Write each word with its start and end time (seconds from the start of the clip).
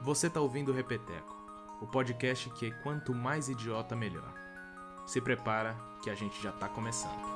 Você 0.00 0.28
tá 0.28 0.40
ouvindo 0.40 0.72
o 0.72 0.74
Repeteco, 0.74 1.36
o 1.80 1.86
podcast 1.86 2.50
que 2.50 2.66
é 2.66 2.70
quanto 2.82 3.14
mais 3.14 3.48
idiota 3.48 3.94
melhor. 3.94 4.34
Se 5.06 5.20
prepara 5.20 5.76
que 6.02 6.10
a 6.10 6.14
gente 6.14 6.42
já 6.42 6.50
tá 6.52 6.68
começando. 6.68 7.32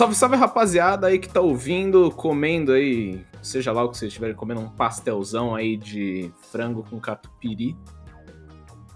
Salve, 0.00 0.14
salve 0.14 0.36
rapaziada 0.36 1.08
aí 1.08 1.18
que 1.18 1.28
tá 1.28 1.42
ouvindo, 1.42 2.10
comendo 2.10 2.72
aí, 2.72 3.22
seja 3.42 3.70
lá 3.70 3.84
o 3.84 3.90
que 3.90 3.98
vocês 3.98 4.08
estiverem 4.08 4.34
comendo, 4.34 4.62
um 4.62 4.70
pastelzão 4.70 5.54
aí 5.54 5.76
de 5.76 6.32
frango 6.50 6.82
com 6.88 6.98
catupiry. 6.98 7.76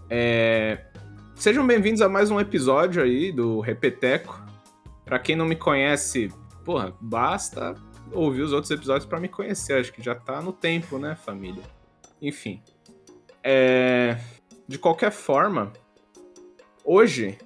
É... 0.08 0.86
Sejam 1.34 1.66
bem-vindos 1.66 2.00
a 2.00 2.08
mais 2.08 2.30
um 2.30 2.40
episódio 2.40 3.02
aí 3.02 3.30
do 3.30 3.60
Repeteco. 3.60 4.42
Pra 5.04 5.18
quem 5.18 5.36
não 5.36 5.44
me 5.44 5.56
conhece, 5.56 6.32
porra, 6.64 6.96
basta 6.98 7.74
ouvir 8.10 8.40
os 8.40 8.54
outros 8.54 8.70
episódios 8.70 9.04
para 9.04 9.20
me 9.20 9.28
conhecer. 9.28 9.74
Acho 9.74 9.92
que 9.92 10.02
já 10.02 10.14
tá 10.14 10.40
no 10.40 10.54
tempo, 10.54 10.98
né, 10.98 11.14
família? 11.14 11.64
Enfim. 12.22 12.62
É... 13.42 14.16
De 14.66 14.78
qualquer 14.78 15.12
forma, 15.12 15.70
hoje 16.82 17.36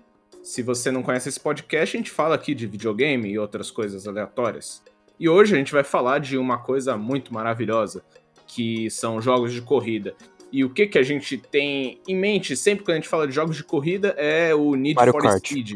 se 0.49 0.63
você 0.63 0.91
não 0.91 1.03
conhece 1.03 1.29
esse 1.29 1.39
podcast, 1.39 1.95
a 1.95 2.01
gente 2.01 2.11
fala 2.11 2.35
aqui 2.35 2.55
de 2.55 2.67
videogame 2.67 3.29
e 3.29 3.39
outras 3.39 3.71
coisas 3.71 4.09
aleatórias. 4.09 4.83
E 5.21 5.29
hoje 5.29 5.55
a 5.55 5.59
gente 5.59 5.71
vai 5.71 5.85
falar 5.85 6.21
de 6.21 6.39
uma 6.39 6.57
coisa 6.57 6.97
muito 6.97 7.35
maravilhosa, 7.35 8.03
que 8.47 8.89
são 8.89 9.21
jogos 9.21 9.53
de 9.53 9.61
corrida. 9.61 10.15
E 10.51 10.65
o 10.65 10.71
que, 10.71 10.87
que 10.87 10.99
a 10.99 11.03
gente 11.03 11.37
tem 11.37 12.01
em 12.09 12.17
mente 12.17 12.57
sempre 12.57 12.83
quando 12.83 12.93
a 12.93 12.95
gente 12.95 13.11
fala 13.11 13.29
de 13.29 13.35
jogos 13.35 13.59
de 13.59 13.63
corrida 13.63 14.15
é 14.17 14.55
o 14.55 14.75
Need 14.75 14.95
Mario 14.95 15.13
for 15.13 15.23
Kart. 15.23 15.47
Speed. 15.47 15.73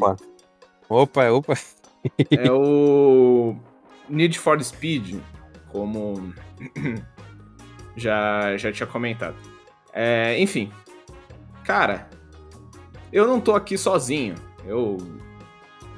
Opa, 0.88 1.28
opa. 1.28 1.54
É 2.30 2.50
o 2.50 3.54
Need 4.08 4.38
for 4.38 4.58
Speed, 4.64 5.20
como 5.69 6.32
já, 7.94 8.56
já 8.56 8.72
tinha 8.72 8.86
comentado. 8.86 9.36
É, 9.92 10.41
enfim, 10.41 10.72
cara, 11.62 12.08
eu 13.12 13.27
não 13.27 13.38
tô 13.38 13.54
aqui 13.54 13.77
sozinho. 13.77 14.34
Eu 14.64 14.98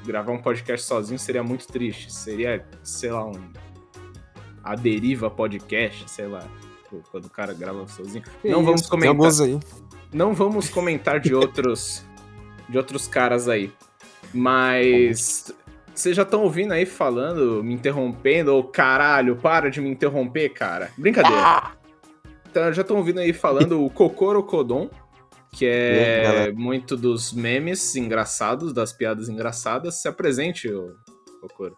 gravar 0.05 0.31
um 0.31 0.41
podcast 0.41 0.85
sozinho 0.85 1.19
seria 1.19 1.43
muito 1.43 1.67
triste. 1.67 2.13
Seria, 2.13 2.65
sei 2.83 3.11
lá, 3.11 3.25
um. 3.25 3.51
A 4.63 4.75
deriva 4.75 5.29
podcast, 5.29 6.09
sei 6.09 6.27
lá. 6.27 6.47
Quando 7.11 7.25
o 7.25 7.29
cara 7.29 7.53
grava 7.53 7.87
sozinho. 7.87 8.23
Que 8.41 8.49
não 8.49 8.63
vamos 8.63 8.81
isso, 8.81 8.89
comentar. 8.89 9.15
Tem 9.15 9.21
alguns 9.21 9.41
aí. 9.41 9.59
Não 10.13 10.33
vamos 10.33 10.69
comentar 10.69 11.19
de 11.19 11.33
outros. 11.33 12.03
de 12.69 12.77
outros 12.77 13.07
caras 13.07 13.47
aí. 13.47 13.71
Mas. 14.33 15.53
Vocês 15.93 16.13
já 16.13 16.23
estão 16.23 16.43
ouvindo 16.43 16.73
aí 16.73 16.85
falando, 16.85 17.63
me 17.63 17.73
interrompendo, 17.73 18.53
ou 18.53 18.65
caralho, 18.65 19.37
para 19.37 19.71
de 19.71 19.79
me 19.79 19.89
interromper, 19.89 20.49
cara. 20.49 20.91
Brincadeira. 20.97 21.71
Então, 22.51 22.73
já 22.73 22.81
estão 22.81 22.97
ouvindo 22.97 23.19
aí 23.21 23.31
falando 23.31 23.83
o 23.83 23.89
Kokoro 23.89 24.43
Kodon, 24.43 24.89
que 25.55 25.65
é 25.65 26.51
muito 26.51 26.97
dos 26.97 27.31
memes 27.31 27.95
engraçados, 27.95 28.73
das 28.73 28.91
piadas 28.91 29.29
engraçadas. 29.29 30.01
Se 30.01 30.07
apresente, 30.07 30.69
ô 30.69 30.91
Kokoro. 31.39 31.77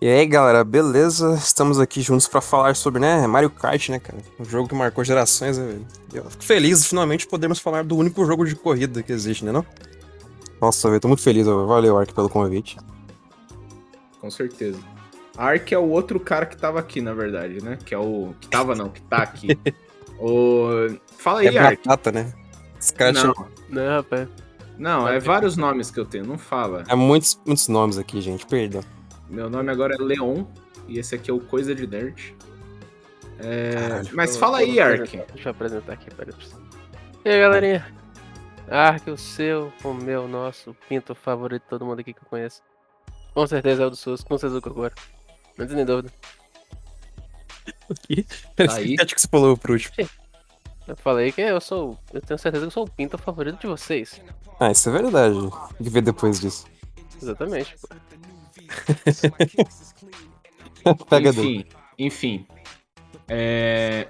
E 0.00 0.06
aí, 0.06 0.24
galera, 0.24 0.62
beleza? 0.62 1.34
Estamos 1.34 1.80
aqui 1.80 2.00
juntos 2.00 2.28
pra 2.28 2.40
falar 2.40 2.76
sobre, 2.76 3.00
né, 3.00 3.26
Mario 3.26 3.50
Kart, 3.50 3.88
né, 3.88 3.98
cara? 3.98 4.18
Um 4.38 4.44
jogo 4.44 4.68
que 4.68 4.74
marcou 4.74 5.02
gerações, 5.02 5.58
né, 5.58 5.66
velho? 5.66 5.86
Eu 6.14 6.30
fico 6.30 6.44
feliz 6.44 6.86
finalmente 6.86 7.26
podermos 7.26 7.58
falar 7.58 7.82
do 7.82 7.96
único 7.96 8.24
jogo 8.24 8.46
de 8.46 8.54
corrida 8.54 9.02
que 9.02 9.10
existe, 9.10 9.44
né, 9.44 9.50
não? 9.50 9.66
Nossa, 10.60 10.88
velho, 10.88 11.00
tô 11.00 11.08
muito 11.08 11.22
feliz, 11.22 11.48
ó. 11.48 11.66
valeu, 11.66 11.98
Ark, 11.98 12.14
pelo 12.14 12.28
convite. 12.28 12.76
Com 14.20 14.30
certeza. 14.30 14.78
Ark 15.36 15.74
é 15.74 15.78
o 15.78 15.88
outro 15.88 16.20
cara 16.20 16.46
que 16.46 16.56
tava 16.56 16.78
aqui, 16.78 17.00
na 17.00 17.14
verdade, 17.14 17.62
né? 17.62 17.78
Que 17.84 17.94
é 17.94 17.98
o. 17.98 18.34
Que 18.40 18.48
tava, 18.48 18.76
não, 18.76 18.88
que 18.88 19.00
tá 19.02 19.18
aqui. 19.18 19.48
o... 20.20 20.96
Fala 21.16 21.40
aí, 21.40 21.48
é 21.48 21.58
Ark. 21.58 21.82
batata, 21.84 22.12
né? 22.12 22.32
Não, 23.14 23.34
Não, 23.68 23.88
rapaz. 23.96 24.28
não, 24.78 25.08
é 25.08 25.18
vários 25.20 25.56
nomes 25.56 25.90
que 25.90 25.98
eu 26.00 26.04
tenho, 26.06 26.24
não 26.26 26.38
fala. 26.38 26.84
é 26.88 26.94
muitos, 26.94 27.40
muitos 27.46 27.68
nomes 27.68 27.98
aqui, 27.98 28.20
gente, 28.20 28.46
perdão. 28.46 28.82
Meu 29.28 29.48
nome 29.50 29.70
agora 29.70 29.94
é 29.94 29.98
Leon 30.02 30.44
e 30.86 30.98
esse 30.98 31.14
aqui 31.14 31.30
é 31.30 31.34
o 31.34 31.40
Coisa 31.40 31.74
de 31.74 31.86
Nerd. 31.86 32.34
É, 33.40 33.70
Caralho. 33.72 34.08
Mas 34.14 34.34
Eu- 34.34 34.40
fala 34.40 34.62
eu 34.62 34.70
aí, 34.70 34.80
Ark. 34.80 35.16
Deixa 35.34 35.48
eu 35.48 35.50
apresentar 35.50 35.92
aqui, 35.92 36.12
peraí. 36.14 36.34
E 37.24 37.28
aí, 37.30 37.38
galerinha? 37.40 37.94
Ark, 38.70 39.10
o 39.10 39.16
seu, 39.16 39.72
o 39.84 39.94
meu, 39.94 40.24
o 40.24 40.28
nosso, 40.28 40.70
o 40.70 40.74
pinto 40.88 41.14
favorito 41.14 41.62
de 41.62 41.68
todo 41.68 41.84
mundo 41.86 42.00
aqui 42.00 42.12
que 42.12 42.20
eu 42.20 42.28
conheço. 42.28 42.62
Com 43.34 43.46
certeza 43.46 43.82
é 43.82 43.86
o 43.86 43.90
do 43.90 43.96
SUS, 43.96 44.22
com 44.24 44.36
certeza 44.36 44.60
agora. 44.66 44.92
Não 45.56 45.66
tem 45.66 45.76
nem 45.76 45.84
dúvida. 45.84 46.10
Tá 48.56 48.74
aí. 48.74 48.96
Acho 49.00 49.14
que 49.14 49.20
você 49.20 49.28
falou 49.28 49.56
por 49.56 49.70
último. 49.72 49.94
Eu 50.88 50.96
falei 50.96 51.30
que 51.30 51.42
eu 51.42 51.60
sou. 51.60 51.98
Eu 52.12 52.22
tenho 52.22 52.38
certeza 52.38 52.64
que 52.64 52.68
eu 52.68 52.70
sou 52.72 52.84
o 52.84 52.90
pinto 52.90 53.18
favorito 53.18 53.60
de 53.60 53.66
vocês. 53.66 54.22
Ah, 54.58 54.70
isso 54.70 54.88
é 54.88 54.92
verdade. 54.92 55.38
Tem 55.38 55.84
que 55.84 55.90
ver 55.90 56.00
depois 56.00 56.40
disso. 56.40 56.66
Exatamente, 57.20 57.76
pô. 57.76 57.88
Pega 61.10 61.30
enfim, 61.30 61.64
enfim. 61.98 62.46
É, 63.28 64.08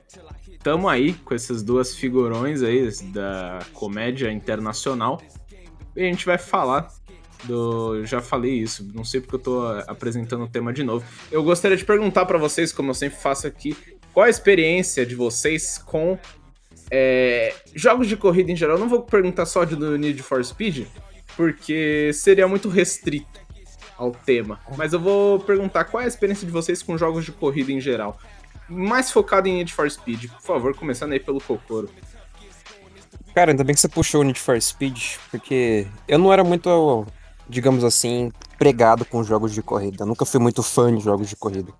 tamo 0.62 0.88
aí 0.88 1.14
com 1.14 1.34
essas 1.34 1.62
duas 1.62 1.96
figurões 1.96 2.62
aí 2.62 2.88
da 3.12 3.58
comédia 3.72 4.30
internacional. 4.30 5.20
E 5.96 6.02
a 6.02 6.04
gente 6.04 6.24
vai 6.24 6.38
falar 6.38 6.88
do. 7.44 8.04
Já 8.04 8.20
falei 8.20 8.52
isso, 8.52 8.88
não 8.94 9.04
sei 9.04 9.20
porque 9.20 9.34
eu 9.34 9.40
tô 9.40 9.66
apresentando 9.88 10.44
o 10.44 10.48
tema 10.48 10.72
de 10.72 10.84
novo. 10.84 11.04
Eu 11.30 11.42
gostaria 11.42 11.76
de 11.76 11.84
perguntar 11.84 12.24
pra 12.26 12.38
vocês, 12.38 12.72
como 12.72 12.90
eu 12.90 12.94
sempre 12.94 13.18
faço 13.18 13.48
aqui, 13.48 13.76
qual 14.12 14.26
a 14.26 14.30
experiência 14.30 15.04
de 15.04 15.16
vocês 15.16 15.78
com 15.78 16.16
é, 16.90 17.54
jogos 17.74 18.06
de 18.06 18.16
corrida 18.16 18.50
em 18.50 18.56
geral? 18.56 18.78
Não 18.78 18.88
vou 18.88 19.02
perguntar 19.02 19.46
só 19.46 19.64
de 19.64 19.76
do 19.76 19.96
Need 19.96 20.22
for 20.22 20.44
Speed, 20.44 20.86
porque 21.36 22.10
seria 22.12 22.48
muito 22.48 22.68
restrito 22.68 23.40
ao 23.96 24.12
tema. 24.12 24.60
Mas 24.76 24.92
eu 24.92 25.00
vou 25.00 25.40
perguntar 25.40 25.84
qual 25.84 26.00
é 26.00 26.04
a 26.04 26.08
experiência 26.08 26.46
de 26.46 26.52
vocês 26.52 26.82
com 26.82 26.96
jogos 26.96 27.24
de 27.24 27.32
corrida 27.32 27.72
em 27.72 27.80
geral. 27.80 28.18
Mais 28.68 29.10
focado 29.10 29.48
em 29.48 29.54
Need 29.54 29.72
for 29.72 29.90
Speed, 29.90 30.30
por 30.30 30.42
favor, 30.42 30.74
começando 30.74 31.12
aí 31.12 31.20
pelo 31.20 31.40
Kokoro. 31.40 31.90
Cara, 33.34 33.52
ainda 33.52 33.64
bem 33.64 33.74
que 33.74 33.80
você 33.80 33.88
puxou 33.88 34.20
o 34.20 34.24
Need 34.24 34.40
for 34.40 34.60
Speed, 34.60 35.16
porque 35.30 35.86
eu 36.06 36.18
não 36.18 36.32
era 36.32 36.42
muito, 36.42 37.06
digamos 37.48 37.84
assim, 37.84 38.32
pregado 38.58 39.04
com 39.04 39.22
jogos 39.22 39.52
de 39.52 39.62
corrida. 39.62 40.02
Eu 40.02 40.06
nunca 40.06 40.24
fui 40.24 40.40
muito 40.40 40.62
fã 40.62 40.94
de 40.94 41.02
jogos 41.02 41.28
de 41.28 41.36
corrida. 41.36 41.72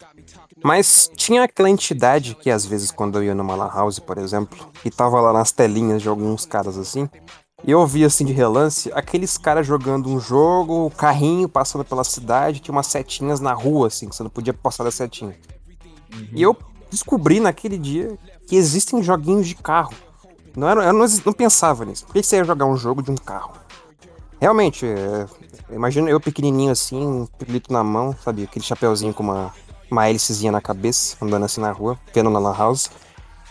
Mas 0.62 1.10
tinha 1.14 1.44
aquela 1.44 1.70
entidade 1.70 2.34
que, 2.34 2.50
às 2.50 2.66
vezes, 2.66 2.91
quando 2.91 3.19
eu 3.19 3.24
ia 3.24 3.34
numa 3.34 3.54
Lan 3.54 3.70
House, 3.72 3.98
por 3.98 4.19
exemplo, 4.19 4.58
e 4.84 4.91
tava 4.91 5.20
lá 5.20 5.32
nas 5.32 5.52
telinhas 5.52 6.02
de 6.02 6.08
alguns 6.08 6.44
caras 6.44 6.76
assim, 6.76 7.08
e 7.64 7.70
eu 7.72 7.84
via 7.86 8.06
assim 8.06 8.24
de 8.24 8.32
relance 8.32 8.91
aqueles 8.92 9.36
caras 9.36 9.66
jogando 9.66 10.08
um 10.08 10.20
jogo, 10.20 10.86
o 10.86 10.91
carrinho 10.91 11.48
passando 11.48 11.84
pela 11.84 12.04
cidade, 12.04 12.60
tinha 12.60 12.72
umas 12.72 12.86
setinhas 12.86 13.41
na 13.41 13.52
rua, 13.52 13.88
assim, 13.88 14.08
que 14.08 14.14
você 14.14 14.22
não 14.22 14.30
podia 14.30 14.54
passar 14.54 14.84
da 14.84 14.91
setinha. 14.91 15.36
E 16.32 16.42
eu 16.42 16.56
descobri 16.90 17.40
naquele 17.40 17.76
dia 17.76 18.16
que 18.46 18.56
existem 18.56 19.02
joguinhos 19.02 19.46
de 19.46 19.54
carro. 19.54 19.92
Não 20.56 20.69
era, 20.69 20.84
eu 20.84 20.92
não, 20.92 21.06
não 21.25 21.32
pensava 21.32 21.84
nisso. 21.84 22.06
Por 22.06 22.14
que 22.14 22.22
você 22.22 22.36
ia 22.36 22.44
jogar 22.44 22.66
um 22.66 22.76
jogo 22.76 23.02
de 23.02 23.10
um 23.10 23.16
carro? 23.16 23.52
Realmente, 24.40 24.86
é, 24.86 25.26
imagina 25.72 26.08
eu 26.08 26.20
pequenininho 26.20 26.70
assim, 26.70 27.04
um 27.04 27.26
pirulito 27.26 27.72
na 27.72 27.82
mão, 27.82 28.14
sabe? 28.25 28.44
Aquele 28.44 28.64
chapeuzinho 28.64 29.12
com 29.12 29.25
uma, 29.25 29.52
uma 29.90 30.08
hélicezinha 30.08 30.52
na 30.52 30.61
cabeça, 30.61 31.17
andando 31.20 31.44
assim 31.44 31.61
na 31.61 31.70
rua, 31.70 31.99
vendo 32.14 32.31
na 32.31 32.38
lan 32.38 32.56
house. 32.56 32.90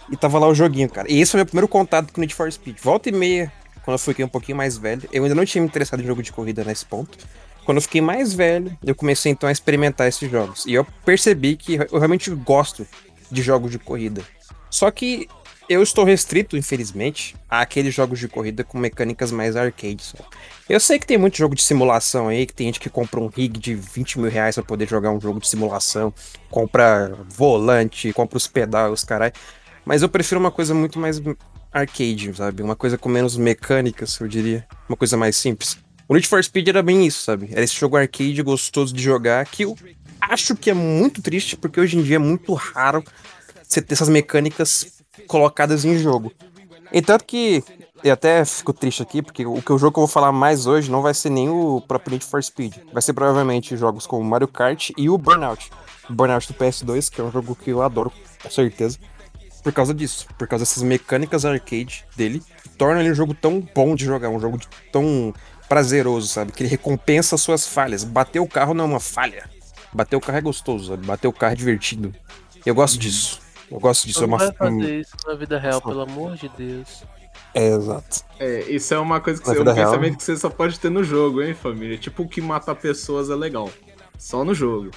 E 0.10 0.16
tava 0.16 0.40
lá 0.40 0.48
o 0.48 0.56
joguinho, 0.56 0.90
cara. 0.90 1.12
E 1.12 1.20
esse 1.20 1.32
foi 1.32 1.40
meu 1.40 1.46
primeiro 1.46 1.68
contato 1.68 2.14
com 2.14 2.22
Need 2.22 2.34
for 2.34 2.52
Speed. 2.52 2.78
Volta 2.82 3.10
e 3.10 3.12
meia, 3.12 3.52
quando 3.84 3.96
eu 3.96 4.00
fiquei 4.00 4.24
um 4.24 4.30
pouquinho 4.30 4.58
mais 4.58 4.78
velho, 4.78 5.08
eu 5.12 5.24
ainda 5.24 5.36
não 5.36 5.46
tinha 5.46 5.62
me 5.62 5.68
interessado 5.68 6.02
em 6.02 6.06
jogo 6.06 6.24
de 6.24 6.32
corrida 6.32 6.64
nesse 6.64 6.86
ponto. 6.86 7.18
Quando 7.66 7.78
eu 7.78 7.82
fiquei 7.82 8.00
mais 8.00 8.34
velho, 8.34 8.78
eu 8.86 8.96
comecei 8.96 9.32
então 9.32 9.50
a 9.50 9.52
experimentar 9.52 10.08
esses 10.08 10.32
jogos. 10.32 10.66
E 10.66 10.74
eu 10.74 10.86
percebi 11.04 11.58
que 11.58 11.76
eu 11.76 11.98
realmente 11.98 12.30
gosto 12.32 12.88
de 13.30 13.42
jogos 13.42 13.72
de 13.72 13.80
corrida. 13.80 14.22
Só 14.70 14.90
que 14.90 15.28
eu 15.70 15.84
estou 15.84 16.06
restrito, 16.06 16.56
infelizmente, 16.56 17.36
àqueles 17.50 17.94
jogos 17.94 18.20
de 18.20 18.28
corrida 18.28 18.64
com 18.64 18.78
mecânicas 18.78 19.32
mais 19.32 19.56
arcade. 19.56 20.04
Só. 20.04 20.18
Eu 20.70 20.80
sei 20.80 20.98
que 20.98 21.06
tem 21.06 21.18
muito 21.18 21.38
jogo 21.38 21.56
de 21.56 21.62
simulação 21.62 22.30
aí, 22.30 22.46
que 22.46 22.54
tem 22.54 22.68
gente 22.68 22.80
que 22.80 22.90
compra 22.90 23.20
um 23.20 23.28
rig 23.28 23.60
de 23.60 23.76
20 23.76 24.20
mil 24.20 24.32
reais 24.32 24.56
pra 24.56 24.64
poder 24.64 24.88
jogar 24.88 25.12
um 25.12 25.20
jogo 25.20 25.40
de 25.40 25.48
simulação, 25.48 26.14
compra 26.50 27.18
volante, 27.28 28.14
compra 28.14 28.38
os 28.38 28.48
pedais, 28.48 28.92
os 28.92 29.04
carai. 29.04 29.34
Mas 29.84 30.02
eu 30.02 30.10
prefiro 30.10 30.40
uma 30.40 30.52
coisa 30.52 30.74
muito 30.74 31.00
mais 31.00 31.22
arcade, 31.72 32.34
sabe? 32.36 32.64
Uma 32.64 32.76
coisa 32.76 32.98
com 32.98 33.10
menos 33.10 33.38
mecânicas, 33.38 34.20
eu 34.20 34.28
diria. 34.28 34.66
Uma 34.88 34.98
coisa 34.98 35.18
mais 35.18 35.36
simples. 35.36 35.78
O 36.08 36.14
Need 36.14 36.28
for 36.28 36.42
Speed 36.42 36.70
era 36.70 36.82
bem 36.82 37.06
isso, 37.06 37.24
sabe? 37.24 37.50
Era 37.52 37.64
esse 37.64 37.76
jogo 37.76 37.98
arcade 37.98 38.42
gostoso 38.42 38.94
de 38.94 39.04
jogar, 39.04 39.46
que 39.46 39.64
eu 39.64 39.76
acho 40.22 40.56
que 40.56 40.70
é 40.70 40.74
muito 40.74 41.22
triste, 41.22 41.58
porque 41.58 41.80
hoje 41.80 41.98
em 41.98 42.04
dia 42.04 42.16
é 42.16 42.20
muito 42.20 42.54
raro 42.54 43.04
você 43.68 43.82
ter 43.82 43.94
essas 43.94 44.08
mecânicas 44.08 44.97
colocadas 45.26 45.86
em 45.86 45.98
jogo. 45.98 46.32
Entanto 46.92 47.26
que 47.26 47.64
eu 48.04 48.14
até 48.14 48.46
fico 48.46 48.74
triste 48.74 49.02
aqui, 49.02 49.22
porque 49.22 49.46
o 49.46 49.62
que 49.62 49.74
o 49.74 49.78
jogo 49.78 49.94
que 49.94 50.00
eu 50.00 50.02
vou 50.02 50.08
falar 50.08 50.32
mais 50.32 50.68
hoje 50.68 50.90
não 50.90 51.02
vai 51.02 51.14
ser 51.14 51.30
nem 51.30 51.50
o 51.50 51.82
próprio 51.82 52.14
Need 52.14 52.26
for 52.26 52.42
Speed. 52.44 52.76
Vai 52.94 53.02
ser 53.02 53.14
provavelmente 53.14 53.76
jogos 53.76 54.06
como 54.06 54.24
Mario 54.24 54.48
Kart 54.48 54.92
e 54.98 55.10
o 55.10 55.18
Burnout. 55.18 55.70
O 56.10 56.14
Burnout 56.14 56.48
do 56.48 56.54
PS2, 56.54 57.10
que 57.10 57.20
é 57.20 57.24
um 57.24 57.32
jogo 57.32 57.56
que 57.56 57.72
eu 57.72 57.82
adoro, 57.82 58.12
com 58.42 58.50
certeza. 58.50 58.98
Por 59.64 59.74
causa 59.74 59.94
disso, 59.94 60.28
por 60.38 60.48
causa 60.48 60.64
dessas 60.64 60.84
mecânicas 60.84 61.44
arcade 61.44 62.06
dele, 62.16 62.42
que 62.64 62.70
tornam 62.70 63.02
ele 63.02 63.12
um 63.12 63.16
jogo 63.16 63.34
tão 63.34 63.60
bom 63.76 63.96
de 63.96 64.06
jogar, 64.06 64.30
um 64.30 64.40
jogo 64.40 64.60
tão 64.92 65.34
prazeroso, 65.68 66.28
sabe? 66.28 66.52
Que 66.52 66.64
ele 66.64 66.70
recompensa 66.70 67.36
as 67.36 67.42
suas 67.42 67.68
falhas. 67.68 68.04
Bater 68.04 68.40
o 68.40 68.48
carro 68.48 68.74
não 68.74 68.86
é 68.86 68.88
uma 68.88 69.00
falha. 69.00 69.50
Bater 69.92 70.16
o 70.16 70.22
carro 70.22 70.38
é 70.38 70.42
gostoso, 70.42 70.90
sabe? 70.92 71.06
Bater 71.06 71.28
o 71.28 71.34
carro 71.34 71.54
é 71.54 71.56
divertido. 71.56 72.14
Eu 72.66 72.76
gosto 72.76 72.98
disso. 72.98 73.42
Eu 73.70 73.80
gosto 73.80 74.08
disso. 74.08 74.20
É 74.20 74.22
Não 74.22 74.30
uma. 74.30 74.38
vai 74.38 74.52
fazer 74.52 75.00
isso 75.02 75.16
na 75.26 75.36
vida 75.36 75.60
real, 75.60 75.82
pelo 75.82 76.02
amor 76.02 76.36
de 76.36 76.50
Deus. 76.50 77.04
É, 77.54 77.68
exato. 77.70 78.24
É, 78.40 78.62
isso 78.70 78.94
é 78.94 79.00
uma 79.00 79.20
coisa 79.20 79.42
que 79.42 79.48
Na 79.48 79.54
você, 79.54 79.62
um 79.62 79.64
real. 79.74 79.76
pensamento 79.92 80.18
que 80.18 80.24
você 80.24 80.38
só 80.38 80.50
pode 80.50 80.80
ter 80.80 80.90
no 80.90 81.04
jogo, 81.04 81.42
hein, 81.42 81.54
família? 81.54 81.98
Tipo, 81.98 82.24
o 82.24 82.28
que 82.28 82.42
matar 82.42 82.76
pessoas 82.76 83.30
é 83.30 83.36
legal. 83.36 83.70
Só 84.18 84.44
no 84.44 84.54
jogo. 84.54 84.92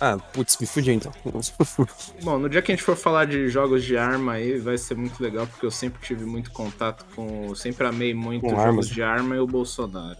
Ah, 0.00 0.18
putz, 0.18 0.58
me 0.58 0.66
fudi 0.66 0.90
então. 0.92 1.12
Bom, 2.22 2.38
no 2.38 2.48
dia 2.48 2.60
que 2.60 2.72
a 2.72 2.74
gente 2.74 2.84
for 2.84 2.96
falar 2.96 3.24
de 3.24 3.48
jogos 3.48 3.84
de 3.84 3.96
arma 3.96 4.32
aí, 4.32 4.58
vai 4.58 4.76
ser 4.76 4.96
muito 4.96 5.22
legal, 5.22 5.46
porque 5.46 5.64
eu 5.64 5.70
sempre 5.70 6.02
tive 6.02 6.24
muito 6.24 6.50
contato 6.50 7.06
com. 7.14 7.54
Sempre 7.54 7.86
amei 7.86 8.12
muito 8.12 8.42
Com 8.42 8.50
jogos 8.50 8.64
armas. 8.64 8.88
de 8.88 9.02
arma 9.02 9.36
e 9.36 9.38
o 9.38 9.46
Bolsonaro. 9.46 10.18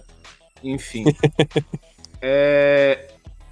Enfim. 0.62 1.04
É, 2.24 3.08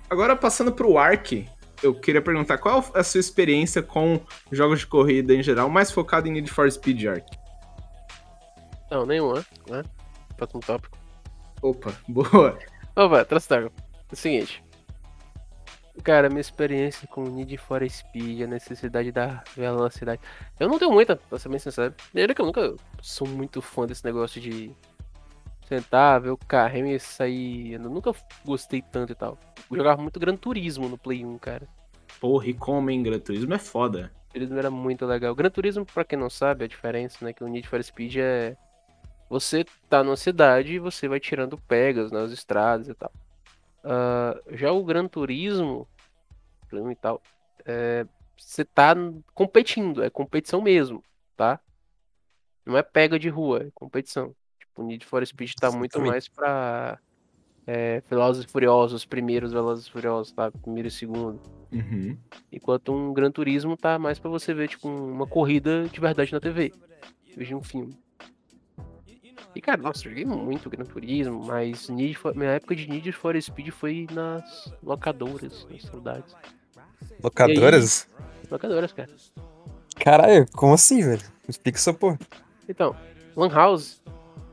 Agora, 0.09 0.37
passando 0.37 0.71
pro 0.73 0.97
Ark, 0.97 1.45
eu 1.83 1.95
queria 1.95 2.23
perguntar 2.23 2.59
qual 2.59 2.85
a 2.95 3.03
sua 3.03 3.21
experiência 3.21 3.83
com 3.83 4.21
jogos 4.51 4.81
de 4.81 4.87
corrida 4.87 5.35
em 5.35 5.43
geral, 5.43 5.69
mais 5.69 5.91
focado 5.91 6.29
em 6.29 6.33
Need 6.33 6.51
for 6.51 6.71
Speed 6.71 7.05
Ark? 7.07 7.27
Não, 8.91 9.07
nenhuma, 9.07 9.45
né? 9.69 9.83
Próximo 10.37 10.61
tópico. 10.61 10.99
Opa, 11.63 11.93
boa. 12.09 12.59
Opa, 12.97 13.25
traz 13.25 13.47
d'água. 13.47 13.73
É 14.11 14.13
o 14.13 14.17
seguinte. 14.17 14.65
Cara, 16.03 16.29
minha 16.29 16.41
experiência 16.41 17.07
com 17.09 17.23
Need 17.25 17.57
for 17.59 17.89
Speed, 17.89 18.43
a 18.43 18.47
necessidade 18.47 19.13
da 19.13 19.45
velocidade. 19.55 20.21
Eu 20.59 20.69
não 20.69 20.79
tenho 20.79 20.93
muita, 20.93 21.17
pra 21.17 21.39
ser 21.39 21.49
bem 21.49 21.59
sincero. 21.59 21.95
Desde 22.13 22.35
que 22.35 22.41
eu 22.41 22.47
nunca 22.47 22.75
sou 23.03 23.29
muito 23.29 23.61
fã 23.61 23.87
desse 23.87 24.05
negócio 24.05 24.41
de 24.41 24.75
sentar, 25.69 26.21
ver 26.21 26.31
o 26.31 26.37
carro 26.37 26.87
e 26.87 26.99
sair. 26.99 27.75
Eu 27.75 27.81
nunca 27.81 28.13
gostei 28.45 28.83
tanto 28.83 29.13
e 29.13 29.15
tal. 29.15 29.39
Eu 29.71 29.77
jogava 29.77 30.03
muito 30.03 30.19
Gran 30.19 30.37
Turismo 30.37 30.89
no 30.89 30.99
Play 30.99 31.25
1, 31.25 31.39
cara. 31.39 31.69
Porra, 32.21 32.47
e 32.49 32.55
como, 32.55 32.91
hein? 32.91 33.03
Gran 33.03 33.19
Turismo 33.19 33.55
é 33.55 33.59
foda. 33.59 34.13
Gran 34.33 34.33
Turismo 34.33 34.59
era 34.59 34.71
muito 34.71 35.07
legal. 35.07 35.35
Gran 35.35 35.51
Turismo, 35.51 35.85
pra 35.87 36.05
quem 36.05 36.19
não 36.19 36.29
sabe, 36.31 36.65
a 36.65 36.69
diferença, 36.69 37.25
né? 37.25 37.33
Que 37.33 37.45
o 37.45 37.49
Need 37.49 37.69
for 37.69 37.83
Speed 37.83 38.17
é. 38.17 38.57
Você 39.29 39.65
tá 39.89 40.03
numa 40.03 40.17
cidade 40.17 40.75
e 40.75 40.79
você 40.79 41.07
vai 41.07 41.21
tirando 41.21 41.57
pegas 41.57 42.11
nas 42.11 42.33
estradas 42.33 42.89
e 42.89 42.95
tal. 42.95 43.13
Ah, 43.85 44.39
já 44.51 44.73
o 44.73 44.85
Gran 44.85 45.07
Turismo 45.07 45.87
Play 46.71 46.83
1 46.83 46.91
e 46.93 46.97
tal, 46.97 47.23
é, 47.67 48.07
você 48.37 48.65
tá 48.65 48.95
competindo, 49.35 50.03
é 50.03 50.09
competição 50.09 50.63
mesmo, 50.63 51.03
tá? 51.37 51.61
Não 52.65 52.77
é 52.77 52.83
pega 52.83 53.19
de 53.19 53.29
rua, 53.29 53.65
é 53.65 53.71
competição. 53.75 54.35
Tipo, 54.59 54.83
o 54.83 54.87
Need 54.87 55.05
for 55.05 55.27
Speed 55.27 55.55
tá 55.55 55.71
muito 55.73 56.01
mais 56.01 56.29
pra 56.29 56.99
é, 57.67 58.03
Velozes 58.09 58.45
e 58.45 58.49
Furiosos, 58.49 58.95
os 59.03 59.05
primeiros 59.05 59.53
Velozes 59.53 59.87
e 59.87 59.91
Furiosos, 59.91 60.33
tá? 60.33 60.51
Primeiro 60.51 60.89
e 60.89 60.91
segundo. 60.91 61.41
Uhum. 61.73 62.17
Enquanto 62.53 62.93
um 62.93 63.13
Gran 63.13 63.31
Turismo 63.31 63.77
tá 63.77 63.99
mais 63.99 64.19
pra 64.19 64.29
você 64.31 64.53
ver, 64.53 64.69
tipo, 64.69 64.89
uma 64.89 65.27
corrida 65.27 65.85
de 65.89 66.01
verdade 66.01 66.33
na 66.33 66.41
TV. 66.41 66.73
Veja 67.37 67.57
um 67.57 67.63
filme. 67.63 67.97
E, 69.55 69.61
cara, 69.61 69.81
nossa, 69.83 70.01
eu 70.07 70.11
joguei 70.11 70.25
muito 70.25 70.71
Gran 70.71 70.85
Turismo, 70.85 71.45
mas 71.45 71.89
Need 71.89 72.15
for- 72.15 72.35
minha 72.37 72.51
época 72.51 72.75
de 72.77 72.89
Need 72.89 73.11
for 73.13 73.41
Speed 73.41 73.71
foi 73.71 74.07
nas 74.13 74.73
locadoras, 74.83 75.67
nas 75.71 75.83
saudades. 75.83 76.35
Locadoras? 77.23 78.09
Locadoras, 78.51 78.93
cara. 78.93 79.11
Caralho, 79.97 80.47
como 80.53 80.75
assim, 80.75 81.03
velho? 81.03 81.23
Me 81.23 81.51
Explica 81.51 81.79
essa 81.79 81.93
porra. 81.93 82.19
Então, 82.69 82.95
Lan 83.37 83.49
House 83.51 84.01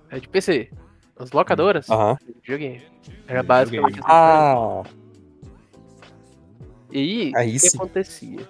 é 0.10 0.20
de 0.20 0.28
PC. 0.28 0.70
As 1.20 1.32
locadoras, 1.32 1.90
Aham. 1.90 2.18
joguei. 2.44 2.82
Era 3.28 3.42
basicamente. 3.44 4.00
Ah, 4.04 4.84
E 6.92 7.34
aí, 7.36 7.50
o 7.50 7.54
que 7.54 7.60
sim. 7.60 7.78
acontecia? 7.78 8.48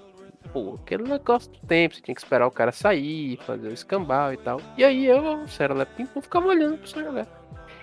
Pô, 0.53 0.75
aquele 0.75 1.03
negócio 1.03 1.51
do 1.51 1.59
tempo, 1.67 1.95
você 1.95 2.01
tinha 2.01 2.15
que 2.15 2.21
esperar 2.21 2.47
o 2.47 2.51
cara 2.51 2.71
sair, 2.71 3.37
fazer 3.45 3.67
o 3.67 3.73
escambau 3.73 4.33
e 4.33 4.37
tal. 4.37 4.61
E 4.77 4.83
aí 4.83 5.05
eu, 5.05 5.47
Serelepe 5.47 5.93
Pimpom, 5.95 6.21
ficava 6.21 6.47
olhando 6.47 6.73
pra 6.77 6.81
pessoa 6.83 7.05
jogar. 7.05 7.27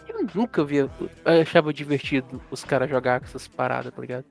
Eu 0.08 0.26
nunca 0.34 0.64
via, 0.64 0.88
eu 1.00 1.40
achava 1.42 1.72
divertido 1.72 2.40
os 2.50 2.64
caras 2.64 2.88
jogar 2.88 3.20
com 3.20 3.26
essas 3.26 3.48
paradas, 3.48 3.92
tá 3.92 4.00
ligado? 4.00 4.24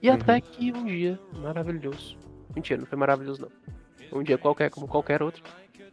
E 0.00 0.08
Uhum. 0.08 0.14
até 0.16 0.40
que 0.40 0.72
um 0.72 0.84
dia, 0.84 1.18
maravilhoso. 1.34 2.16
Mentira, 2.54 2.80
não 2.80 2.86
foi 2.86 2.98
maravilhoso 2.98 3.42
não. 3.42 4.18
Um 4.20 4.22
dia 4.22 4.36
qualquer, 4.38 4.70
como 4.70 4.88
qualquer 4.88 5.22
outro. 5.22 5.42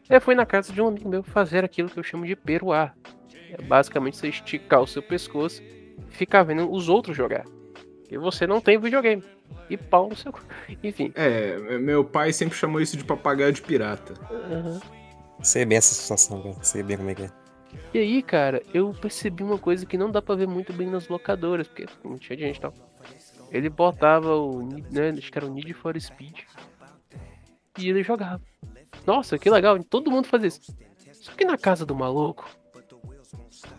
Eu 0.10 0.20
fui 0.20 0.34
na 0.34 0.46
casa 0.46 0.74
de 0.74 0.82
um 0.82 0.88
amigo 0.88 1.08
meu 1.08 1.22
fazer 1.24 1.64
aquilo 1.64 1.90
que 1.90 2.00
eu 2.00 2.04
chamo 2.04 2.26
de 2.26 2.36
peruar. 2.36 2.96
É 3.52 3.62
basicamente 3.62 4.18
você 4.18 4.30
esticar 4.30 4.82
o 4.82 4.88
seu 4.88 5.02
pescoço 5.02 5.62
e 5.62 5.96
ficar 6.10 6.44
vendo 6.44 6.72
os 6.72 6.90
outros 6.90 7.16
jogar. 7.16 7.46
E 8.10 8.18
você 8.18 8.48
não 8.48 8.60
tem 8.60 8.80
videogame. 8.80 9.24
E 9.70 9.78
pau 9.78 10.10
no 10.10 10.16
seu. 10.16 10.34
Enfim. 10.84 11.12
É, 11.16 11.78
meu 11.78 12.04
pai 12.04 12.34
sempre 12.34 12.58
chamou 12.58 12.82
isso 12.82 12.98
de 12.98 13.04
papagaio 13.04 13.54
de 13.54 13.62
pirata. 13.62 14.14
aham. 14.32 14.80
sei 15.42 15.66
bem 15.66 15.78
essa 15.78 15.94
situação, 15.94 16.42
velho. 16.42 16.58
Sei 16.62 16.82
bem 16.82 16.98
como 16.98 17.10
é 17.10 17.16
que 17.16 17.24
é. 17.24 17.32
E 17.94 18.00
aí, 18.00 18.24
cara, 18.24 18.64
eu 18.74 18.94
percebi 18.94 19.44
uma 19.44 19.58
coisa 19.58 19.86
que 19.86 19.98
não 19.98 20.12
dá 20.12 20.22
pra 20.22 20.36
ver 20.36 20.48
muito 20.48 20.74
bem 20.74 20.90
nas 20.90 21.08
locadoras, 21.08 21.68
porque 21.68 21.86
não 22.04 22.18
tinha 22.18 22.38
gente 22.38 22.58
e 22.58 22.62
tal. 22.62 22.74
Ele 23.52 23.70
botava 23.70 24.36
o. 24.36 24.64
Né, 24.92 25.10
acho 25.18 25.32
que 25.32 25.38
era 25.38 25.46
o 25.46 25.54
Need 25.54 25.74
for 25.74 26.00
Speed. 26.00 26.40
E 27.78 27.90
ele 27.90 28.04
jogava. 28.04 28.42
Nossa, 29.06 29.38
que 29.38 29.50
legal, 29.50 29.82
todo 29.84 30.12
mundo 30.12 30.28
fazia 30.28 30.48
isso. 30.48 30.62
Só 31.14 31.32
que 31.34 31.46
na 31.46 31.58
casa 31.58 31.86
do 31.86 31.96
maluco 31.96 32.50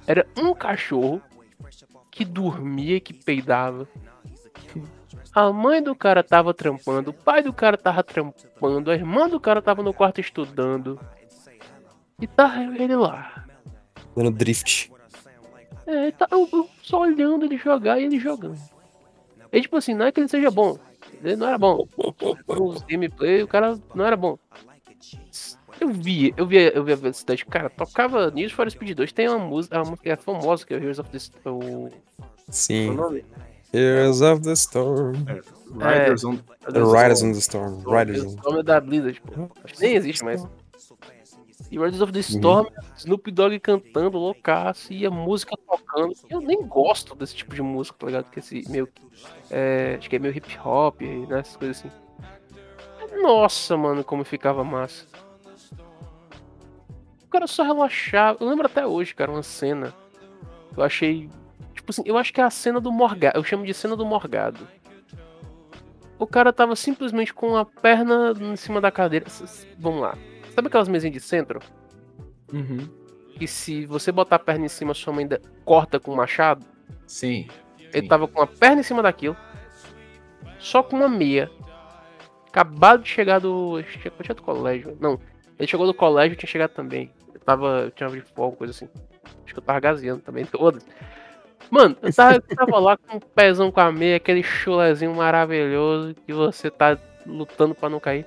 era 0.07 0.27
um 0.37 0.55
cachorro 0.55 1.21
que 2.11 2.25
dormia, 2.25 3.01
que 3.01 3.13
peidava. 3.13 3.89
A 5.33 5.53
mãe 5.53 5.83
do 5.83 5.95
cara 5.95 6.23
tava 6.23 6.53
trampando, 6.53 7.11
o 7.11 7.15
pai 7.15 7.43
do 7.43 7.53
cara 7.53 7.77
tava 7.77 8.03
trampando, 8.03 8.91
a 8.91 8.95
irmã 8.95 9.29
do 9.29 9.39
cara 9.39 9.63
tava 9.63 9.83
no 9.83 9.95
quarto 9.95 10.21
estudando. 10.21 11.01
E 12.21 12.27
tá 12.27 12.63
ele 12.63 12.97
lá. 12.97 13.47
Dando 14.15 14.31
drift. 14.31 14.93
É, 15.87 16.11
tá, 16.11 16.27
eu, 16.31 16.49
eu 16.53 16.69
só 16.83 17.01
olhando 17.01 17.45
ele 17.45 17.57
jogar 17.57 17.99
e 17.99 18.05
ele 18.05 18.19
jogando. 18.19 18.61
E 19.53 19.61
tipo 19.61 19.77
assim, 19.77 19.95
não 19.95 20.07
é 20.07 20.13
que 20.13 20.21
ele 20.21 20.29
seja 20.29 20.51
bom. 20.51 20.79
Ele 21.23 21.37
não 21.37 21.49
era 21.49 21.59
bom. 21.59 21.87
Os 22.47 22.83
gameplay, 22.83 23.43
o 23.43 23.49
cara 23.49 23.79
não 23.95 24.05
era 24.05 24.17
bom. 24.17 24.39
Eu 25.81 25.89
vi, 25.89 26.35
eu 26.37 26.47
vi, 26.47 26.57
eu 26.75 26.85
vi 26.85 26.93
a 26.93 26.97
velocidade. 26.97 27.45
Cara, 27.47 27.71
tocava 27.71 28.31
Need 28.31 28.55
for 28.55 28.71
Speed 28.71 28.97
2, 28.97 29.13
tem 29.13 29.29
uma 29.29 29.39
música, 29.39 29.77
uma 29.79 29.91
música 29.91 30.17
famosa 30.19 30.67
que 30.67 30.75
é 30.75 30.77
o 30.77 30.81
Heroes 30.81 30.99
of 30.99 31.11
the 31.11 31.19
St- 31.19 31.37
o, 31.47 31.59
qual 31.59 31.63
é 31.63 31.87
o 31.87 31.91
Sim. 32.51 32.95
nome? 32.95 33.25
Heroes 33.73 34.21
of 34.21 34.43
the 34.43 34.53
Storm. 34.53 35.15
Riders 35.73 36.25
on... 36.25 36.37
The 36.73 36.81
Riders 36.81 37.23
on 37.23 37.33
the 37.33 37.39
Storm. 37.39 37.83
Riders 37.87 38.25
on... 38.25 38.37
nome 38.45 38.63
da 38.63 38.81
Blizzard, 38.81 39.21
pô. 39.23 39.49
Acho 39.65 39.75
que 39.75 39.81
nem 39.81 39.95
existe 39.95 40.25
mais. 40.25 40.45
E 41.71 41.79
Riders 41.79 42.01
of 42.01 42.13
the 42.13 42.19
Storm, 42.19 42.67
Snoop 42.97 43.31
Dogg 43.31 43.61
cantando, 43.61 44.19
loucaço, 44.19 44.93
e 44.93 45.07
a 45.07 45.11
música 45.11 45.57
tocando. 45.57 46.13
Eu 46.29 46.41
nem 46.41 46.67
gosto 46.67 47.15
desse 47.15 47.37
tipo 47.37 47.55
de 47.55 47.63
música, 47.63 47.97
tá 47.97 48.07
ligado? 48.07 48.29
Que 48.29 48.41
esse 48.41 48.69
meio. 48.69 48.89
É, 49.49 49.95
acho 49.97 50.11
que 50.11 50.17
é 50.17 50.19
meio 50.19 50.37
hip 50.37 50.59
hop, 50.65 51.01
né? 51.01 51.39
Essas 51.39 51.57
coisas 51.57 51.79
assim. 51.79 51.91
Nossa, 53.23 53.77
mano, 53.77 54.03
como 54.03 54.25
ficava 54.25 54.65
massa. 54.65 55.07
O 57.31 57.33
cara 57.33 57.47
só 57.47 57.63
relaxava. 57.63 58.39
Eu 58.41 58.49
lembro 58.49 58.67
até 58.67 58.85
hoje, 58.85 59.15
cara, 59.15 59.31
uma 59.31 59.45
cena. 59.45 59.95
Eu 60.77 60.83
achei. 60.83 61.31
Tipo 61.73 61.93
assim, 61.93 62.03
eu 62.05 62.19
acho 62.19 62.33
que 62.33 62.41
é 62.41 62.45
a 62.45 62.51
cena 62.51 62.81
do 62.81 62.91
Morgado. 62.91 63.39
Eu 63.39 63.45
chamo 63.45 63.65
de 63.65 63.73
cena 63.73 63.95
do 63.95 64.05
Morgado. 64.05 64.67
O 66.19 66.27
cara 66.27 66.53
tava 66.53 66.75
simplesmente 66.75 67.33
com 67.33 67.57
a 67.57 67.65
perna 67.65 68.35
em 68.37 68.57
cima 68.57 68.81
da 68.81 68.91
cadeira. 68.91 69.27
Vamos 69.79 70.01
lá. 70.01 70.19
Sabe 70.57 70.67
aquelas 70.67 70.89
mesinhas 70.89 71.15
de 71.15 71.21
centro? 71.21 71.61
Uhum. 72.53 72.89
Que 73.39 73.47
se 73.47 73.87
você 73.87 74.11
botar 74.11 74.35
a 74.35 74.41
perna 74.41 74.67
em 74.67 74.69
cima, 74.69 74.93
sua 74.93 75.13
mãe 75.13 75.23
ainda 75.23 75.41
corta 75.65 76.01
com 76.01 76.11
o 76.11 76.17
machado? 76.17 76.67
Sim. 77.07 77.47
Ele 77.79 78.03
Sim. 78.03 78.09
tava 78.09 78.27
com 78.27 78.43
a 78.43 78.47
perna 78.49 78.81
em 78.81 78.83
cima 78.83 79.05
daquilo. 79.05 79.37
Só 80.59 80.83
com 80.83 80.97
uma 80.97 81.09
meia. 81.09 81.49
Acabado 82.49 83.05
de 83.05 83.09
chegar 83.09 83.39
do. 83.39 83.81
Tinha 83.85 84.35
do 84.35 84.43
colégio. 84.43 84.99
Não. 85.01 85.21
Ele 85.57 85.69
chegou 85.69 85.87
do 85.87 85.95
colégio 85.95 86.33
e 86.33 86.37
tinha 86.37 86.51
chegado 86.51 86.71
também. 86.71 87.13
Tava. 87.51 87.81
Eu 87.81 87.91
tinha 87.91 88.09
de 88.09 88.21
fogo, 88.21 88.57
coisa 88.57 88.71
assim. 88.71 88.89
Acho 89.45 89.55
que 89.55 89.59
eu 89.59 89.63
tava 89.63 89.81
gazeando 89.81 90.23
também, 90.23 90.47
todas. 90.47 90.87
Mano, 91.69 91.97
eu 92.01 92.13
tava, 92.13 92.37
eu 92.37 92.57
tava 92.57 92.79
lá 92.79 92.97
com 92.97 93.17
um 93.17 93.21
pezão 93.21 93.73
com 93.73 93.81
a 93.81 93.91
meia, 93.91 94.17
aquele 94.17 94.41
chulezinho 94.41 95.13
maravilhoso 95.13 96.15
que 96.15 96.33
você 96.33 96.71
tá 96.71 96.97
lutando 97.27 97.75
pra 97.75 97.89
não 97.89 97.99
cair. 97.99 98.25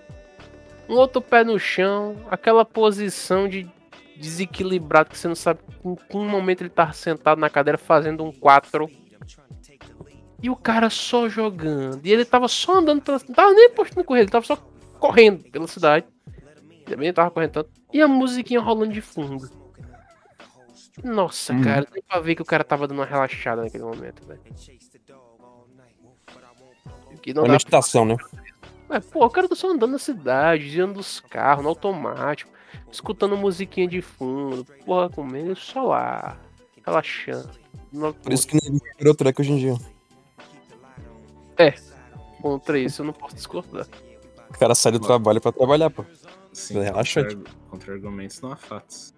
Um 0.89 0.96
outro 0.96 1.22
pé 1.22 1.46
no 1.46 1.58
chão, 1.58 2.18
aquela 2.30 2.65
posição 2.65 3.48
de 3.48 3.65
desequilibrado 4.18 5.10
que 5.10 5.18
você 5.18 5.30
não 5.30 5.36
sabe 5.36 5.62
em 5.86 5.96
que 5.96 6.18
momento 6.18 6.62
ele 6.62 6.70
tá 6.70 6.92
sentado 6.92 7.39
na 7.39 7.50
cadeira 7.50 7.77
fazendo 7.77 8.25
um 8.25 8.32
4. 8.34 8.89
E 10.42 10.50
o 10.50 10.56
cara 10.58 10.89
só 10.89 11.30
jogando. 11.30 12.06
E 12.06 12.12
ele 12.12 12.25
tava 12.25 12.50
só 12.50 12.80
andando 12.80 13.01
pela. 13.01 13.18
Não 13.25 13.34
tava 13.34 13.53
nem 13.53 13.70
postando 13.70 14.03
correr, 14.03 14.22
ele 14.22 14.32
tava 14.32 14.46
só 14.46 14.58
correndo 15.00 15.50
pela 15.50 15.68
cidade. 15.68 16.06
Também 16.86 17.13
tava 17.13 17.32
correndo 17.32 17.52
tanto. 17.52 17.70
E 17.92 18.02
a 18.02 18.08
musiquinha 18.08 18.60
rolando 18.60 18.94
de 18.94 19.02
fundo. 19.02 19.50
Nossa, 21.04 21.54
Uhum. 21.54 21.63
cara, 21.63 21.88
deu 21.92 22.04
pra 22.08 22.20
ver 22.20 22.36
que 22.36 22.42
o 22.42 22.46
cara 22.46 22.63
tava 22.63 22.88
dando 22.88 23.00
uma 23.00 23.06
relaxada 23.06 23.63
naquele 23.63 23.84
momento, 23.84 24.25
velho. 24.25 24.42
Que 27.22 27.34
não 27.34 27.44
dá 27.44 27.50
meditação, 27.54 28.04
né? 28.06 28.16
é, 28.90 29.00
pô, 29.00 29.25
o 29.25 29.30
cara 29.30 29.48
tá 29.48 29.56
só 29.56 29.70
andando 29.72 29.92
na 29.94 29.98
cidade, 30.00 30.66
desviando 30.66 30.94
dos 30.96 31.20
carros, 31.22 31.63
no 31.63 31.70
automático, 31.70 32.52
escutando 32.92 33.36
musiquinha 33.38 33.88
de 33.88 34.02
fundo, 34.02 34.66
porra, 34.86 35.10
comendo 35.10 35.56
só 35.56 35.84
lá, 35.84 36.38
relaxando. 36.86 37.50
No- 37.92 38.13
Por 38.13 38.34
isso 38.34 38.46
que 38.48 38.56
ninguém 38.56 38.82
virou 38.98 39.16
track 39.16 39.40
hoje 39.42 39.52
em 39.54 39.58
dia. 39.58 39.75
Contra 42.42 42.78
isso 42.78 43.02
eu 43.02 43.06
não 43.06 43.13
posso 43.13 43.36
discordar. 43.36 43.88
O 44.50 44.58
cara 44.60 44.75
sai 44.75 44.92
do 44.92 45.00
trabalho 45.00 45.40
pra 45.40 45.52
trabalhar, 45.52 45.90
pô. 45.90 46.04
Sim, 46.53 46.81
Relaxante. 46.81 47.36
contra, 47.36 47.53
contra 47.69 47.93
argumentos 47.93 48.39
não 48.41 48.51
há 48.51 48.55
fatos. 48.55 49.13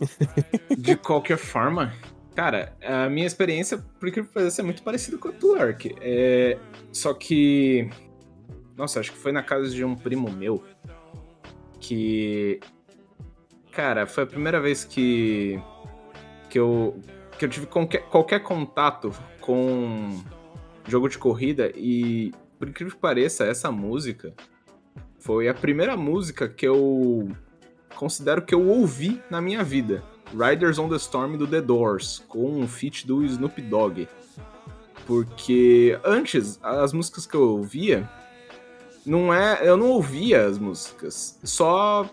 De 0.76 0.96
qualquer 0.96 1.36
forma, 1.36 1.92
cara, 2.34 2.74
a 2.82 3.08
minha 3.10 3.26
experiência, 3.26 3.78
por 3.78 4.08
incrível 4.08 4.28
que 4.28 4.34
pareça, 4.34 4.62
é 4.62 4.64
muito 4.64 4.82
parecida 4.82 5.18
com 5.18 5.28
a 5.28 5.32
tua, 5.32 5.62
Ark. 5.62 5.94
É, 6.00 6.58
só 6.92 7.12
que. 7.12 7.90
Nossa, 8.76 9.00
acho 9.00 9.12
que 9.12 9.18
foi 9.18 9.30
na 9.30 9.42
casa 9.42 9.68
de 9.70 9.84
um 9.84 9.94
primo 9.94 10.30
meu 10.30 10.64
que. 11.78 12.60
Cara, 13.72 14.06
foi 14.06 14.24
a 14.24 14.26
primeira 14.26 14.60
vez 14.60 14.84
que. 14.84 15.60
que 16.48 16.58
eu. 16.58 16.98
que 17.38 17.44
eu 17.44 17.48
tive 17.48 17.66
qualquer, 17.66 18.02
qualquer 18.08 18.40
contato 18.40 19.12
com 19.40 20.22
jogo 20.86 21.08
de 21.08 21.18
corrida 21.18 21.70
e, 21.74 22.32
por 22.58 22.68
incrível 22.68 22.94
que 22.94 23.00
pareça, 23.00 23.44
essa 23.44 23.70
música 23.70 24.34
foi 25.20 25.48
a 25.48 25.54
primeira 25.54 25.96
música 25.96 26.48
que 26.48 26.66
eu 26.66 27.30
considero 27.94 28.42
que 28.42 28.54
eu 28.54 28.66
ouvi 28.66 29.22
na 29.30 29.40
minha 29.40 29.62
vida. 29.62 30.02
Riders 30.32 30.78
on 30.78 30.88
the 30.88 30.96
Storm 30.96 31.36
do 31.36 31.46
The 31.46 31.60
Doors, 31.60 32.24
com 32.28 32.60
um 32.60 32.66
feat 32.66 33.06
do 33.06 33.24
Snoop 33.24 33.60
Dogg. 33.62 34.08
Porque 35.06 35.98
antes, 36.04 36.58
as 36.62 36.92
músicas 36.92 37.26
que 37.26 37.34
eu 37.34 37.42
ouvia, 37.42 38.08
não 39.04 39.32
é, 39.32 39.60
eu 39.62 39.76
não 39.76 39.88
ouvia 39.88 40.46
as 40.46 40.58
músicas, 40.58 41.38
só 41.42 42.08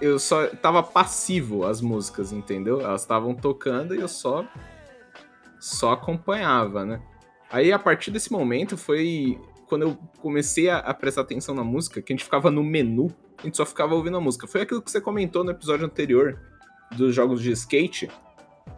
eu 0.00 0.18
só 0.18 0.46
tava 0.48 0.82
passivo 0.82 1.64
às 1.64 1.80
músicas, 1.80 2.32
entendeu? 2.32 2.80
Elas 2.80 3.02
estavam 3.02 3.34
tocando 3.34 3.94
e 3.94 4.00
eu 4.00 4.08
só 4.08 4.44
só 5.60 5.92
acompanhava, 5.92 6.84
né? 6.84 7.00
Aí 7.50 7.72
a 7.72 7.78
partir 7.78 8.10
desse 8.10 8.32
momento 8.32 8.76
foi 8.76 9.40
quando 9.68 9.82
eu 9.82 9.98
comecei 10.20 10.68
a, 10.68 10.78
a 10.78 10.94
prestar 10.94 11.22
atenção 11.22 11.54
na 11.54 11.64
música, 11.64 12.00
que 12.00 12.12
a 12.12 12.14
gente 12.14 12.24
ficava 12.24 12.50
no 12.50 12.62
menu, 12.62 13.14
a 13.38 13.42
gente 13.42 13.56
só 13.56 13.66
ficava 13.66 13.94
ouvindo 13.94 14.16
a 14.16 14.20
música. 14.20 14.46
Foi 14.46 14.62
aquilo 14.62 14.82
que 14.82 14.90
você 14.90 15.00
comentou 15.00 15.44
no 15.44 15.50
episódio 15.50 15.84
anterior 15.86 16.40
dos 16.96 17.14
jogos 17.14 17.42
de 17.42 17.50
skate, 17.52 18.10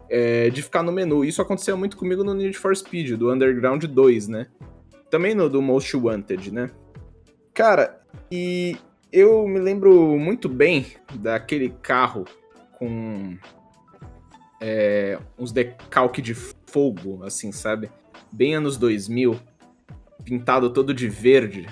é, 0.09 0.49
de 0.49 0.61
ficar 0.61 0.83
no 0.83 0.91
menu. 0.91 1.23
Isso 1.23 1.41
aconteceu 1.41 1.77
muito 1.77 1.97
comigo 1.97 2.23
no 2.23 2.33
Need 2.33 2.57
for 2.57 2.75
Speed, 2.75 3.17
do 3.17 3.31
Underground 3.31 3.83
2, 3.83 4.27
né? 4.27 4.47
Também 5.09 5.33
no 5.35 5.49
do 5.49 5.61
Most 5.61 5.95
Wanted, 5.95 6.51
né? 6.51 6.71
Cara, 7.53 8.01
e 8.31 8.77
eu 9.11 9.47
me 9.47 9.59
lembro 9.59 10.17
muito 10.17 10.49
bem 10.49 10.85
daquele 11.15 11.69
carro 11.81 12.25
com 12.77 13.37
é, 14.61 15.19
uns 15.37 15.51
decalque 15.51 16.21
de 16.21 16.33
fogo, 16.33 17.23
assim, 17.23 17.51
sabe? 17.51 17.89
Bem 18.31 18.55
anos 18.55 18.77
2000, 18.77 19.39
pintado 20.23 20.69
todo 20.69 20.93
de 20.93 21.07
verde. 21.07 21.67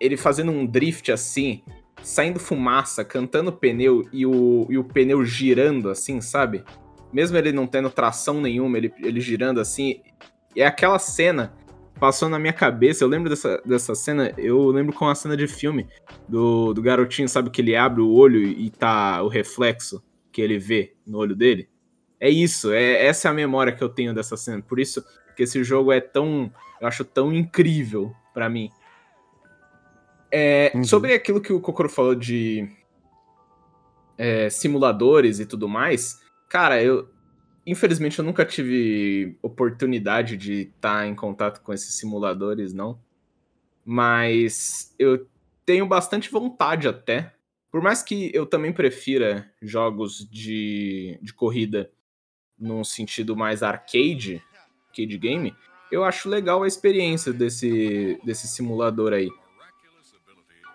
Ele 0.00 0.16
fazendo 0.16 0.50
um 0.50 0.66
drift 0.66 1.10
assim, 1.10 1.62
saindo 2.02 2.38
fumaça, 2.38 3.04
cantando 3.04 3.52
pneu 3.52 4.08
e 4.12 4.26
o, 4.26 4.66
e 4.68 4.76
o 4.76 4.84
pneu 4.84 5.24
girando 5.24 5.88
assim, 5.88 6.20
sabe? 6.20 6.64
Mesmo 7.12 7.36
ele 7.36 7.52
não 7.52 7.66
tendo 7.66 7.90
tração 7.90 8.40
nenhuma, 8.40 8.76
ele, 8.76 8.92
ele 9.02 9.20
girando 9.20 9.60
assim. 9.60 10.00
É 10.56 10.66
aquela 10.66 10.98
cena 10.98 11.52
passou 11.98 12.28
na 12.28 12.38
minha 12.38 12.52
cabeça. 12.52 13.04
Eu 13.04 13.08
lembro 13.08 13.30
dessa, 13.30 13.60
dessa 13.64 13.94
cena, 13.94 14.32
eu 14.36 14.66
lembro 14.66 14.92
com 14.92 15.08
a 15.08 15.14
cena 15.14 15.36
de 15.36 15.46
filme 15.46 15.86
do, 16.28 16.72
do 16.74 16.82
garotinho, 16.82 17.28
sabe? 17.28 17.50
Que 17.50 17.60
ele 17.60 17.76
abre 17.76 18.00
o 18.00 18.10
olho 18.10 18.42
e 18.42 18.70
tá 18.70 19.22
o 19.22 19.28
reflexo 19.28 20.02
que 20.32 20.42
ele 20.42 20.58
vê 20.58 20.94
no 21.06 21.18
olho 21.18 21.34
dele. 21.34 21.68
É 22.20 22.28
isso, 22.28 22.72
é 22.72 23.06
essa 23.06 23.28
é 23.28 23.30
a 23.30 23.34
memória 23.34 23.72
que 23.72 23.82
eu 23.82 23.88
tenho 23.88 24.14
dessa 24.14 24.36
cena. 24.36 24.62
Por 24.62 24.78
isso 24.78 25.04
que 25.34 25.42
esse 25.42 25.62
jogo 25.64 25.92
é 25.92 26.00
tão, 26.00 26.52
eu 26.80 26.86
acho 26.86 27.04
tão 27.04 27.32
incrível 27.32 28.14
pra 28.32 28.48
mim. 28.48 28.70
É, 30.30 30.72
Uhum. 30.74 30.82
Sobre 30.82 31.12
aquilo 31.12 31.40
que 31.40 31.52
o 31.52 31.60
Kokoro 31.60 31.88
falou 31.88 32.14
de 32.14 32.68
é, 34.18 34.50
simuladores 34.50 35.38
e 35.38 35.46
tudo 35.46 35.68
mais, 35.68 36.20
cara, 36.48 36.82
eu 36.82 37.08
infelizmente 37.66 38.18
eu 38.18 38.24
nunca 38.24 38.44
tive 38.44 39.38
oportunidade 39.42 40.36
de 40.36 40.72
estar 40.74 41.06
em 41.06 41.14
contato 41.14 41.62
com 41.62 41.72
esses 41.72 41.94
simuladores, 41.94 42.72
não. 42.74 42.98
Mas 43.84 44.94
eu 44.98 45.26
tenho 45.64 45.86
bastante 45.86 46.30
vontade 46.30 46.88
até. 46.88 47.32
Por 47.70 47.82
mais 47.82 48.02
que 48.02 48.30
eu 48.34 48.46
também 48.46 48.72
prefira 48.72 49.50
jogos 49.62 50.28
de, 50.30 51.18
de 51.22 51.32
corrida 51.32 51.90
num 52.58 52.84
sentido 52.84 53.36
mais 53.36 53.62
arcade, 53.62 54.42
arcade 54.94 55.18
game, 55.18 55.54
eu 55.90 56.04
acho 56.04 56.28
legal 56.28 56.62
a 56.62 56.68
experiência 56.68 57.32
desse, 57.32 58.18
desse 58.24 58.46
simulador 58.46 59.12
aí. 59.12 59.30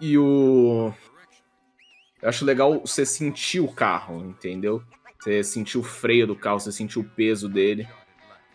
E 0.02 0.18
o. 0.18 0.94
Eu 2.22 2.30
acho 2.30 2.44
legal 2.46 2.82
você 2.82 3.06
sentir 3.06 3.62
o 3.62 3.68
carro, 3.72 4.24
entendeu? 4.26 4.84
Você 5.20 5.44
sentir 5.44 5.78
o 5.78 5.84
freio 5.84 6.28
do 6.28 6.36
carro, 6.36 6.60
você 6.60 6.72
sentir 6.72 7.00
o 7.00 7.04
peso 7.04 7.48
dele. 7.48 7.88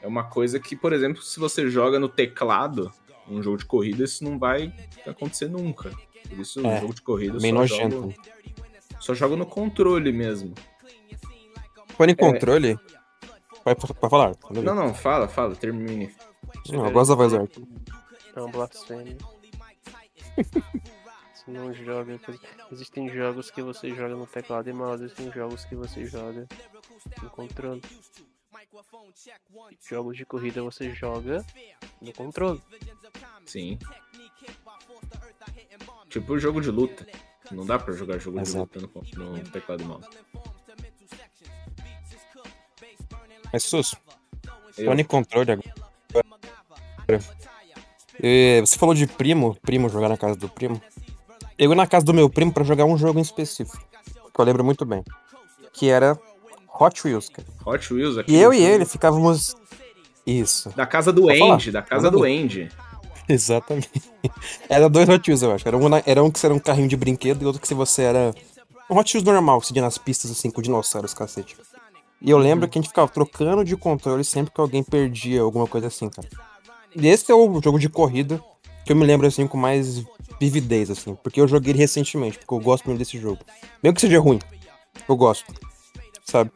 É 0.03 0.07
uma 0.07 0.25
coisa 0.25 0.61
que, 0.61 0.77
por 0.77 0.93
exemplo, 0.93 1.23
se 1.23 1.41
você 1.41 1.69
joga 1.71 1.99
no 1.99 2.09
teclado, 2.09 2.93
um 3.29 3.43
jogo 3.43 3.57
de 3.59 3.65
corrida, 3.65 4.05
isso 4.05 4.23
não 4.23 4.39
vai 4.39 4.73
acontecer 5.07 5.49
nunca. 5.49 5.91
Por 6.29 6.39
isso, 6.39 6.61
um 6.61 6.71
É, 6.71 6.81
jogo 6.81 6.95
de 6.95 7.03
corrida 7.03 7.39
Bem 7.39 7.53
só 7.53 7.59
nojento. 7.59 7.97
jogo, 7.97 8.15
só 9.01 9.15
jogo 9.15 9.37
no 9.37 9.47
controle 9.47 10.13
mesmo. 10.13 10.55
Falando 11.97 12.11
em 12.11 12.17
controle. 12.17 12.79
Vai 13.65 13.75
pra 13.75 14.11
falar. 14.11 14.37
Não, 14.51 14.75
não, 14.75 14.95
fala, 14.95 15.27
fala, 15.27 15.57
termine. 15.57 16.15
Não, 16.71 16.85
eu 16.87 16.93
gosto 16.93 17.11
da 17.11 17.17
voz 17.17 17.33
do 17.33 17.41
Arthur. 17.41 17.67
É 18.37 18.41
uma 18.41 18.49
blasfêmia. 18.49 19.17
Você 21.35 21.51
não 21.51 21.73
joga. 21.73 22.21
Existem 22.73 23.09
jogos 23.09 23.51
que 23.51 23.63
você 23.63 23.91
joga 23.91 24.17
no 24.17 24.27
teclado 24.27 24.69
e 24.71 24.73
mouse, 24.73 25.05
existem 25.05 25.31
jogos 25.31 25.65
que 25.67 25.75
você 25.75 26.07
joga 26.07 26.49
no 27.23 27.29
controle. 27.29 27.83
Jogos 29.87 30.17
de 30.17 30.25
corrida 30.25 30.63
você 30.63 30.91
joga 30.95 31.45
no 32.01 32.13
controle. 32.15 32.63
Sim. 33.45 33.79
Tipo 36.09 36.39
jogo 36.39 36.63
de 36.63 36.71
luta. 36.71 37.07
Não 37.51 37.67
dá 37.67 37.79
pra 37.79 37.93
jogar 37.93 38.19
jogo 38.19 38.41
Exato. 38.41 38.79
de 38.79 38.87
luta 38.87 39.19
no, 39.19 39.37
no 39.37 39.51
teclado 39.51 39.83
e 39.83 39.87
mouse. 39.87 40.09
Mas, 43.55 43.63
Sus, 43.63 43.95
Eu- 44.77 44.85
falando 44.87 44.99
em 44.99 45.05
controle 45.05 45.53
agora. 45.53 47.21
Eh, 48.21 48.61
Você 48.61 48.77
falou 48.77 48.97
de 48.97 49.07
primo, 49.07 49.57
primo 49.63 49.89
jogar 49.89 50.09
na 50.09 50.17
casa 50.17 50.35
do 50.35 50.49
primo. 50.49 50.83
Eu 51.57 51.71
ia 51.71 51.77
na 51.77 51.87
casa 51.87 52.05
do 52.05 52.13
meu 52.13 52.29
primo 52.29 52.53
pra 52.53 52.65
jogar 52.65 52.85
um 52.85 52.99
jogo 52.99 53.17
em 53.21 53.23
específico. 53.23 53.79
Que 54.35 54.41
eu 54.41 54.45
lembro 54.45 54.65
muito 54.65 54.85
bem. 54.85 55.05
Que 55.73 55.89
era 55.89 56.19
Hot 56.81 57.07
Wheels, 57.07 57.29
cara. 57.29 57.47
Hot 57.65 57.95
Wheels 57.95 58.19
aqui. 58.19 58.33
E 58.33 58.37
eu 58.41 58.53
e 58.53 58.61
ele 58.61 58.85
ficávamos. 58.85 59.55
Isso, 60.27 60.71
Da 60.71 60.85
casa 60.85 61.13
do 61.13 61.29
falar. 61.29 61.55
Andy, 61.55 61.71
da 61.71 61.83
casa 61.83 62.11
do. 62.11 62.25
Andy. 62.25 62.69
exatamente. 63.29 63.89
Era 64.69 64.89
dois 64.89 65.09
Hot 65.09 65.31
Wheels, 65.31 65.43
eu 65.43 65.53
acho. 65.53 65.69
Era 65.69 65.77
um, 65.77 65.83
era 66.05 66.25
um 66.25 66.29
que 66.29 66.41
você 66.41 66.47
era 66.47 66.55
um 66.55 66.59
carrinho 66.59 66.89
de 66.89 66.97
brinquedo 66.97 67.41
e 67.43 67.47
outro 67.47 67.61
que 67.63 67.69
se 67.69 67.75
você 67.75 68.03
era. 68.03 68.35
Um 68.91 68.99
Hot 68.99 69.15
Wheels 69.17 69.25
normal, 69.25 69.61
que 69.61 69.69
você 69.69 69.75
ia 69.75 69.83
nas 69.83 69.97
pistas 69.97 70.33
assim 70.33 70.51
com 70.51 70.61
dinossauros, 70.61 71.15
cacete. 71.15 71.57
E 72.25 72.31
eu 72.31 72.39
lembro 72.39 72.67
que 72.67 72.79
a 72.79 72.81
gente 72.81 72.89
ficava 72.89 73.07
trocando 73.07 73.63
de 73.63 73.77
controle 73.77 74.25
sempre 74.25 74.51
que 74.51 74.59
alguém 74.59 74.83
perdia 74.83 75.43
alguma 75.43 75.67
coisa 75.67 75.89
assim, 75.89 76.09
cara. 76.09 76.27
E 76.97 77.07
esse 77.07 77.31
é 77.31 77.35
o 77.35 77.61
jogo 77.61 77.79
de 77.79 77.91
corrida 77.91 78.43
que 78.83 78.93
eu 78.93 78.97
me 78.97 79.05
lembro 79.05 79.27
assim 79.27 79.47
com 79.47 79.59
mais 79.59 80.03
vividez, 80.41 80.91
assim. 80.91 81.15
Porque 81.23 81.39
eu 81.39 81.47
joguei 81.47 81.73
ele 81.73 81.81
recentemente, 81.81 82.39
porque 82.39 82.55
eu 82.55 82.61
gosto 82.61 82.87
muito 82.87 82.99
desse 82.99 83.19
jogo. 83.19 83.41
Mesmo 83.83 83.95
que 83.95 84.01
seja 84.01 84.19
ruim. 84.19 84.41
Eu 85.07 85.15
gosto. 85.17 85.53
Sabe? 86.25 86.51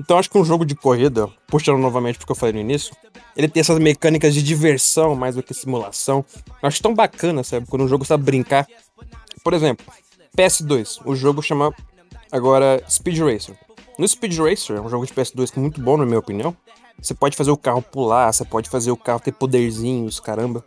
Então 0.00 0.16
acho 0.16 0.30
que 0.30 0.38
um 0.38 0.46
jogo 0.46 0.64
de 0.64 0.74
corrida, 0.74 1.28
puxando 1.46 1.78
novamente 1.78 2.18
porque 2.18 2.32
eu 2.32 2.36
falei 2.36 2.54
no 2.54 2.60
início, 2.60 2.96
ele 3.36 3.48
tem 3.48 3.60
essas 3.60 3.78
mecânicas 3.78 4.32
de 4.32 4.42
diversão 4.42 5.14
mais 5.14 5.34
do 5.34 5.42
que 5.42 5.52
simulação. 5.52 6.24
Eu 6.62 6.66
acho 6.66 6.82
tão 6.82 6.94
bacana, 6.94 7.44
sabe? 7.44 7.66
Quando 7.66 7.84
um 7.84 7.88
jogo 7.88 8.06
sabe 8.06 8.24
brincar. 8.24 8.66
Por 9.44 9.52
exemplo, 9.52 9.84
PS2, 10.34 11.02
o 11.04 11.14
jogo 11.14 11.42
chama 11.42 11.70
agora 12.30 12.82
Speed 12.88 13.18
Racer. 13.18 13.54
No 14.02 14.08
Speed 14.08 14.36
Racer, 14.36 14.78
é 14.78 14.80
um 14.80 14.88
jogo 14.88 15.06
de 15.06 15.14
PS2 15.14 15.56
muito 15.56 15.80
bom, 15.80 15.96
na 15.96 16.04
minha 16.04 16.18
opinião. 16.18 16.56
Você 17.00 17.14
pode 17.14 17.36
fazer 17.36 17.52
o 17.52 17.56
carro 17.56 17.80
pular, 17.80 18.32
você 18.32 18.44
pode 18.44 18.68
fazer 18.68 18.90
o 18.90 18.96
carro 18.96 19.20
ter 19.20 19.30
poderzinhos, 19.30 20.18
caramba. 20.18 20.64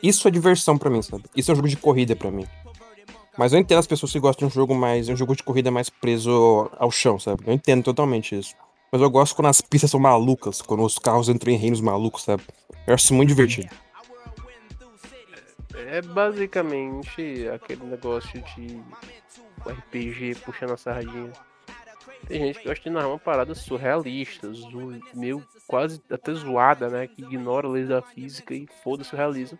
Isso 0.00 0.28
é 0.28 0.30
diversão 0.30 0.78
para 0.78 0.88
mim, 0.88 1.02
sabe? 1.02 1.24
Isso 1.34 1.50
é 1.50 1.52
um 1.52 1.56
jogo 1.56 1.66
de 1.66 1.76
corrida 1.76 2.14
para 2.14 2.30
mim. 2.30 2.46
Mas 3.36 3.52
eu 3.52 3.58
entendo 3.58 3.78
as 3.78 3.88
pessoas 3.88 4.12
que 4.12 4.20
gostam 4.20 4.46
de 4.46 4.54
um 4.54 4.54
jogo 4.54 4.72
mais. 4.72 5.08
um 5.08 5.16
jogo 5.16 5.34
de 5.34 5.42
corrida 5.42 5.68
mais 5.68 5.90
preso 5.90 6.70
ao 6.78 6.92
chão, 6.92 7.18
sabe? 7.18 7.42
Eu 7.44 7.52
entendo 7.52 7.82
totalmente 7.82 8.38
isso. 8.38 8.54
Mas 8.92 9.02
eu 9.02 9.10
gosto 9.10 9.34
quando 9.34 9.48
as 9.48 9.60
pistas 9.60 9.90
são 9.90 9.98
malucas, 9.98 10.62
quando 10.62 10.84
os 10.84 10.96
carros 10.96 11.28
entram 11.28 11.52
em 11.52 11.56
reinos 11.56 11.80
malucos, 11.80 12.22
sabe? 12.22 12.44
Eu 12.86 12.94
acho 12.94 13.06
isso 13.06 13.14
muito 13.14 13.30
divertido. 13.30 13.68
É 15.74 16.00
basicamente 16.02 17.48
aquele 17.52 17.82
negócio 17.82 18.40
de 18.54 18.80
RPG 19.66 20.36
puxando 20.44 20.74
a 20.74 20.76
sardinha. 20.76 21.49
Tem 22.26 22.40
gente 22.40 22.58
que 22.60 22.68
gosta 22.68 22.82
de 22.82 22.90
narrar 22.90 23.08
uma 23.08 23.18
parada 23.18 23.54
surrealista, 23.54 24.52
zo... 24.52 25.00
meio 25.14 25.46
quase 25.66 26.02
até 26.10 26.32
zoada, 26.32 26.88
né? 26.88 27.06
Que 27.06 27.22
ignora 27.22 27.66
a 27.66 27.70
lei 27.70 27.84
da 27.84 28.00
física 28.00 28.54
e 28.54 28.68
foda-se 28.82 29.12
o 29.14 29.16
realismo. 29.16 29.58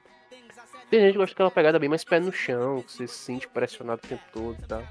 Tem 0.91 1.01
gente 1.01 1.13
que 1.13 1.19
gosta 1.19 1.35
daquela 1.35 1.51
pegada 1.51 1.79
bem 1.79 1.89
mais 1.89 2.05
pé 2.05 2.19
no 2.21 2.33
chão, 2.33 2.83
que 2.83 2.93
você 2.93 3.07
se 3.07 3.15
sente 3.15 3.49
pressionado 3.49 4.01
o 4.05 4.09
tempo 4.09 4.23
todo 4.33 4.59
e 4.63 4.67
tal. 4.67 4.83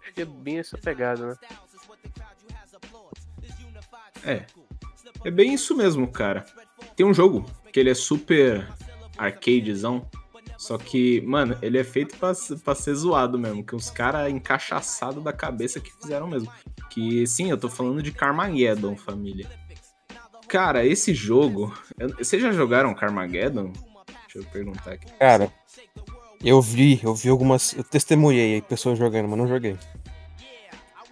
Acho 0.00 0.12
que 0.14 0.22
é 0.22 0.24
bem 0.24 0.58
essa 0.58 0.78
pegada, 0.78 1.26
né? 1.26 1.36
É. 4.24 4.46
É 5.24 5.30
bem 5.30 5.54
isso 5.54 5.76
mesmo, 5.76 6.10
cara. 6.10 6.44
Tem 6.94 7.04
um 7.04 7.14
jogo 7.14 7.44
que 7.72 7.80
ele 7.80 7.90
é 7.90 7.94
super 7.94 8.68
arcadezão. 9.16 10.08
Só 10.58 10.76
que, 10.76 11.20
mano, 11.20 11.56
ele 11.62 11.78
é 11.78 11.84
feito 11.84 12.16
pra, 12.16 12.32
pra 12.64 12.74
ser 12.74 12.92
zoado 12.92 13.38
mesmo. 13.38 13.64
Que 13.64 13.76
os 13.76 13.90
caras 13.90 14.28
encaixaçados 14.28 15.22
da 15.22 15.32
cabeça 15.32 15.78
que 15.78 15.94
fizeram 15.94 16.26
mesmo. 16.26 16.50
Que, 16.90 17.24
sim, 17.28 17.48
eu 17.48 17.56
tô 17.56 17.68
falando 17.68 18.02
de 18.02 18.10
Carmageddon, 18.10 18.96
família. 18.96 19.48
Cara, 20.48 20.84
esse 20.84 21.14
jogo. 21.14 21.72
Vocês 22.18 22.42
já 22.42 22.50
jogaram 22.50 22.92
Carmageddon? 22.92 23.72
Deixa 24.24 24.38
eu 24.38 24.44
perguntar 24.46 24.94
aqui. 24.94 25.06
Cara, 25.12 25.52
eu 26.44 26.60
vi, 26.60 26.98
eu 27.04 27.14
vi 27.14 27.28
algumas. 27.28 27.74
Eu 27.74 27.84
testemunhei 27.84 28.54
aí 28.54 28.62
pessoas 28.62 28.98
jogando, 28.98 29.28
mas 29.28 29.38
não 29.38 29.46
joguei. 29.46 29.76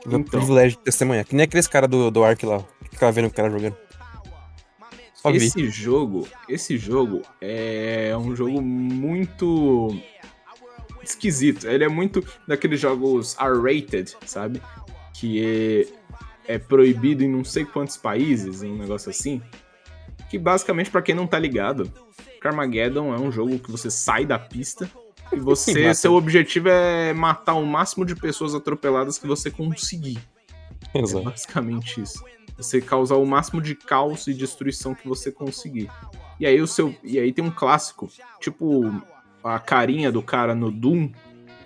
Tive 0.03 0.17
então. 0.17 0.21
o 0.21 0.25
privilégio 0.25 0.77
de 0.79 0.85
testemunhar. 0.85 1.25
Que 1.25 1.37
nem 1.37 1.45
aqueles 1.45 1.69
caras 1.69 1.89
do, 1.89 2.11
do 2.11 2.25
Ark 2.25 2.45
lá. 2.45 2.65
Que 2.83 2.91
ficava 2.91 3.13
vendo 3.13 3.29
o 3.29 3.33
cara 3.33 3.49
jogando. 3.49 3.77
Esse 5.35 5.69
jogo, 5.69 6.29
esse 6.49 6.77
jogo 6.77 7.23
é 7.41 8.17
um 8.17 8.35
jogo 8.35 8.61
muito 8.61 9.97
esquisito. 11.03 11.67
Ele 11.67 11.85
é 11.85 11.89
muito 11.89 12.25
daqueles 12.47 12.81
jogos 12.81 13.37
R-rated, 13.39 14.17
sabe? 14.25 14.61
Que 15.15 15.87
é, 16.47 16.55
é, 16.55 16.59
proibido 16.59 17.25
em 17.25 17.29
não 17.29 17.45
sei 17.45 17.65
quantos 17.65 17.97
países, 17.97 18.63
um 18.63 18.77
negócio 18.77 19.11
assim. 19.11 19.41
Que 20.29 20.39
basicamente, 20.39 20.91
para 20.91 21.03
quem 21.03 21.15
não 21.15 21.27
tá 21.27 21.39
ligado, 21.39 21.91
Carmageddon 22.41 23.15
é 23.15 23.19
um 23.19 23.31
jogo 23.31 23.59
que 23.59 23.71
você 23.71 23.91
sai 23.91 24.27
da 24.27 24.39
pista 24.39 24.91
e 25.33 25.37
você, 25.41 25.95
seu 25.95 26.15
objetivo 26.15 26.69
é 26.69 27.13
matar 27.13 27.55
o 27.55 27.65
máximo 27.65 28.05
de 28.05 28.15
pessoas 28.15 28.55
atropeladas 28.55 29.19
que 29.19 29.27
você 29.27 29.51
conseguir. 29.51 30.19
É 30.99 31.03
Exato. 31.03 31.29
É 31.29 31.31
basicamente 31.31 32.01
isso. 32.01 32.25
Você 32.57 32.81
causar 32.81 33.17
o 33.17 33.27
máximo 33.27 33.61
de 33.61 33.75
caos 33.75 34.27
e 34.27 34.35
destruição 34.35 34.95
que 34.95 35.07
você 35.07 35.31
conseguir. 35.31 35.91
E 36.41 36.47
aí 36.47 36.61
o 36.61 36.67
seu, 36.67 36.95
e 37.03 37.19
aí 37.19 37.33
tem 37.33 37.45
um 37.45 37.51
clássico, 37.51 38.09
tipo 38.41 38.91
a 39.43 39.59
carinha 39.59 40.11
do 40.11 40.23
cara 40.23 40.55
no 40.55 40.71
Doom 40.71 41.11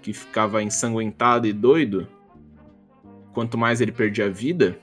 que 0.02 0.12
ficava 0.12 0.62
ensanguentado 0.62 1.46
e 1.46 1.52
doido. 1.52 2.07
Quanto 3.33 3.57
mais 3.57 3.81
ele 3.81 3.92
perdia 3.92 4.26
a 4.26 4.28
vida, 4.28 4.78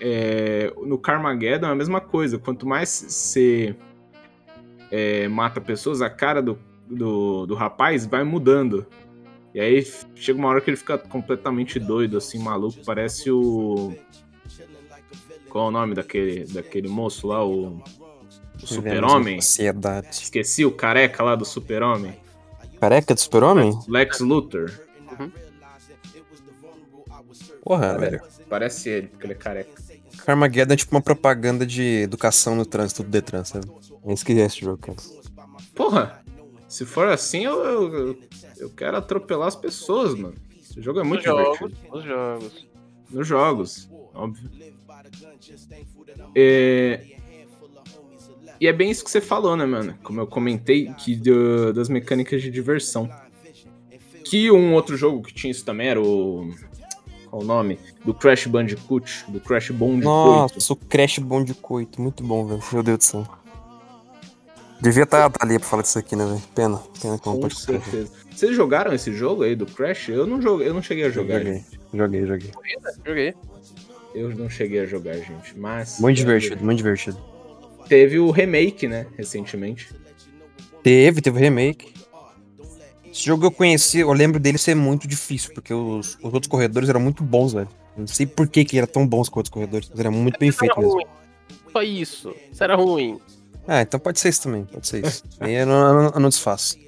é, 0.00 0.72
no 0.84 0.98
Carmageddon 0.98 1.68
é 1.68 1.70
a 1.70 1.74
mesma 1.74 2.00
coisa. 2.00 2.38
Quanto 2.38 2.66
mais 2.66 2.88
você 2.88 3.76
é, 4.90 5.28
mata 5.28 5.60
pessoas, 5.60 6.02
a 6.02 6.10
cara 6.10 6.40
do, 6.42 6.58
do, 6.88 7.46
do 7.46 7.54
rapaz 7.54 8.06
vai 8.06 8.24
mudando. 8.24 8.86
E 9.56 9.60
aí 9.60 9.86
chega 10.14 10.38
uma 10.38 10.48
hora 10.48 10.60
que 10.60 10.68
ele 10.68 10.76
fica 10.76 10.98
completamente 10.98 11.80
doido, 11.80 12.18
assim, 12.18 12.38
maluco. 12.38 12.76
Parece 12.84 13.30
o. 13.30 13.96
Qual 15.48 15.64
é 15.64 15.68
o 15.68 15.70
nome 15.70 15.94
daquele, 15.94 16.44
daquele 16.44 16.88
moço 16.88 17.26
lá? 17.26 17.42
O, 17.42 17.82
o 18.62 18.66
Super-Homem? 18.66 19.38
Esqueci 19.38 20.62
o 20.66 20.70
careca 20.70 21.22
lá 21.22 21.34
do 21.34 21.46
Super-Homem. 21.46 22.14
Careca 22.78 23.14
do 23.14 23.20
Super-Homem? 23.20 23.72
Lex 23.88 24.20
Luthor. 24.20 24.70
Uhum. 25.18 25.32
Porra, 27.64 27.96
velho. 27.96 28.20
Parece 28.50 28.90
ele, 28.90 29.06
porque 29.06 29.24
ele 29.24 29.32
é 29.32 29.36
careca. 29.36 29.82
Carmageddon 30.26 30.74
é 30.74 30.76
tipo 30.76 30.94
uma 30.94 31.00
propaganda 31.00 31.64
de 31.64 32.02
educação 32.02 32.54
no 32.54 32.66
trânsito 32.66 33.02
do 33.02 33.08
Detran, 33.08 33.42
sabe? 33.42 33.66
É 34.04 34.12
isso 34.12 34.22
que 34.22 34.32
é 34.34 34.44
esse 34.44 34.60
jogo, 34.60 34.76
cara. 34.76 34.98
Porra, 35.74 36.25
se 36.76 36.84
for 36.84 37.08
assim, 37.08 37.42
eu, 37.42 37.64
eu, 37.64 38.18
eu 38.58 38.68
quero 38.68 38.98
atropelar 38.98 39.48
as 39.48 39.56
pessoas, 39.56 40.14
mano. 40.14 40.34
Esse 40.60 40.82
jogo 40.82 41.00
é 41.00 41.02
muito 41.02 41.26
nos 41.26 41.38
divertido. 41.38 41.70
Jogos, 41.70 41.90
nos 41.90 42.04
jogos. 42.04 42.66
Nos 43.10 43.26
jogos, 43.26 43.90
óbvio. 44.14 44.50
É... 46.34 47.16
E 48.60 48.66
é 48.66 48.72
bem 48.74 48.90
isso 48.90 49.02
que 49.02 49.10
você 49.10 49.22
falou, 49.22 49.56
né, 49.56 49.64
mano? 49.64 49.98
Como 50.02 50.20
eu 50.20 50.26
comentei, 50.26 50.92
que 50.98 51.16
do, 51.16 51.72
das 51.72 51.88
mecânicas 51.88 52.42
de 52.42 52.50
diversão. 52.50 53.08
Que 54.22 54.50
um 54.50 54.74
outro 54.74 54.98
jogo 54.98 55.22
que 55.22 55.32
tinha 55.32 55.50
isso 55.50 55.64
também 55.64 55.88
era 55.88 56.02
o. 56.02 56.54
Qual 57.30 57.40
o 57.40 57.44
nome? 57.44 57.78
Do 58.04 58.12
Crash 58.12 58.46
Bandicoot. 58.46 59.24
Do 59.28 59.40
Crash 59.40 59.70
Bandicoot. 59.70 60.04
Nossa, 60.04 60.72
o 60.74 60.76
Crash 60.76 61.20
Bandicoot. 61.20 61.98
Muito 61.98 62.22
bom, 62.22 62.44
velho. 62.46 62.62
Meu 62.70 62.82
Deus 62.82 62.98
do 62.98 63.04
céu. 63.04 63.26
Devia 64.80 65.04
estar 65.04 65.30
tá, 65.30 65.38
tá 65.38 65.44
ali 65.44 65.58
pra 65.58 65.68
falar 65.68 65.82
disso 65.82 65.98
aqui, 65.98 66.14
né, 66.14 66.24
velho? 66.24 66.42
Pena. 66.54 66.78
Pena 67.00 67.18
que 67.18 67.26
não 67.26 67.40
pode 67.40 67.58
certeza. 67.58 68.10
Vocês 68.30 68.54
jogaram 68.54 68.92
esse 68.92 69.12
jogo 69.12 69.42
aí 69.42 69.54
do 69.54 69.66
Crash? 69.66 70.10
Eu 70.10 70.26
não 70.26 70.40
joguei, 70.40 70.68
eu 70.68 70.74
não 70.74 70.82
cheguei 70.82 71.04
a 71.04 71.10
jogar. 71.10 71.38
Joguei, 71.38 71.62
joguei, 71.94 72.26
joguei. 72.26 72.50
Joguei. 73.04 73.34
Eu 74.14 74.30
não 74.30 74.48
cheguei 74.48 74.80
a 74.80 74.86
jogar, 74.86 75.14
gente, 75.14 75.58
mas. 75.58 75.98
Muito 75.98 76.16
divertido, 76.16 76.64
muito 76.64 76.78
divertido. 76.78 77.18
Teve 77.88 78.18
o 78.18 78.30
remake, 78.30 78.88
né, 78.88 79.06
recentemente. 79.16 79.94
Teve, 80.82 81.20
teve 81.20 81.38
o 81.38 81.40
remake. 81.40 81.94
Esse 83.10 83.24
jogo 83.24 83.46
eu 83.46 83.50
conheci, 83.50 84.00
eu 84.00 84.12
lembro 84.12 84.38
dele 84.38 84.58
ser 84.58 84.74
muito 84.74 85.08
difícil, 85.08 85.54
porque 85.54 85.72
os, 85.72 86.18
os 86.22 86.34
outros 86.34 86.48
corredores 86.48 86.88
eram 86.88 87.00
muito 87.00 87.22
bons, 87.22 87.54
velho. 87.54 87.68
Não 87.96 88.06
sei 88.06 88.26
por 88.26 88.46
que, 88.46 88.64
que 88.64 88.76
era 88.76 88.86
tão 88.86 89.06
bons 89.06 89.28
com 89.28 89.38
outros 89.38 89.50
corredores, 89.50 89.88
mas 89.88 89.98
era 89.98 90.10
muito 90.10 90.38
bem 90.38 90.52
feito 90.52 90.78
mesmo. 90.78 91.00
Só 91.72 91.82
isso. 91.82 92.34
Isso 92.52 92.62
era 92.62 92.76
ruim. 92.76 93.18
Ah, 93.66 93.82
então 93.82 93.98
pode 93.98 94.20
ser 94.20 94.28
isso 94.28 94.42
também, 94.42 94.64
pode 94.64 94.86
ser 94.86 95.04
isso. 95.04 95.24
Aí 95.40 95.54
eu 95.54 95.66
não, 95.66 96.04
eu 96.06 96.20
não, 96.20 96.28
desfaço. 96.28 96.78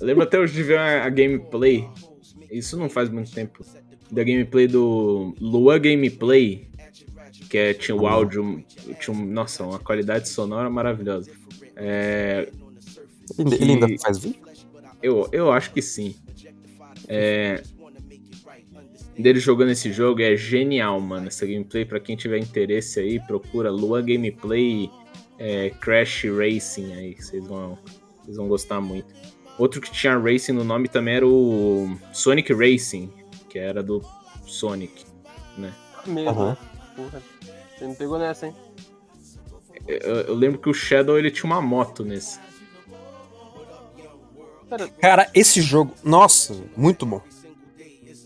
eu 0.00 0.06
lembro 0.06 0.24
até 0.24 0.38
hoje 0.38 0.54
de 0.54 0.62
ver 0.62 0.78
a, 0.78 1.04
a, 1.04 1.08
gameplay. 1.08 1.88
Isso 2.50 2.76
não 2.76 2.88
faz 2.88 3.08
muito 3.08 3.30
tempo. 3.30 3.64
Da 4.10 4.24
gameplay 4.24 4.66
do 4.66 5.34
Lua 5.40 5.78
Gameplay. 5.78 6.66
Que 7.48 7.58
é, 7.58 7.74
tinha 7.74 7.96
o 7.96 8.06
áudio. 8.06 8.64
Tinha 9.00 9.16
um, 9.16 9.24
nossa, 9.24 9.64
uma 9.64 9.78
qualidade 9.78 10.28
sonora 10.28 10.68
maravilhosa. 10.68 11.30
É, 11.76 12.50
ele, 13.38 13.56
que, 13.56 13.62
ele 13.62 13.72
ainda 13.72 13.86
faz 14.02 14.18
vídeo? 14.18 14.40
Eu, 15.02 15.28
eu 15.30 15.52
acho 15.52 15.72
que 15.72 15.80
sim. 15.80 16.16
É, 17.06 17.62
dele 19.18 19.40
jogando 19.40 19.70
esse 19.70 19.92
jogo 19.92 20.22
é 20.22 20.36
genial, 20.36 21.00
mano. 21.00 21.26
Essa 21.26 21.44
gameplay, 21.44 21.84
para 21.84 21.98
quem 21.98 22.16
tiver 22.16 22.38
interesse 22.38 23.00
aí, 23.00 23.20
procura 23.20 23.70
Lua 23.70 24.00
Gameplay 24.00 24.90
é, 25.38 25.70
Crash 25.70 26.24
Racing 26.24 26.92
aí, 26.92 27.14
que 27.14 27.24
vocês 27.24 27.46
vão, 27.46 27.78
vocês 28.22 28.36
vão 28.36 28.48
gostar 28.48 28.80
muito. 28.80 29.12
Outro 29.58 29.80
que 29.80 29.90
tinha 29.90 30.16
Racing 30.16 30.52
no 30.52 30.62
nome 30.62 30.88
também 30.88 31.16
era 31.16 31.26
o 31.26 31.96
Sonic 32.12 32.52
Racing, 32.52 33.12
que 33.48 33.58
era 33.58 33.82
do 33.82 34.04
Sonic, 34.46 35.04
né? 35.56 35.74
Mesmo. 36.06 36.30
Uhum. 36.30 36.56
Porra, 36.94 37.22
você 37.76 37.86
me 37.86 37.94
pegou 37.96 38.18
nessa, 38.18 38.46
hein? 38.46 38.54
Eu, 39.86 39.98
eu, 39.98 40.34
lembro 40.34 40.60
que 40.60 40.68
o 40.68 40.74
Shadow 40.74 41.18
ele 41.18 41.30
tinha 41.30 41.50
uma 41.50 41.62
moto 41.62 42.04
nesse. 42.04 42.38
Cara, 45.00 45.30
esse 45.34 45.62
jogo, 45.62 45.94
nossa, 46.04 46.54
muito 46.76 47.06
bom. 47.06 47.22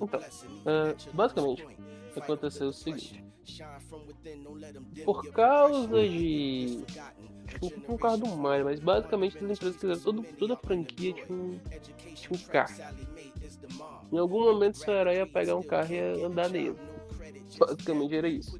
Então, 0.00 0.20
Uh, 0.62 1.14
basicamente, 1.14 1.66
aconteceu 2.16 2.68
o 2.68 2.72
seguinte. 2.72 3.24
Por 5.04 5.32
causa 5.32 6.08
de. 6.08 6.84
Não 7.60 7.70
por 7.80 7.98
causa 7.98 8.18
do 8.18 8.26
Mario, 8.36 8.64
mas 8.64 8.80
basicamente 8.80 9.36
as 9.36 9.42
empresas 9.42 9.76
fizeram 9.76 10.00
todo, 10.00 10.22
toda 10.38 10.54
a 10.54 10.56
franquia 10.56 11.12
tinha 11.12 11.26
um, 11.30 11.58
um 12.30 12.38
carro. 12.48 12.74
Em 14.12 14.18
algum 14.18 14.44
momento 14.44 14.78
seu 14.78 14.94
herói 14.94 15.16
ia 15.16 15.26
pegar 15.26 15.56
um 15.56 15.62
carro 15.62 15.92
e 15.92 15.96
ia 15.96 16.26
andar 16.26 16.48
nele. 16.48 16.76
Basicamente 17.58 18.14
era 18.14 18.28
isso. 18.28 18.58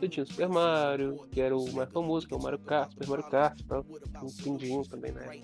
Você 0.00 0.08
tinha 0.08 0.24
o 0.24 0.26
Super 0.26 0.48
Mario, 0.48 1.26
que 1.30 1.40
era 1.40 1.56
o 1.56 1.72
mais 1.72 1.90
famoso, 1.92 2.26
que 2.26 2.32
é 2.32 2.36
o 2.36 2.42
Mario 2.42 2.58
Kart, 2.58 2.90
Super 2.92 3.08
Mario 3.08 3.28
Kart, 3.28 3.60
tal. 3.68 3.84
Um 4.22 4.30
Pindinho 4.42 4.82
também, 4.88 5.12
né? 5.12 5.42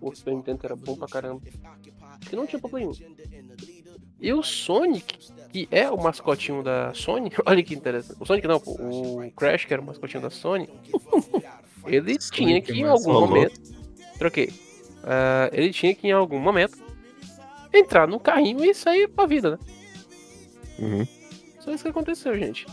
O 0.00 0.14
Super 0.14 0.34
Nintendo 0.34 0.60
era 0.64 0.76
bom 0.76 0.96
pra 0.96 1.08
caramba. 1.08 1.42
Que 2.20 2.36
não 2.36 2.46
tinha 2.46 2.60
pra 2.60 2.70
1. 2.70 2.92
E 4.20 4.32
o 4.32 4.42
Sonic, 4.42 5.18
que 5.52 5.68
é 5.70 5.90
o 5.90 5.96
mascotinho 5.96 6.62
da 6.62 6.92
Sony, 6.94 7.30
olha 7.44 7.62
que 7.62 7.74
interessante. 7.74 8.16
O 8.20 8.26
Sonic 8.26 8.46
não, 8.46 8.56
o 8.56 9.30
Crash, 9.36 9.64
que 9.64 9.72
era 9.72 9.82
o 9.82 9.84
mascotinho 9.84 10.22
da 10.22 10.30
Sony, 10.30 10.68
ele 11.86 12.18
tinha 12.18 12.60
que 12.60 12.72
em 12.72 12.84
algum 12.84 13.12
momento. 13.12 13.60
Troquei. 14.18 14.52
Ah, 15.02 15.50
ele 15.52 15.72
tinha 15.72 15.94
que 15.94 16.06
em 16.08 16.12
algum 16.12 16.38
momento 16.38 16.78
entrar 17.72 18.06
no 18.08 18.18
carrinho 18.18 18.64
e 18.64 18.74
sair 18.74 19.08
pra 19.08 19.26
vida, 19.26 19.50
né? 19.52 19.58
Uhum. 20.78 21.06
Só 21.60 21.72
isso 21.72 21.82
que 21.84 21.90
aconteceu, 21.90 22.38
gente. 22.38 22.66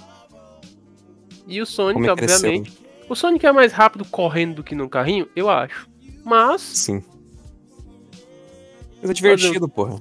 E 1.47 1.61
o 1.61 1.65
Sonic, 1.65 1.93
Como 1.93 2.05
é 2.05 2.09
que 2.09 2.15
cresceu? 2.15 2.49
obviamente. 2.49 2.81
O 3.09 3.15
Sonic 3.15 3.45
é 3.45 3.51
mais 3.51 3.73
rápido 3.73 4.05
correndo 4.05 4.55
do 4.55 4.63
que 4.63 4.73
no 4.73 4.87
carrinho, 4.89 5.27
eu 5.35 5.49
acho. 5.49 5.89
Mas. 6.23 6.61
Sim. 6.61 7.03
Mas 9.01 9.09
é 9.09 9.13
divertido, 9.13 9.67
porra. 9.67 9.99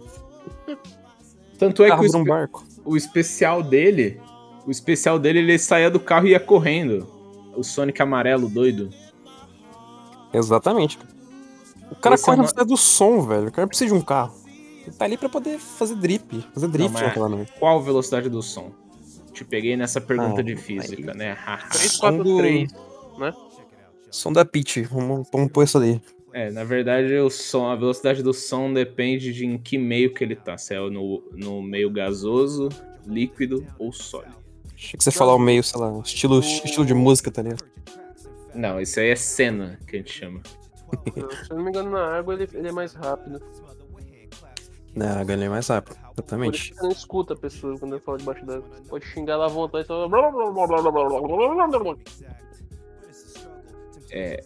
Tanto 1.60 1.84
é 1.84 1.96
que 1.96 2.06
o, 2.06 2.16
um 2.18 2.24
barco. 2.24 2.64
o 2.84 2.96
especial 2.96 3.62
dele, 3.62 4.20
o 4.66 4.70
especial 4.70 5.18
dele, 5.18 5.38
ele 5.38 5.58
saía 5.58 5.90
do 5.90 6.00
carro 6.00 6.26
e 6.26 6.30
ia 6.30 6.40
correndo. 6.40 7.06
O 7.56 7.62
Sonic 7.62 8.00
amarelo 8.02 8.48
doido. 8.48 8.90
Exatamente. 10.32 10.98
O 11.90 11.96
cara 11.96 12.14
Esse 12.14 12.24
é 12.24 12.26
corre 12.26 12.36
na 12.36 12.42
uma- 12.42 12.46
velocidade 12.46 12.68
do 12.68 12.76
som, 12.76 13.22
velho. 13.22 13.48
O 13.48 13.52
cara 13.52 13.66
precisa 13.68 13.92
de 13.92 13.94
um 13.94 14.00
carro. 14.00 14.34
Ele 14.86 14.92
tá 14.96 15.04
ali 15.04 15.16
pra 15.16 15.28
poder 15.28 15.58
fazer 15.58 15.94
drip. 15.96 16.44
Fazer 16.54 16.68
drift 16.68 16.92
mas- 16.92 17.02
naquela 17.02 17.28
merda. 17.28 17.50
Qual 17.58 17.78
a 17.78 17.82
velocidade 17.82 18.28
do 18.28 18.42
som? 18.42 18.70
Te 19.32 19.44
peguei 19.44 19.76
nessa 19.76 20.00
pergunta 20.00 20.40
Ah, 20.40 20.44
de 20.44 20.56
física, 20.56 21.14
né? 21.14 21.32
Haha. 21.32 21.68
343. 21.68 22.72
Som 24.10 24.32
da 24.32 24.44
Peach. 24.44 24.82
Vamos, 24.84 25.28
vamos 25.32 25.50
pôr 25.52 25.64
isso 25.64 25.78
ali. 25.78 26.00
É, 26.32 26.50
na 26.50 26.64
verdade, 26.64 27.12
o 27.16 27.30
som, 27.30 27.68
a 27.68 27.76
velocidade 27.76 28.22
do 28.22 28.32
som 28.32 28.72
depende 28.72 29.32
de 29.32 29.46
em 29.46 29.58
que 29.58 29.76
meio 29.76 30.14
que 30.14 30.22
ele 30.22 30.36
tá. 30.36 30.56
Se 30.56 30.74
é 30.74 30.78
no, 30.78 31.22
no 31.32 31.62
meio 31.62 31.90
gasoso, 31.90 32.68
líquido 33.06 33.66
ou 33.78 33.92
sólido. 33.92 34.38
Achei 34.74 34.96
que 34.96 35.04
você 35.04 35.10
falar 35.10 35.34
o 35.34 35.38
meio, 35.38 35.62
sei 35.62 35.80
lá, 35.80 36.00
estilo, 36.04 36.40
estilo 36.40 36.86
de 36.86 36.94
música, 36.94 37.30
tá 37.30 37.42
ligado? 37.42 37.64
Não, 38.54 38.80
isso 38.80 38.98
aí 38.98 39.10
é 39.10 39.16
cena 39.16 39.78
que 39.86 39.96
a 39.96 39.98
gente 39.98 40.12
chama. 40.12 40.40
Se 41.44 41.50
eu 41.50 41.56
não 41.56 41.64
me 41.64 41.70
engano, 41.70 41.90
na 41.90 42.18
água 42.18 42.34
ele, 42.34 42.48
ele 42.54 42.68
é 42.68 42.72
mais 42.72 42.94
rápido. 42.94 43.40
Não, 44.94 45.20
a 45.20 45.24
ganhei 45.24 45.48
mais 45.48 45.68
rápido. 45.68 45.96
Por 45.96 46.22
Exatamente. 46.22 46.56
isso 46.56 46.70
que 46.70 46.76
você 46.76 46.82
não 46.82 46.92
escuta 46.92 47.34
a 47.34 47.36
pessoa 47.36 47.78
quando 47.78 47.94
ele 47.94 48.02
fala 48.02 48.18
debaixo 48.18 48.44
d'água. 48.44 48.68
Pode 48.88 49.06
xingar 49.06 49.36
lá 49.36 49.46
à 49.46 49.48
vontade 49.48 49.84
e 49.84 49.86
só. 49.86 50.08
É, 54.10 54.44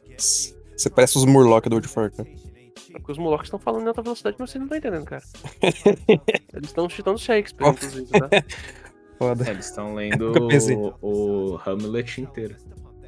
Você 0.77 0.91
parece 0.91 1.17
os 1.17 1.25
Murloc 1.25 1.65
do 1.67 1.75
World 1.75 1.89
of 1.89 1.99
Warcraft. 1.99 2.55
É 2.95 2.99
porque 2.99 3.13
os 3.13 3.19
moleques 3.19 3.47
estão 3.47 3.59
falando 3.59 3.85
em 3.85 3.89
alta 3.89 4.03
velocidade, 4.03 4.37
mas 4.39 4.51
você 4.51 4.59
não 4.59 4.69
tá 4.69 4.77
entendendo, 4.77 5.05
cara. 5.05 5.23
Eles 6.53 6.69
estão 6.69 6.89
citando 6.89 7.19
Shakespeare, 7.19 7.69
inclusive, 7.69 8.07
tá? 8.07 8.29
Foda. 9.19 9.49
é, 9.49 9.51
eles 9.53 9.67
estão 9.67 9.95
lendo 9.95 10.33
o, 11.01 11.53
o 11.55 11.61
Hamlet 11.65 12.21
inteiro. 12.21 12.57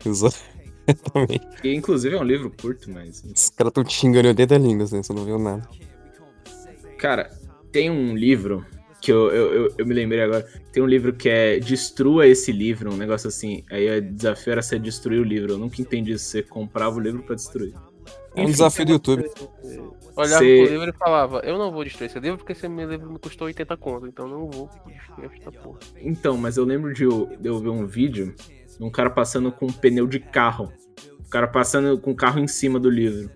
Exatamente. 0.04 1.46
Que 1.60 1.74
inclusive 1.74 2.14
é 2.14 2.18
um 2.18 2.24
livro 2.24 2.50
curto, 2.50 2.90
mas. 2.90 3.24
Os 3.24 3.50
caras 3.50 3.72
tão 3.72 3.82
te 3.82 3.92
xingando 3.92 4.28
o 4.28 4.34
dedo 4.34 4.50
da 4.50 4.58
língua, 4.58 4.84
assim, 4.84 5.02
você 5.02 5.12
não 5.12 5.24
viu 5.24 5.36
nada. 5.36 5.68
Cara, 6.96 7.30
tem 7.72 7.90
um 7.90 8.14
livro 8.14 8.64
que 9.06 9.12
eu, 9.12 9.30
eu, 9.30 9.52
eu, 9.54 9.74
eu 9.78 9.86
me 9.86 9.94
lembrei 9.94 10.20
agora. 10.20 10.42
Tem 10.72 10.82
um 10.82 10.86
livro 10.86 11.12
que 11.14 11.28
é 11.28 11.60
Destrua 11.60 12.26
esse 12.26 12.50
livro, 12.50 12.92
um 12.92 12.96
negócio 12.96 13.28
assim. 13.28 13.64
Aí 13.70 13.98
o 13.98 14.02
desafio 14.02 14.50
era 14.50 14.62
você 14.62 14.80
destruir 14.80 15.20
o 15.20 15.22
livro. 15.24 15.52
Eu 15.52 15.58
nunca 15.58 15.80
entendi 15.80 16.10
isso. 16.10 16.24
Você 16.24 16.42
comprava 16.42 16.96
o 16.96 17.00
livro 17.00 17.22
pra 17.22 17.36
destruir. 17.36 17.72
É 18.34 18.40
um 18.40 18.42
Enfim, 18.42 18.50
desafio 18.50 18.84
do 18.84 18.92
YouTube. 18.92 19.30
Olhava 20.16 20.38
Cê- 20.42 20.62
pro 20.64 20.72
livro 20.72 20.90
e 20.90 20.92
falava: 20.92 21.38
Eu 21.44 21.56
não 21.56 21.70
vou 21.70 21.84
destruir 21.84 22.10
esse 22.10 22.18
livro 22.18 22.38
porque 22.38 22.50
esse 22.52 22.68
meu 22.68 22.90
livro 22.90 23.08
me 23.08 23.18
custou 23.20 23.46
80 23.46 23.76
conto, 23.76 24.08
então 24.08 24.26
não 24.26 24.50
vou 24.50 24.68
destruir 24.84 25.30
esta 25.32 25.52
porra. 25.52 25.78
Então, 26.00 26.36
mas 26.36 26.56
eu 26.56 26.64
lembro 26.64 26.92
de 26.92 27.04
eu, 27.04 27.26
de 27.38 27.48
eu 27.48 27.60
ver 27.60 27.68
um 27.68 27.86
vídeo 27.86 28.34
de 28.76 28.84
um 28.84 28.90
cara 28.90 29.08
passando 29.08 29.52
com 29.52 29.66
um 29.66 29.72
pneu 29.72 30.08
de 30.08 30.18
carro. 30.18 30.72
O 31.20 31.28
cara 31.30 31.46
passando 31.46 31.96
com 32.00 32.10
o 32.10 32.16
carro 32.16 32.40
em 32.40 32.48
cima 32.48 32.80
do 32.80 32.90
livro. 32.90 33.30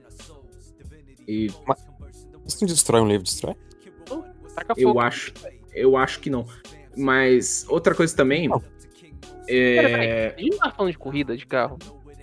E 1.28 1.46
Isso 2.44 2.58
não 2.60 2.66
destrói 2.66 3.00
um 3.00 3.06
livro, 3.06 3.22
destrói? 3.22 3.54
Eu 4.76 4.88
fogo. 4.88 5.00
acho. 5.00 5.32
Eu 5.74 5.96
acho 5.96 6.20
que 6.20 6.30
não. 6.30 6.46
Mas 6.96 7.64
outra 7.68 7.94
coisa 7.94 8.14
também. 8.14 8.48
Não. 8.48 8.60
Pera, 8.60 8.68
É... 9.48 10.30
peraí, 10.30 10.34
a 10.36 10.40
gente 10.40 10.58
tá 10.58 10.70
falando 10.70 10.92
de 10.92 10.98
corrida 10.98 11.36
de 11.36 11.46
carro. 11.46 11.78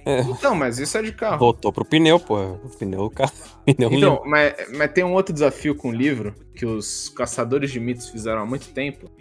É, 0.05 0.21
Então, 0.21 0.55
mas 0.55 0.79
isso 0.79 0.97
é 0.97 1.01
de 1.01 1.11
carro. 1.11 1.37
voltou 1.37 1.71
pro 1.73 1.83
pneu, 1.83 2.17
pô. 2.17 2.39
O 2.39 2.69
pneu, 2.69 3.01
o 3.01 3.09
carro. 3.09 3.33
Pneu 3.67 3.91
Então, 3.91 4.21
mas, 4.25 4.53
mas 4.73 4.91
tem 4.93 5.03
um 5.03 5.11
outro 5.11 5.33
desafio 5.33 5.75
com 5.75 5.89
o 5.89 5.91
livro 5.91 6.33
que 6.55 6.65
os 6.65 7.09
caçadores 7.09 7.69
de 7.69 7.81
mitos 7.81 8.07
fizeram 8.07 8.41
há 8.41 8.45
muito 8.45 8.69
tempo, 8.69 9.11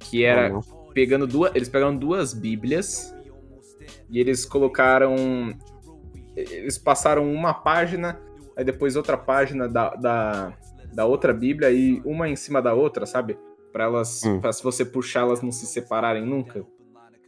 que 0.00 0.24
era 0.24 0.48
não. 0.48 0.60
pegando 0.92 1.28
duas, 1.28 1.54
eles 1.54 1.68
pegaram 1.68 1.94
duas 1.96 2.34
bíblias 2.34 3.14
e 4.10 4.18
eles 4.18 4.44
colocaram, 4.44 5.14
eles 6.34 6.76
passaram 6.76 7.32
uma 7.32 7.54
página, 7.54 8.20
aí 8.56 8.64
depois 8.64 8.96
outra 8.96 9.16
página 9.16 9.68
da, 9.68 9.90
da, 9.90 10.52
da 10.92 11.06
outra 11.06 11.32
bíblia 11.32 11.70
e 11.70 12.02
uma 12.04 12.28
em 12.28 12.34
cima 12.34 12.60
da 12.60 12.74
outra, 12.74 13.06
sabe? 13.06 13.38
Pra 13.78 13.84
elas, 13.84 14.24
Hum. 14.24 14.40
pra 14.40 14.52
se 14.52 14.60
você 14.60 14.84
puxar 14.84 15.20
elas 15.20 15.40
não 15.40 15.52
se 15.52 15.64
separarem 15.64 16.26
nunca, 16.26 16.66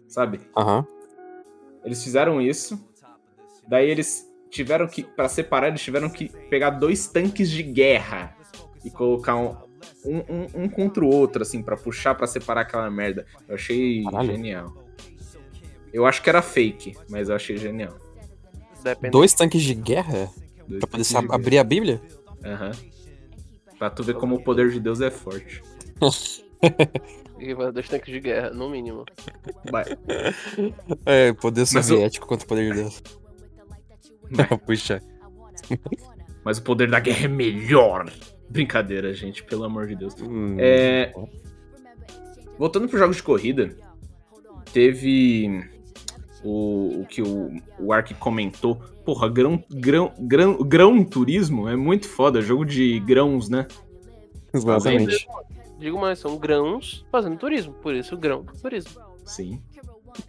sabe? 0.08 0.40
Aham. 0.56 0.84
Eles 1.84 2.02
fizeram 2.02 2.40
isso. 2.42 2.76
Daí 3.68 3.88
eles 3.88 4.26
tiveram 4.50 4.88
que, 4.88 5.04
Pra 5.04 5.28
separar, 5.28 5.68
eles 5.68 5.80
tiveram 5.80 6.10
que 6.10 6.28
pegar 6.48 6.70
dois 6.70 7.06
tanques 7.06 7.48
de 7.48 7.62
guerra 7.62 8.36
e 8.84 8.90
colocar 8.90 9.36
um, 9.36 9.56
um, 10.04 10.16
um- 10.28 10.64
um 10.64 10.68
contra 10.68 11.04
o 11.04 11.08
outro, 11.08 11.40
assim, 11.42 11.62
pra 11.62 11.76
puxar, 11.76 12.16
pra 12.16 12.26
separar 12.26 12.62
aquela 12.62 12.90
merda. 12.90 13.24
Eu 13.46 13.54
achei 13.54 14.02
Caralho. 14.02 14.32
genial. 14.32 14.74
Eu 15.92 16.04
acho 16.04 16.20
que 16.20 16.28
era 16.28 16.42
fake, 16.42 16.96
mas 17.08 17.28
eu 17.28 17.36
achei 17.36 17.56
genial. 17.56 17.96
Depende. 18.82 19.12
Dois 19.12 19.32
tanques 19.34 19.62
de 19.62 19.72
guerra? 19.74 20.28
Dois 20.66 20.80
Pra 20.80 20.88
poder 21.22 21.32
abrir 21.32 21.58
a 21.58 21.62
Bíblia? 21.64 22.02
guerra. 22.42 22.54
Aham. 22.66 22.72
Pra 23.78 23.88
tu 23.88 24.02
ver 24.02 24.14
como 24.16 24.34
o 24.34 24.42
poder 24.42 24.68
de 24.70 24.80
Deus 24.80 25.00
é 25.00 25.12
forte. 25.12 25.62
E 27.40 27.54
vai 27.54 27.72
dois 27.72 27.88
tanques 27.88 28.12
de 28.12 28.20
guerra, 28.20 28.50
no 28.50 28.68
mínimo. 28.68 29.06
Vai. 29.70 29.84
É, 31.06 31.32
poder 31.32 31.64
soviético 31.64 32.26
contra 32.26 32.44
o 32.44 32.48
poder 32.48 32.70
de 32.70 32.80
Deus. 32.82 33.02
Vai. 34.30 34.58
Puxa. 34.58 35.02
Mas 36.44 36.58
o 36.58 36.62
poder 36.62 36.90
da 36.90 37.00
guerra 37.00 37.24
é 37.24 37.28
melhor. 37.28 38.12
Brincadeira, 38.48 39.14
gente, 39.14 39.42
pelo 39.42 39.64
amor 39.64 39.86
de 39.86 39.96
Deus. 39.96 40.14
Hum, 40.20 40.56
É, 40.58 41.12
Voltando 42.58 42.88
para 42.88 42.98
jogos 42.98 43.16
de 43.16 43.22
corrida, 43.22 43.74
teve 44.70 45.64
o, 46.44 47.00
o 47.00 47.06
que 47.06 47.22
o, 47.22 47.56
o 47.78 47.90
Ark 47.90 48.12
comentou. 48.14 48.76
Porra, 49.02 49.30
grão, 49.30 49.64
grão, 49.70 50.12
grão, 50.18 50.58
grão 50.58 51.02
turismo 51.02 51.66
é 51.66 51.74
muito 51.74 52.06
foda, 52.06 52.42
jogo 52.42 52.66
de 52.66 53.00
grãos, 53.00 53.48
né? 53.48 53.66
Exatamente. 54.52 55.26
Digo 55.80 55.98
mais, 55.98 56.18
são 56.18 56.36
grãos 56.36 57.04
fazendo 57.10 57.36
turismo, 57.38 57.72
por 57.72 57.94
isso 57.94 58.14
o 58.14 58.18
grão 58.18 58.44
turismo. 58.60 58.92
Sim. 59.24 59.60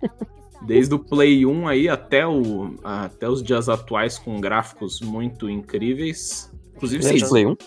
Desde 0.65 0.93
o 0.93 0.99
Play 0.99 1.45
1 1.45 1.67
aí 1.67 1.89
até, 1.89 2.25
o, 2.25 2.75
até 2.83 3.27
os 3.27 3.41
dias 3.43 3.67
atuais 3.67 4.17
com 4.19 4.39
gráficos 4.39 5.01
muito 5.01 5.49
incríveis. 5.49 6.51
Inclusive, 6.75 7.03
vocês. 7.03 7.27
Play 7.29 7.45
1? 7.47 7.57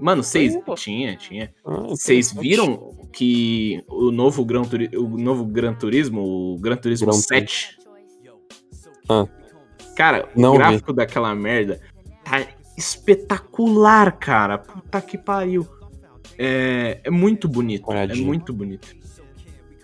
Mano, 0.00 0.22
vocês. 0.22 0.52
Play 0.52 0.62
1, 0.62 0.64
pô. 0.64 0.74
Tinha, 0.74 1.16
tinha. 1.16 1.54
Ah, 1.64 1.82
Vocês 1.88 2.32
interessante. 2.32 2.40
viram 2.40 2.96
que 3.12 3.84
o 3.86 4.10
novo 4.10 4.44
Gran, 4.44 4.62
Turi- 4.62 4.90
o 4.96 5.18
novo 5.18 5.44
Gran 5.44 5.74
Turismo, 5.74 6.22
o 6.54 6.58
Gran 6.58 6.76
Turismo 6.76 7.06
Gran 7.08 7.18
7. 7.18 7.78
Ah. 9.10 9.26
Cara, 9.94 10.28
Não 10.34 10.50
o 10.50 10.52
vi. 10.52 10.58
gráfico 10.58 10.92
daquela 10.92 11.34
merda 11.34 11.80
tá 12.24 12.46
espetacular, 12.78 14.12
cara. 14.18 14.56
Puta 14.58 15.00
que 15.02 15.18
pariu. 15.18 15.66
É, 16.38 17.00
é 17.02 17.10
muito 17.10 17.48
bonito. 17.48 17.90
É 17.92 18.14
muito 18.14 18.52
bonito. 18.52 18.96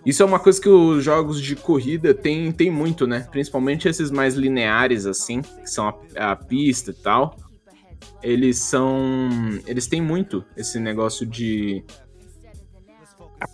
Isso 0.07 0.23
é 0.23 0.27
uma 0.27 0.38
coisa 0.38 0.61
que 0.61 0.69
os 0.69 1.03
jogos 1.03 1.40
de 1.43 1.57
corrida 1.57 2.14
tem, 2.14 2.53
tem 2.53 2.71
muito, 2.71 3.07
né? 3.07 3.27
Principalmente 3.31 3.88
esses 3.88 4.11
mais 4.11 4.35
lineares, 4.35 5.07
assim, 5.07 5.40
que 5.40 5.69
são 5.69 5.88
a, 5.88 6.33
a 6.33 6.37
pista 6.37 6.90
e 6.90 6.95
tal. 6.95 7.37
Eles 8.23 8.59
são. 8.59 9.29
Eles 9.67 9.87
têm 9.87 10.01
muito 10.01 10.45
esse 10.57 10.79
negócio 10.79 11.27
de 11.27 11.83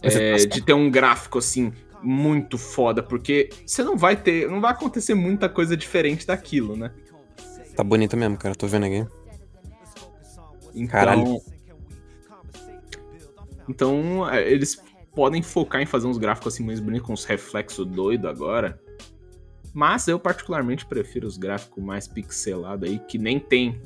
é, 0.03 0.37
de 0.37 0.61
ter 0.61 0.73
um 0.73 0.91
gráfico 0.91 1.39
assim 1.39 1.73
muito 2.03 2.57
foda, 2.57 3.03
porque 3.03 3.51
você 3.67 3.83
não 3.83 3.97
vai 3.97 4.17
ter, 4.17 4.49
não 4.49 4.61
vai 4.61 4.73
acontecer 4.73 5.15
muita 5.15 5.49
coisa 5.49 5.77
diferente 5.77 6.27
daquilo, 6.27 6.77
né? 6.77 6.91
Tá 7.77 7.85
bonito 7.85 8.17
mesmo, 8.17 8.37
cara. 8.37 8.55
Tô 8.55 8.67
vendo 8.67 8.87
aqui. 8.87 9.07
Então, 10.75 10.87
Caralho. 10.89 11.41
Então, 13.71 14.29
é, 14.29 14.51
eles 14.51 14.83
podem 15.15 15.43
focar 15.43 15.81
em 15.81 15.87
fazer 15.87 16.09
uns 16.09 16.19
gráficos 16.19 16.55
assim 16.55 16.65
mais 16.65 16.81
bonitos, 16.81 17.07
com 17.07 17.13
uns 17.13 17.25
reflexos 17.25 17.87
doido 17.87 18.29
agora. 18.29 18.81
Mas 19.73 20.09
eu 20.09 20.19
particularmente 20.19 20.85
prefiro 20.85 21.29
os 21.29 21.39
gráficos 21.39 21.83
mais 21.83 22.09
pixelados 22.09 22.89
aí, 22.91 22.99
que 22.99 23.17
nem 23.17 23.39
tem 23.39 23.81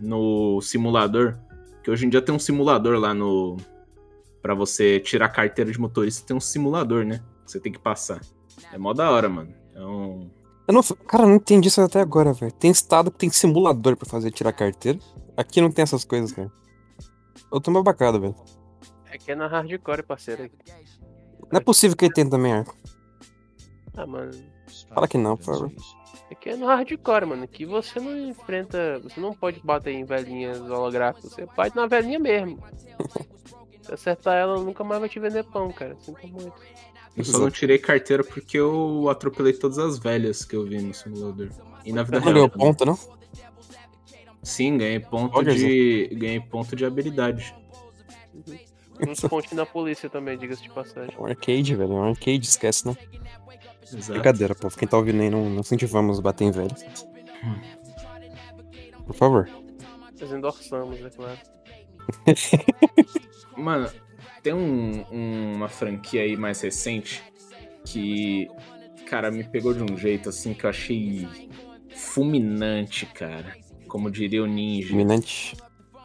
no 0.00 0.60
simulador. 0.60 1.36
Que 1.82 1.90
hoje 1.90 2.06
em 2.06 2.08
dia 2.08 2.22
tem 2.22 2.32
um 2.34 2.38
simulador 2.38 2.98
lá 2.98 3.12
no. 3.12 3.56
Pra 4.40 4.54
você 4.54 5.00
tirar 5.00 5.28
carteira 5.30 5.72
de 5.72 5.80
motorista, 5.80 6.24
tem 6.24 6.36
um 6.36 6.40
simulador, 6.40 7.04
né? 7.04 7.20
Você 7.44 7.58
tem 7.58 7.72
que 7.72 7.80
passar. 7.80 8.20
É 8.72 8.78
mó 8.78 8.92
da 8.92 9.10
hora, 9.10 9.28
mano. 9.28 9.52
Então. 9.70 10.30
Eu 10.68 10.74
não, 10.74 10.82
cara, 10.82 11.24
eu 11.24 11.28
não 11.28 11.36
entendi 11.36 11.66
isso 11.66 11.80
até 11.80 12.00
agora, 12.00 12.32
velho. 12.32 12.52
Tem 12.52 12.70
estado 12.70 13.10
que 13.10 13.18
tem 13.18 13.30
simulador 13.30 13.96
pra 13.96 14.08
fazer 14.08 14.30
tirar 14.30 14.52
carteira. 14.52 15.00
Aqui 15.36 15.60
não 15.60 15.70
tem 15.70 15.82
essas 15.82 16.04
coisas, 16.04 16.30
cara. 16.30 16.50
Eu 17.52 17.60
tô 17.60 17.72
meio 17.72 17.82
bacana, 17.82 18.18
velho. 18.18 18.34
Aqui 19.16 19.32
é 19.32 19.34
na 19.34 19.46
hardcore, 19.46 20.02
parceiro. 20.02 20.50
Não 21.50 21.58
é 21.58 21.60
possível 21.60 21.96
que 21.96 22.04
ele 22.04 22.14
tenha 22.14 22.28
também, 22.28 22.52
Arco. 22.52 22.76
Ah, 23.96 24.06
mano. 24.06 24.30
Fala 24.88 25.08
que 25.08 25.16
não, 25.16 25.36
por 25.36 25.44
favor. 25.44 25.72
Aqui 26.30 26.50
é 26.50 26.56
no 26.56 26.66
hardcore, 26.66 27.26
mano. 27.26 27.48
Que 27.48 27.64
você 27.64 27.98
não 27.98 28.16
enfrenta. 28.28 29.00
Você 29.00 29.18
não 29.18 29.32
pode 29.32 29.60
bater 29.64 29.92
em 29.92 30.04
velhinhas 30.04 30.60
holográficas. 30.60 31.32
Você 31.32 31.46
bate 31.56 31.74
na 31.74 31.86
velhinha 31.86 32.18
mesmo. 32.18 32.62
Se 33.82 33.94
acertar 33.94 34.36
ela, 34.36 34.58
nunca 34.60 34.82
mais 34.82 35.00
vai 35.00 35.08
te 35.08 35.20
vender 35.20 35.44
pão, 35.44 35.72
cara. 35.72 35.96
Sinto 36.00 36.26
muito. 36.26 36.52
Eu 37.16 37.24
só 37.24 37.38
não 37.38 37.50
tirei 37.50 37.78
carteira 37.78 38.22
porque 38.22 38.58
eu 38.58 39.08
atropelei 39.08 39.52
todas 39.54 39.78
as 39.78 39.98
velhas 39.98 40.44
que 40.44 40.54
eu 40.54 40.64
vi 40.64 40.82
no 40.82 40.92
simulador. 40.92 41.48
E 41.84 41.92
na 41.92 42.02
vida 42.02 42.18
Não 42.18 42.24
real. 42.24 42.34
ganhou 42.34 42.50
ponto, 42.50 42.84
não? 42.84 42.98
Sim, 44.42 44.76
ganhei 44.76 45.00
ponto 45.00 45.38
Olha 45.38 45.54
de. 45.54 46.10
Ganhei 46.12 46.40
ponto 46.40 46.76
de 46.76 46.84
habilidade. 46.84 47.54
Uns 49.08 49.20
pontinhos 49.20 49.52
na 49.56 49.66
polícia 49.66 50.08
também, 50.08 50.36
diga-se 50.38 50.62
de 50.62 50.70
passagem. 50.70 51.14
É 51.16 51.20
um 51.20 51.26
arcade, 51.26 51.74
velho. 51.74 51.92
É 51.92 51.96
um 51.96 52.08
arcade, 52.10 52.46
esquece, 52.46 52.86
né? 52.88 52.96
Exato. 53.82 54.12
Brincadeira, 54.12 54.54
pô. 54.54 54.68
Quem 54.68 54.88
tá 54.88 54.96
ouvindo 54.96 55.20
aí, 55.22 55.30
não, 55.30 55.48
não 55.50 55.60
incentivamos 55.60 56.18
bater 56.20 56.44
em 56.44 56.50
velho. 56.50 56.74
Por 59.06 59.14
favor. 59.14 59.48
Nós 60.20 60.32
endorçamos, 60.32 61.00
é 61.00 61.10
claro. 61.10 61.38
Mano, 63.56 63.90
tem 64.42 64.52
um- 64.54 65.04
um- 65.12 65.52
uma 65.56 65.68
franquia 65.68 66.22
aí 66.22 66.36
mais 66.36 66.60
recente 66.60 67.22
que, 67.84 68.48
cara, 69.08 69.30
me 69.30 69.44
pegou 69.44 69.72
de 69.74 69.82
um 69.82 69.96
jeito 69.96 70.28
assim 70.28 70.54
que 70.54 70.64
eu 70.64 70.70
achei 70.70 71.28
fulminante, 71.94 73.06
cara. 73.06 73.56
Como 73.88 74.10
diria 74.10 74.42
o 74.42 74.46
ninja, 74.46 74.90
Dominante. 74.90 75.56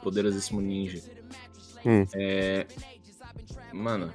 poderosíssimo 0.03 0.61
ninja. 0.61 1.01
Hum. 1.85 2.05
É. 2.15 2.65
Mano, 3.73 4.13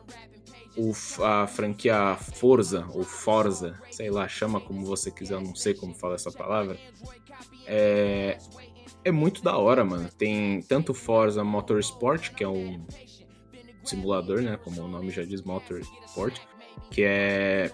o, 0.76 0.92
a 1.24 1.46
franquia 1.46 2.16
Forza, 2.16 2.86
ou 2.92 3.02
Forza, 3.02 3.80
sei 3.90 4.10
lá, 4.10 4.28
chama 4.28 4.60
como 4.60 4.84
você 4.84 5.10
quiser, 5.10 5.34
eu 5.34 5.40
não 5.40 5.54
sei 5.54 5.74
como 5.74 5.94
fala 5.94 6.14
essa 6.14 6.30
palavra. 6.30 6.78
É. 7.66 8.38
É 9.04 9.12
muito 9.12 9.40
da 9.40 9.56
hora, 9.56 9.84
mano. 9.84 10.08
Tem 10.18 10.60
tanto 10.62 10.92
Forza 10.92 11.44
Motorsport, 11.44 12.30
que 12.34 12.42
é 12.42 12.48
um 12.48 12.84
simulador, 13.84 14.42
né? 14.42 14.56
Como 14.56 14.82
o 14.82 14.88
nome 14.88 15.10
já 15.10 15.24
diz, 15.24 15.42
Motorsport, 15.42 16.36
que 16.90 17.02
é 17.04 17.70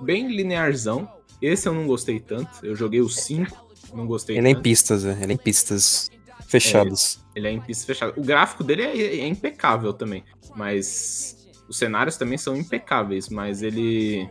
bem 0.00 0.28
linearzão. 0.28 1.10
Esse 1.42 1.68
eu 1.68 1.74
não 1.74 1.88
gostei 1.88 2.20
tanto. 2.20 2.64
Eu 2.64 2.76
joguei 2.76 3.00
o 3.00 3.08
5, 3.08 3.66
não 3.94 4.06
gostei 4.06 4.38
Ele 4.38 4.46
é 4.46 4.50
em 4.50 4.54
tanto. 4.54 4.62
pistas. 4.62 5.04
Ele 5.04 5.32
é 5.32 5.34
em 5.34 5.36
pistas 5.36 6.08
fechadas. 6.46 7.24
Ele 7.34 7.48
é 7.48 7.50
em 7.52 7.60
pista 7.60 7.86
fechada. 7.86 8.12
O 8.16 8.22
gráfico 8.22 8.62
dele 8.64 8.82
é, 8.82 9.16
é 9.20 9.26
impecável 9.26 9.92
também. 9.92 10.24
Mas 10.54 11.46
os 11.68 11.76
cenários 11.78 12.16
também 12.16 12.38
são 12.38 12.56
impecáveis, 12.56 13.28
mas 13.28 13.62
ele 13.62 14.28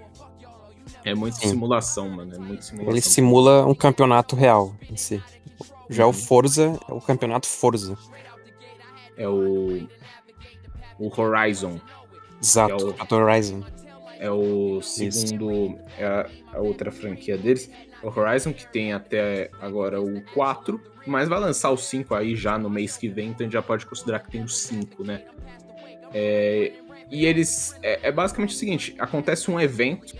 é 1.03 1.13
muito 1.13 1.37
Sim. 1.37 1.49
simulação, 1.49 2.09
mano. 2.09 2.33
É 2.35 2.39
muito 2.39 2.63
simulação. 2.65 2.91
Ele 2.93 3.01
simula 3.01 3.65
um 3.65 3.75
campeonato 3.75 4.35
real 4.35 4.73
em 4.89 4.97
si. 4.97 5.21
Já 5.89 6.03
Uhum. 6.05 6.09
o 6.09 6.13
Forza 6.13 6.79
é 6.89 6.93
o 6.93 6.99
campeonato 7.01 7.47
Forza. 7.47 7.97
É 9.17 9.27
o. 9.27 9.87
O 10.97 11.11
Horizon. 11.21 11.79
Exato, 12.41 12.95
É 12.97 13.13
o- 13.13 13.17
Horizon. 13.17 13.63
É 14.19 14.29
o 14.31 14.81
segundo. 14.81 15.77
É 15.97 16.05
a, 16.05 16.29
a 16.53 16.59
outra 16.59 16.91
franquia 16.91 17.37
deles. 17.37 17.69
O 18.01 18.07
Horizon, 18.07 18.53
que 18.53 18.67
tem 18.67 18.93
até 18.93 19.49
agora 19.59 20.01
o 20.01 20.21
4. 20.33 20.81
Mas 21.05 21.29
vai 21.29 21.39
lançar 21.39 21.69
o 21.69 21.77
5 21.77 22.15
aí 22.15 22.35
já 22.35 22.57
no 22.57 22.69
mês 22.69 22.97
que 22.97 23.07
vem, 23.07 23.29
então 23.29 23.41
a 23.41 23.43
gente 23.43 23.53
já 23.53 23.61
pode 23.61 23.85
considerar 23.85 24.19
que 24.19 24.31
tem 24.31 24.43
o 24.43 24.47
5, 24.47 25.03
né? 25.03 25.23
É, 26.13 26.73
e 27.11 27.25
eles. 27.25 27.77
É, 27.83 28.07
é 28.07 28.11
basicamente 28.11 28.55
o 28.55 28.57
seguinte: 28.57 28.95
acontece 28.97 29.51
um 29.51 29.59
evento 29.59 30.15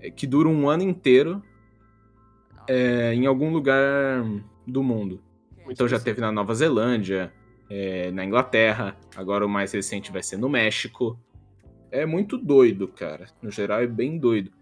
é, 0.00 0.10
que 0.10 0.26
dura 0.26 0.48
um 0.48 0.68
ano 0.68 0.82
inteiro 0.82 1.42
é, 2.68 3.14
em 3.14 3.26
algum 3.26 3.50
lugar 3.50 4.24
do 4.66 4.82
mundo. 4.82 5.22
Então 5.68 5.88
já 5.88 5.98
teve 5.98 6.20
na 6.20 6.30
Nova 6.30 6.54
Zelândia, 6.54 7.32
é, 7.70 8.10
na 8.10 8.24
Inglaterra, 8.24 8.96
agora 9.16 9.46
o 9.46 9.48
mais 9.48 9.72
recente 9.72 10.12
vai 10.12 10.22
ser 10.22 10.36
no 10.36 10.48
México. 10.48 11.18
É 11.94 12.04
muito 12.04 12.36
doido, 12.36 12.88
cara. 12.88 13.26
No 13.40 13.50
geral 13.52 13.80
é 13.80 13.86
bem 13.86 14.18
doido. 14.18 14.52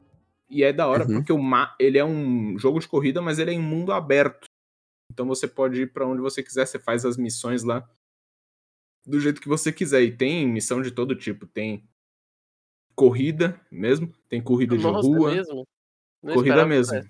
E 0.51 0.63
é 0.63 0.71
da 0.73 0.87
hora 0.87 1.07
Uhum. 1.09 1.15
porque 1.15 1.33
o 1.33 1.39
ma 1.39 1.75
ele 1.81 1.97
é 1.97 2.05
um 2.05 2.59
jogo 2.59 2.79
de 2.79 2.87
corrida, 2.87 3.23
mas 3.23 3.39
ele 3.39 3.51
é 3.53 3.55
em 3.55 3.61
mundo 3.61 3.91
aberto. 3.91 4.45
Então 5.11 5.27
você 5.27 5.49
pode 5.49 5.81
ir 5.81 5.93
pra 5.93 6.07
onde 6.07 6.21
você 6.21 6.43
quiser, 6.43 6.67
você 6.67 6.79
faz 6.79 7.07
as 7.07 7.17
missões 7.17 7.63
lá 7.65 7.89
do 9.07 9.19
jeito 9.19 9.41
que 9.41 9.49
você 9.49 9.73
quiser. 9.73 10.03
E 10.03 10.15
tem 10.15 10.47
missão 10.47 10.83
de 10.83 10.91
todo 10.91 11.17
tipo. 11.17 11.47
Tem 11.47 11.89
corrida 12.95 13.59
mesmo, 13.71 14.13
tem 14.29 14.43
corrida 14.43 14.77
de 14.77 14.83
Nossa, 14.83 15.09
rua, 15.09 15.33
é 15.33 15.35
mesmo? 15.37 15.67
Não 16.23 16.35
corrida 16.35 16.67
mesmo. 16.67 17.01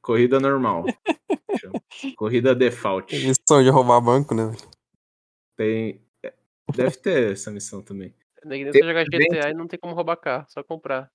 Corrida 0.00 0.38
normal. 0.38 0.84
Corrida 2.16 2.54
default. 2.54 3.12
Missão 3.26 3.62
de 3.62 3.70
roubar 3.70 4.00
banco, 4.00 4.34
né? 4.34 4.52
Tem. 5.56 6.00
é, 6.22 6.32
Deve 6.74 6.96
ter 6.98 7.32
essa 7.32 7.50
missão 7.50 7.82
também. 7.82 8.14
Que 8.44 8.48
nem 8.48 8.64
você 8.70 8.78
jogar. 8.80 9.04
GTA 9.04 9.50
e 9.50 9.54
não 9.54 9.66
tem 9.66 9.78
como 9.78 9.94
roubar 9.94 10.16
carro, 10.16 10.46
só 10.50 10.62
comprar. 10.62 11.10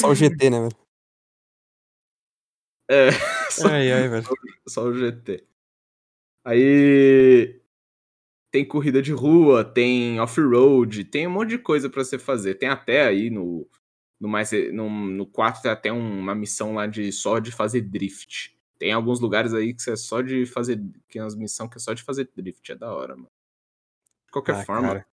Só 0.00 0.08
o 0.10 0.14
GT, 0.14 0.50
né, 0.50 0.60
velho? 0.60 0.76
É, 2.88 3.08
só, 3.50 3.68
Ai, 3.68 3.92
ai, 3.92 4.08
velho. 4.08 4.26
só 4.68 4.84
o 4.84 4.94
GT. 4.94 5.44
Aí. 6.44 7.60
Tem 8.52 8.66
corrida 8.66 9.02
de 9.02 9.12
rua, 9.12 9.64
tem 9.64 10.20
off-road, 10.20 11.04
tem 11.04 11.26
um 11.26 11.30
monte 11.32 11.50
de 11.50 11.58
coisa 11.58 11.90
pra 11.90 12.02
você 12.04 12.18
fazer. 12.18 12.54
Tem 12.56 12.68
até 12.68 13.06
aí 13.06 13.30
no. 13.30 13.68
No, 14.20 14.28
mais, 14.28 14.50
no, 14.72 14.88
no 14.90 15.26
4 15.26 15.60
tem 15.62 15.70
até 15.70 15.92
uma 15.92 16.34
missão 16.34 16.74
lá 16.74 16.86
de 16.86 17.12
só 17.12 17.38
de 17.38 17.52
fazer 17.52 17.82
drift. 17.82 18.56
Tem 18.78 18.92
alguns 18.92 19.20
lugares 19.20 19.52
aí 19.54 19.74
que 19.74 19.82
você 19.82 19.92
é 19.92 19.96
só 19.96 20.22
de 20.22 20.46
fazer. 20.46 20.82
Que 21.08 21.18
é 21.18 21.22
umas 21.22 21.34
missões 21.36 21.70
que 21.70 21.76
é 21.76 21.80
só 21.80 21.92
de 21.94 22.02
fazer 22.02 22.30
drift. 22.34 22.72
É 22.72 22.76
da 22.76 22.92
hora, 22.94 23.14
mano. 23.16 23.30
Qualquer 24.36 24.56
Ah, 24.56 24.64
forma. 24.66 25.06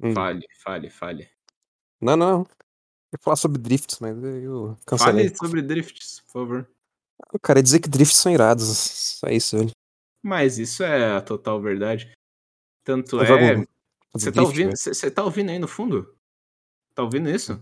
Hum. 0.00 0.14
fale, 0.14 0.46
fale, 0.62 0.90
fale. 0.90 1.28
Não, 2.00 2.16
não. 2.16 2.42
Eu 2.42 2.46
ia 3.14 3.18
falar 3.20 3.34
sobre 3.34 3.58
drifts, 3.60 3.98
mas 3.98 4.16
eu 4.22 4.78
cancelei. 4.86 5.24
Fale 5.24 5.36
sobre 5.36 5.60
drifts, 5.60 6.20
por 6.20 6.32
favor. 6.32 6.70
O 7.32 7.38
cara 7.40 7.58
ia 7.58 7.64
dizer 7.64 7.80
que 7.80 7.88
drifts 7.88 8.16
são 8.16 8.30
irados. 8.30 8.68
Só 8.68 9.26
isso, 9.26 9.58
velho. 9.58 9.72
Mas 10.22 10.56
isso 10.56 10.84
é 10.84 11.16
a 11.16 11.20
total 11.20 11.60
verdade. 11.60 12.12
Tanto 12.84 13.20
Eu 13.20 13.36
é. 13.36 13.66
Você 14.12 14.30
tá 14.30 14.42
ouvindo? 14.42 14.70
você 14.70 15.10
tá 15.10 15.24
ouvindo 15.24 15.50
aí 15.50 15.58
no 15.58 15.66
fundo? 15.66 16.16
Tá 16.94 17.02
ouvindo 17.02 17.28
isso? 17.28 17.60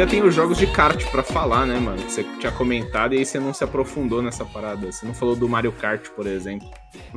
Ainda 0.00 0.10
tem 0.10 0.22
os 0.22 0.34
jogos 0.34 0.56
de 0.56 0.66
kart 0.66 1.04
pra 1.10 1.22
falar, 1.22 1.66
né, 1.66 1.78
mano? 1.78 2.00
Você 2.08 2.24
tinha 2.38 2.50
comentado 2.50 3.14
e 3.14 3.18
aí 3.18 3.26
você 3.26 3.38
não 3.38 3.52
se 3.52 3.62
aprofundou 3.62 4.22
nessa 4.22 4.46
parada. 4.46 4.90
Você 4.90 5.04
não 5.04 5.12
falou 5.12 5.36
do 5.36 5.46
Mario 5.46 5.72
Kart, 5.72 6.08
por 6.10 6.26
exemplo. 6.26 6.66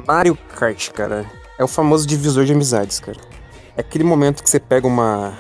Mario 0.05 0.35
Kart, 0.35 0.89
cara, 0.91 1.25
é 1.57 1.63
o 1.63 1.67
famoso 1.67 2.05
divisor 2.05 2.43
de 2.43 2.51
amizades, 2.51 2.99
cara. 2.99 3.17
É 3.77 3.81
aquele 3.81 4.03
momento 4.03 4.43
que 4.43 4.49
você 4.49 4.59
pega 4.59 4.85
uma 4.85 5.33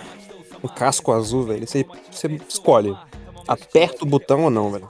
um 0.63 0.67
casco 0.69 1.11
azul, 1.11 1.43
velho, 1.43 1.67
você, 1.67 1.85
você 2.09 2.27
escolhe. 2.47 2.95
Aperta 3.45 4.05
o 4.05 4.07
botão 4.07 4.45
ou 4.45 4.49
não, 4.49 4.71
velho. 4.71 4.89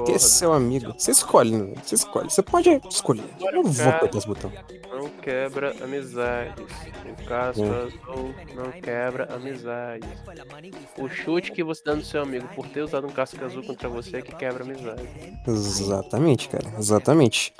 Porque 0.00 0.12
é 0.12 0.18
seu 0.18 0.52
amigo. 0.52 0.94
Você 0.96 1.10
escolhe, 1.10 1.56
né? 1.56 1.74
Você 1.82 1.94
escolhe. 1.94 2.30
Você 2.30 2.42
pode 2.42 2.80
escolher. 2.90 3.24
Eu 3.40 3.52
não 3.52 3.62
vou 3.64 3.88
apertar 3.88 4.18
esse 4.18 4.26
botão. 4.26 4.52
Não 4.90 5.08
quebra 5.22 5.74
amizades. 5.82 6.64
O 7.10 7.24
casco 7.26 7.62
É. 7.64 7.68
azul 7.68 8.34
não 8.54 8.70
quebra 8.80 9.34
amizades. 9.34 10.08
O 10.98 11.08
chute 11.08 11.52
que 11.52 11.62
você 11.62 11.82
dá 11.84 11.94
no 11.94 12.04
seu 12.04 12.22
amigo 12.22 12.48
por 12.54 12.66
ter 12.68 12.82
usado 12.82 13.06
um 13.06 13.10
casco 13.10 13.42
azul 13.44 13.62
contra 13.62 13.88
você 13.88 14.18
é 14.18 14.22
que 14.22 14.34
quebra 14.34 14.64
amizade. 14.64 15.02
Exatamente, 15.46 16.48
cara. 16.48 16.72
Exatamente. 16.78 17.54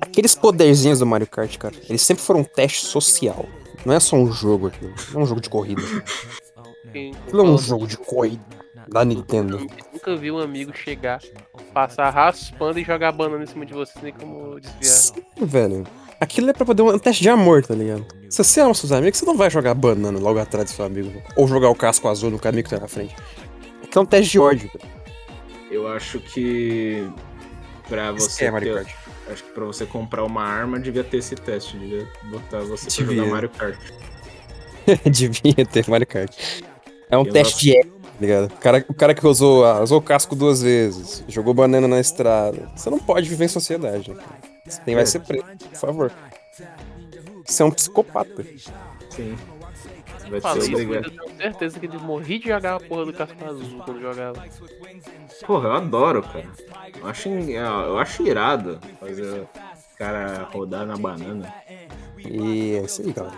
Aqueles 0.00 0.34
poderzinhos 0.34 0.98
do 0.98 1.06
Mario 1.06 1.26
Kart, 1.26 1.56
cara, 1.58 1.74
eles 1.88 2.02
sempre 2.02 2.22
foram 2.22 2.40
um 2.40 2.44
teste 2.44 2.84
social. 2.84 3.44
Não 3.84 3.94
é 3.94 4.00
só 4.00 4.16
um 4.16 4.30
jogo 4.32 4.66
aquilo. 4.68 4.94
Não 5.12 5.20
é 5.20 5.24
um 5.24 5.26
jogo 5.26 5.40
de 5.40 5.48
corrida. 5.48 5.82
Aquilo 7.26 7.40
é 7.40 7.44
um 7.44 7.58
jogo 7.58 7.86
de 7.86 7.96
corrida 7.96 8.42
da 8.88 9.04
Nintendo. 9.04 9.66
nunca 9.92 10.16
vi 10.16 10.30
um 10.30 10.38
amigo 10.38 10.72
chegar, 10.76 11.20
passar 11.74 12.10
raspando 12.10 12.78
e 12.78 12.84
jogar 12.84 13.12
banana 13.12 13.44
em 13.44 13.46
cima 13.46 13.66
de 13.66 13.72
você, 13.74 13.92
nem 14.02 14.12
como 14.12 14.58
desviar. 14.60 14.82
Sim, 14.84 15.22
velho. 15.38 15.84
Aquilo 16.20 16.48
é 16.48 16.52
pra 16.52 16.64
poder 16.64 16.82
um 16.82 16.98
teste 16.98 17.22
de 17.22 17.28
amor, 17.28 17.64
tá 17.64 17.74
ligado? 17.74 18.06
Se 18.30 18.42
você 18.42 18.60
ama 18.60 18.72
seus 18.74 18.90
amigos, 18.92 19.18
você 19.18 19.26
não 19.26 19.36
vai 19.36 19.50
jogar 19.50 19.74
banana 19.74 20.18
logo 20.18 20.38
atrás 20.38 20.70
do 20.70 20.74
seu 20.74 20.84
amigo. 20.84 21.12
Ou 21.36 21.46
jogar 21.46 21.68
o 21.68 21.74
casco 21.74 22.08
azul 22.08 22.30
no 22.30 22.38
caminho 22.38 22.64
que 22.64 22.70
tá 22.70 22.78
na 22.80 22.88
frente. 22.88 23.14
Aquilo 23.82 23.92
é 23.96 24.00
um 24.00 24.06
teste 24.06 24.32
de 24.32 24.38
ódio, 24.38 24.70
cara. 24.70 24.88
Eu 25.70 25.88
acho 25.88 26.18
que 26.20 27.06
pra 27.88 28.12
você 28.12 28.46
é 28.46 28.50
Mario 28.50 28.72
ter- 28.72 28.84
Kart. 28.84 28.96
acho 29.30 29.44
que 29.44 29.50
pra 29.50 29.64
você 29.66 29.84
comprar 29.84 30.24
uma 30.24 30.42
arma 30.42 30.78
devia 30.80 31.04
ter 31.04 31.18
esse 31.18 31.34
teste, 31.34 31.76
devia 31.76 32.08
botar 32.30 32.60
você 32.60 32.86
pra 32.86 33.04
Devia. 33.04 33.16
jogar 33.16 33.30
Mario 33.34 33.50
Kart. 33.50 33.78
Devia 35.10 35.66
ter 35.66 35.88
Mario 35.88 36.06
Kart. 36.06 36.32
É 37.10 37.16
um 37.18 37.24
Eu 37.26 37.32
teste 37.32 37.72
gosto- 37.74 37.88
de 37.88 37.95
ligado? 38.20 38.46
O 38.46 38.56
cara, 38.56 38.84
o 38.88 38.94
cara 38.94 39.14
que 39.14 39.26
usou, 39.26 39.64
ah, 39.64 39.82
usou 39.82 39.98
o 39.98 40.02
casco 40.02 40.34
duas 40.34 40.62
vezes, 40.62 41.24
jogou 41.28 41.52
banana 41.52 41.86
na 41.86 42.00
estrada. 42.00 42.70
Você 42.74 42.88
não 42.88 42.98
pode 42.98 43.28
viver 43.28 43.44
em 43.44 43.48
sociedade, 43.48 44.10
né? 44.10 44.16
cara? 44.16 44.56
Você 44.66 44.80
tem, 44.82 44.94
vai 44.94 45.06
ser 45.06 45.20
preso, 45.20 45.44
por 45.44 45.78
favor. 45.78 46.12
Você 47.44 47.62
é 47.62 47.66
um 47.66 47.70
psicopata. 47.70 48.44
Sim. 49.10 49.36
Você 50.18 50.30
vai 50.30 50.40
Falei 50.40 50.96
eu 50.96 51.02
tenho 51.02 51.36
certeza 51.36 51.78
que 51.78 51.86
ele 51.86 51.98
morri 51.98 52.38
de 52.38 52.48
jogar 52.48 52.76
a 52.76 52.80
porra 52.80 53.04
do 53.04 53.12
casco 53.12 53.44
azul 53.44 53.82
quando 53.84 54.00
jogava. 54.00 54.44
Porra, 55.46 55.68
eu 55.68 55.72
adoro, 55.72 56.22
cara. 56.22 56.48
Eu 57.00 57.06
acho, 57.06 57.28
eu 57.28 57.98
acho 57.98 58.26
irado 58.26 58.80
fazer 58.98 59.42
o 59.42 59.48
cara 59.96 60.48
rodar 60.52 60.84
na 60.84 60.96
banana. 60.96 61.52
E 62.18 62.74
é 62.76 62.82
isso 62.84 63.02
aí, 63.02 63.12
galera. 63.12 63.36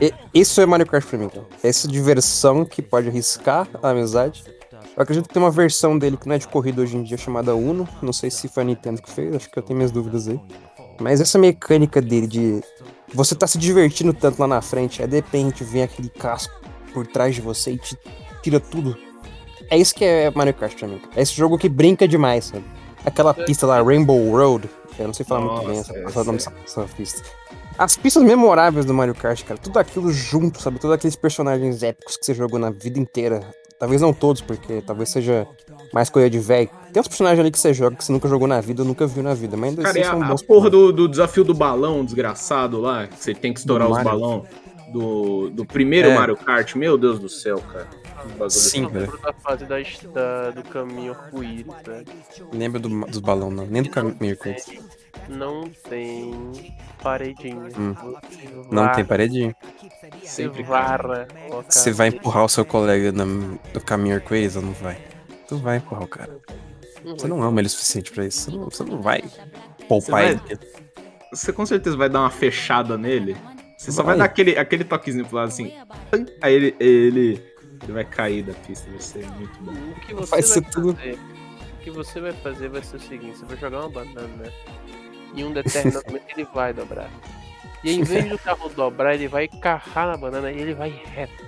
E- 0.00 0.12
isso 0.34 0.60
é 0.60 0.66
Kart 0.86 1.04
pra 1.06 1.18
mim, 1.18 1.28
cara. 1.28 1.46
É 1.62 1.68
essa 1.68 1.86
diversão 1.88 2.64
que 2.64 2.80
pode 2.82 3.08
arriscar 3.08 3.68
a 3.82 3.90
amizade. 3.90 4.44
Eu 4.96 5.02
acredito 5.02 5.26
que 5.28 5.32
tem 5.34 5.42
uma 5.42 5.50
versão 5.50 5.98
dele 5.98 6.16
que 6.16 6.26
não 6.28 6.34
é 6.34 6.38
de 6.38 6.46
corrida 6.48 6.82
hoje 6.82 6.96
em 6.96 7.02
dia, 7.02 7.16
chamada 7.16 7.54
Uno. 7.54 7.88
Não 8.02 8.12
sei 8.12 8.30
se 8.30 8.48
foi 8.48 8.62
a 8.62 8.66
Nintendo 8.66 9.00
que 9.00 9.10
fez, 9.10 9.34
acho 9.34 9.50
que 9.50 9.58
eu 9.58 9.62
tenho 9.62 9.76
minhas 9.76 9.90
dúvidas 9.90 10.28
aí. 10.28 10.38
Mas 11.00 11.20
essa 11.20 11.38
mecânica 11.38 12.00
dele 12.00 12.26
de 12.26 12.60
você 13.14 13.34
tá 13.34 13.46
se 13.46 13.58
divertindo 13.58 14.12
tanto 14.12 14.38
lá 14.40 14.46
na 14.46 14.60
frente, 14.60 15.02
aí 15.02 15.08
de 15.08 15.16
repente 15.16 15.64
vem 15.64 15.82
aquele 15.82 16.08
casco 16.08 16.52
por 16.92 17.06
trás 17.06 17.34
de 17.34 17.40
você 17.40 17.72
e 17.72 17.78
te 17.78 17.96
tira 18.42 18.60
tudo. 18.60 18.96
É 19.70 19.78
isso 19.78 19.94
que 19.94 20.04
é 20.04 20.30
Mario 20.30 20.52
Kart 20.54 20.74
pra 20.78 20.86
mim. 20.88 21.00
É 21.16 21.22
esse 21.22 21.32
jogo 21.34 21.56
que 21.56 21.68
brinca 21.68 22.06
demais, 22.06 22.46
sabe? 22.46 22.64
Aquela 23.04 23.32
pista 23.32 23.66
lá, 23.66 23.82
Rainbow 23.82 24.30
Road, 24.30 24.68
eu 24.98 25.06
não 25.06 25.14
sei 25.14 25.24
falar 25.26 25.40
muito 25.40 25.66
bem 25.68 25.78
essa, 25.78 25.92
Nossa, 25.92 26.08
essa, 26.08 26.24
nome 26.24 26.38
essa 26.38 26.50
dessa, 26.50 26.84
pista. 26.96 27.22
As 27.78 27.96
pistas 27.96 28.22
memoráveis 28.22 28.84
do 28.84 28.92
Mario 28.92 29.14
Kart, 29.14 29.42
cara, 29.44 29.58
tudo 29.58 29.78
aquilo 29.78 30.12
junto, 30.12 30.60
sabe? 30.60 30.78
Todos 30.78 30.94
aqueles 30.94 31.16
personagens 31.16 31.82
épicos 31.82 32.16
que 32.16 32.26
você 32.26 32.34
jogou 32.34 32.58
na 32.58 32.70
vida 32.70 32.98
inteira. 32.98 33.40
Talvez 33.78 34.00
não 34.00 34.12
todos, 34.12 34.40
porque 34.40 34.80
talvez 34.86 35.08
seja 35.08 35.46
mais 35.92 36.08
coisa 36.08 36.30
de 36.30 36.38
velho. 36.38 36.70
Tem 36.92 37.00
uns 37.00 37.08
personagens 37.08 37.40
ali 37.40 37.50
que 37.50 37.58
você 37.58 37.74
joga 37.74 37.96
que 37.96 38.04
você 38.04 38.12
nunca 38.12 38.28
jogou 38.28 38.46
na 38.46 38.60
vida 38.60 38.82
ou 38.82 38.86
nunca 38.88 39.06
viu 39.08 39.22
na 39.24 39.34
vida, 39.34 39.56
mas 39.56 39.70
ainda 39.70 39.82
Cara, 39.82 39.98
assim 39.98 40.08
a, 40.08 40.10
são 40.12 40.22
a 40.22 40.26
bons. 40.28 40.42
porra 40.42 40.70
do, 40.70 40.92
do 40.92 41.08
desafio 41.08 41.42
do 41.42 41.52
balão 41.54 42.04
desgraçado 42.04 42.80
lá, 42.80 43.08
que 43.08 43.16
você 43.18 43.34
tem 43.34 43.52
que 43.52 43.58
estourar 43.58 43.88
Do 43.88 43.94
os 43.94 44.02
Mario. 44.04 44.20
balão 44.20 44.46
do, 44.92 45.50
do 45.50 45.64
primeiro 45.66 46.10
É. 46.10 46.14
Mario 46.14 46.36
Kart. 46.36 46.76
Meu 46.76 46.96
Deus 46.96 47.18
do 47.18 47.28
céu, 47.28 47.58
cara. 47.72 47.88
Bagulho 48.30 48.50
Sim, 48.50 48.82
Eu 48.84 48.88
velho. 48.90 49.04
lembro 49.06 49.18
da 49.22 49.32
fase 49.32 49.64
da, 49.66 49.76
da- 50.12 50.50
do 50.50 50.62
caminho 50.62 51.12
arco-íris, 51.12 51.66
velho. 51.84 52.06
Lembra 52.52 52.80
do, 52.80 52.88
dos 53.06 53.18
balão, 53.20 53.50
não. 53.50 53.66
Nem 53.66 53.82
do 53.82 53.90
caminho. 53.90 54.36
Tem- 54.36 54.56
Não 55.28 55.64
tem 55.88 56.74
paredinha. 57.02 57.68
Hum. 57.78 57.94
Não 58.70 58.90
tem 58.92 59.04
paredinha. 59.04 59.56
Você 60.22 60.26
Sempre, 60.28 60.62
varra. 60.62 61.26
Você 61.68 61.90
vai 61.92 62.08
empurrar 62.08 62.44
o 62.44 62.48
seu 62.48 62.64
colega 62.64 63.12
no 63.12 63.58
caminho 63.84 64.16
arco-íris 64.16 64.56
ou 64.56 64.62
não 64.62 64.72
vai? 64.72 64.98
Tu 65.48 65.56
vai 65.58 65.76
empurrar 65.78 66.04
o 66.04 66.08
cara. 66.08 66.38
Você 67.04 67.26
não 67.26 67.42
ama 67.42 67.60
ele 67.60 67.66
o 67.66 67.70
suficiente 67.70 68.12
pra 68.12 68.24
isso. 68.26 68.50
Você 68.50 68.56
não, 68.56 68.64
você 68.70 68.84
não 68.84 69.02
vai 69.02 69.22
poupar 69.88 70.22
Você 70.24 70.52
ele. 70.52 70.60
Você 71.32 71.52
com 71.52 71.66
certeza 71.66 71.96
vai 71.96 72.08
dar 72.08 72.20
uma 72.20 72.30
fechada 72.30 72.96
nele. 72.96 73.36
Você 73.76 73.90
só 73.90 74.02
vai 74.04 74.12
Vai. 74.14 74.18
dar 74.18 74.24
aquele, 74.26 74.56
aquele 74.56 74.84
toquezinho 74.84 75.26
pro 75.26 75.36
lado 75.36 75.48
assim. 75.48 75.72
Aí 76.40 76.54
ele, 76.54 76.76
ele, 76.78 77.42
ele 77.82 77.92
vai 77.92 78.04
cair 78.04 78.42
da 78.42 78.52
pista. 78.54 78.90
Vai 78.90 79.00
ser 79.00 79.26
muito 79.32 79.58
bom. 79.60 79.72
O 79.72 79.94
que 80.00 80.14
você 80.14 80.30
Vai 80.30 80.40
vai, 80.40 80.42
ser 80.42 80.62
tudo- 80.70 80.94
fazer? 80.96 81.14
O 81.14 81.84
que 81.84 81.90
você 81.90 82.20
vai 82.20 82.32
fazer 82.32 82.68
vai 82.68 82.82
ser 82.82 82.96
o 82.96 83.00
seguinte: 83.00 83.38
você 83.38 83.44
vai 83.44 83.56
jogar 83.56 83.80
uma 83.80 83.88
banana 83.90 84.52
e 85.34 85.44
um 85.44 85.52
determinado 85.52 86.04
momento 86.06 86.24
ele 86.36 86.46
vai 86.54 86.72
dobrar. 86.72 87.10
E 87.84 87.92
em 87.92 88.02
vez 88.04 88.28
do 88.28 88.38
carro 88.38 88.68
dobrar, 88.68 89.14
ele 89.14 89.26
vai 89.26 89.48
carrar 89.48 90.06
na 90.06 90.16
banana 90.16 90.52
e 90.52 90.58
ele 90.60 90.74
vai 90.74 90.90
reto. 90.90 91.44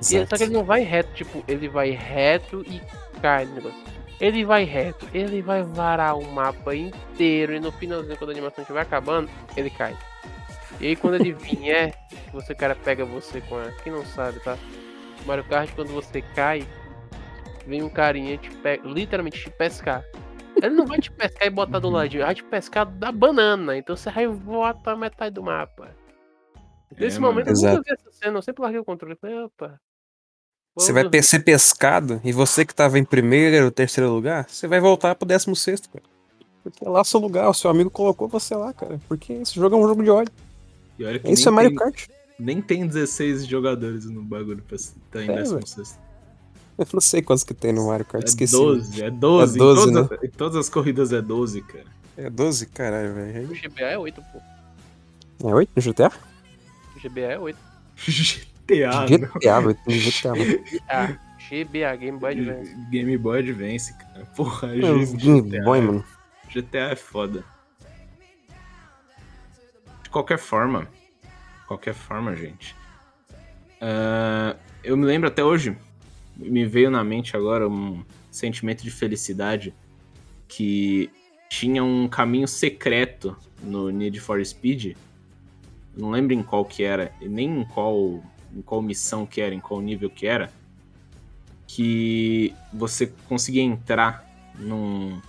E, 0.00 0.26
só 0.26 0.36
que 0.36 0.42
ele 0.44 0.52
não 0.52 0.64
vai 0.64 0.82
reto, 0.82 1.12
tipo, 1.14 1.42
ele 1.48 1.68
vai 1.68 1.90
reto 1.90 2.62
e 2.66 2.80
cai 3.20 3.44
no 3.46 3.54
negócio. 3.54 3.78
Ele 4.20 4.44
vai 4.44 4.64
reto, 4.64 5.06
ele 5.12 5.42
vai 5.42 5.62
varar 5.62 6.16
o 6.16 6.24
mapa 6.32 6.74
inteiro 6.74 7.54
e 7.54 7.60
no 7.60 7.70
finalzinho, 7.72 8.16
quando 8.16 8.30
a 8.30 8.32
animação 8.32 8.62
estiver 8.62 8.80
acabando, 8.80 9.28
ele 9.56 9.68
cai. 9.68 9.94
E 10.80 10.86
aí 10.88 10.96
quando 10.96 11.14
ele 11.16 11.32
vier, 11.36 11.94
que 12.08 12.32
você 12.32 12.54
cara 12.54 12.74
pega 12.74 13.04
você 13.04 13.40
com 13.42 13.56
a. 13.58 13.70
Quem 13.82 13.92
não 13.92 14.04
sabe, 14.06 14.40
tá? 14.40 14.56
Mario 15.24 15.44
Kart, 15.44 15.70
quando 15.74 15.88
você 15.92 16.20
cai, 16.22 16.66
vem 17.66 17.82
um 17.82 17.88
carinha 17.88 18.36
te 18.38 18.50
pega, 18.56 18.86
literalmente 18.86 19.40
te 19.40 19.50
pescar. 19.50 20.04
Ele 20.56 20.74
não 20.74 20.86
vai 20.86 20.98
te 20.98 21.10
pescar 21.10 21.46
e 21.46 21.50
botar 21.50 21.78
do 21.78 21.90
ladinho, 21.90 22.20
ele 22.20 22.26
vai 22.26 22.34
te 22.34 22.44
pescar 22.44 22.86
da 22.86 23.12
banana. 23.12 23.76
Então 23.76 23.96
você 23.96 24.10
vai 24.10 24.26
voar 24.26 24.74
pra 24.74 24.96
metade 24.96 25.34
do 25.34 25.42
mapa. 25.42 25.94
Nesse 26.98 27.16
É, 27.16 27.20
mano. 27.20 27.32
momento 27.32 27.48
eu 27.48 27.52
Exato. 27.52 27.76
nunca 27.76 27.94
vi 27.94 28.00
essa 28.00 28.10
cena, 28.18 28.38
eu 28.38 28.42
sempre 28.42 28.62
larguei 28.62 28.80
o 28.80 28.84
controle. 28.84 29.14
Eu 29.14 29.18
Falei, 29.18 29.36
opa. 29.44 29.80
Você 30.74 30.92
vai 30.92 31.22
ser 31.22 31.40
pescado 31.40 32.20
e 32.22 32.32
você 32.32 32.64
que 32.64 32.74
tava 32.74 32.98
em 32.98 33.04
primeiro 33.04 33.64
ou 33.64 33.70
terceiro 33.70 34.10
lugar, 34.10 34.46
você 34.48 34.68
vai 34.68 34.78
voltar 34.78 35.14
pro 35.14 35.26
décimo 35.26 35.56
sexto, 35.56 35.88
cara. 35.88 36.04
Porque 36.62 36.84
é 36.84 36.88
lá 36.88 37.02
seu 37.02 37.18
lugar, 37.20 37.48
o 37.48 37.54
seu 37.54 37.70
amigo 37.70 37.88
colocou 37.90 38.28
você 38.28 38.54
lá, 38.54 38.72
cara. 38.74 39.00
Porque 39.08 39.32
esse 39.34 39.54
jogo 39.54 39.74
é 39.74 39.78
um 39.78 39.88
jogo 39.88 40.02
de 40.02 40.10
ódio. 40.10 40.32
E 40.98 41.04
olha 41.04 41.18
que 41.18 41.30
Isso 41.30 41.48
é 41.48 41.52
Mario 41.52 41.70
tem, 41.70 41.78
Kart. 41.78 42.08
Nem 42.38 42.60
tem 42.60 42.86
16 42.86 43.46
jogadores 43.46 44.04
no 44.06 44.22
bagulho 44.22 44.62
pra 44.62 44.76
estar 44.76 45.22
em 45.22 45.30
É, 45.30 45.42
16. 45.42 45.98
Eu 46.78 46.86
não 46.92 47.00
sei 47.00 47.22
quantos 47.22 47.42
que 47.42 47.54
tem 47.54 47.72
no 47.72 47.86
Mario 47.86 48.04
Kart, 48.04 48.22
É 48.24 48.28
esqueci. 48.28 48.52
12, 48.52 49.02
é 49.02 49.10
12. 49.10 49.54
É 49.54 49.58
12, 49.58 49.88
em, 49.90 49.92
todas, 49.94 50.12
as- 50.12 50.24
em 50.24 50.30
todas 50.30 50.56
as 50.56 50.68
corridas 50.68 51.12
é 51.12 51.22
12, 51.22 51.62
cara. 51.62 51.84
É 52.18 52.28
12? 52.30 52.66
Caralho, 52.66 53.14
velho. 53.14 53.50
O 53.50 53.54
GBA 53.54 53.86
é 53.86 53.98
8, 53.98 54.22
pô. 54.32 55.48
É 55.48 55.54
8 55.54 55.70
no 55.74 55.82
GTA? 55.82 56.12
O 56.94 57.00
GBA 57.00 57.20
é 57.32 57.38
8. 57.38 57.58
GTA, 57.96 58.90
não. 59.00 59.06
GTA, 59.06 59.58
8 59.60 59.80
no 59.86 59.92
GTA, 59.94 60.34
mano. 60.34 60.64
Ah, 60.88 61.16
GBA, 61.48 61.96
Game 61.96 62.18
Boy 62.18 62.32
Advance. 62.32 62.74
Game 62.90 63.16
Boy 63.18 63.38
Advance, 63.38 63.94
cara. 63.94 64.26
Porra, 64.36 64.68
É 64.76 64.80
GTA, 64.80 65.16
Game 65.16 65.64
Boy, 65.64 65.80
mano. 65.80 66.04
GTA 66.52 66.90
é 66.92 66.96
foda. 66.96 67.42
De 70.02 70.10
qualquer 70.10 70.38
forma, 70.38 70.86
qualquer 71.66 71.94
forma, 71.94 72.34
gente. 72.34 72.74
ah, 73.80 74.56
eu 74.82 74.96
me 74.96 75.04
lembro 75.04 75.28
até 75.28 75.42
hoje, 75.42 75.76
me 76.36 76.64
veio 76.64 76.90
na 76.90 77.02
mente 77.02 77.36
agora 77.36 77.68
um 77.68 78.04
sentimento 78.30 78.82
de 78.82 78.90
felicidade 78.90 79.74
que 80.46 81.10
tinha 81.48 81.82
um 81.82 82.06
caminho 82.08 82.46
secreto 82.46 83.36
no 83.62 83.90
Need 83.90 84.20
for 84.20 84.44
Speed. 84.44 84.96
Não 85.96 86.10
lembro 86.10 86.34
em 86.34 86.42
qual 86.42 86.64
que 86.64 86.84
era, 86.84 87.12
e 87.20 87.28
nem 87.28 87.60
em 87.60 87.64
qual, 87.64 88.22
em 88.54 88.62
qual 88.62 88.82
missão 88.82 89.26
que 89.26 89.40
era, 89.40 89.54
em 89.54 89.60
qual 89.60 89.80
nível 89.80 90.10
que 90.10 90.26
era. 90.26 90.52
Que 91.66 92.54
você 92.72 93.12
conseguia 93.28 93.62
entrar 93.62 94.24
num, 94.58 95.20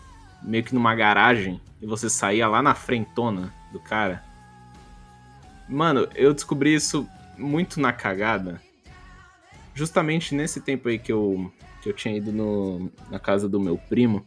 meio 0.43 0.63
que 0.63 0.75
numa 0.75 0.93
garagem 0.93 1.59
e 1.81 1.85
você 1.85 2.09
saía 2.09 2.47
lá 2.47 2.61
na 2.61 2.75
frentona 2.75 3.53
do 3.71 3.79
cara. 3.79 4.23
Mano, 5.67 6.07
eu 6.15 6.33
descobri 6.33 6.73
isso 6.73 7.07
muito 7.37 7.79
na 7.79 7.91
cagada. 7.91 8.61
Justamente 9.75 10.33
nesse 10.33 10.59
tempo 10.61 10.89
aí 10.89 10.97
que 10.97 11.11
eu, 11.11 11.51
que 11.81 11.89
eu 11.89 11.93
tinha 11.93 12.15
ido 12.17 12.31
no, 12.31 12.91
na 13.11 13.19
casa 13.19 13.47
do 13.47 13.59
meu 13.59 13.77
primo. 13.77 14.25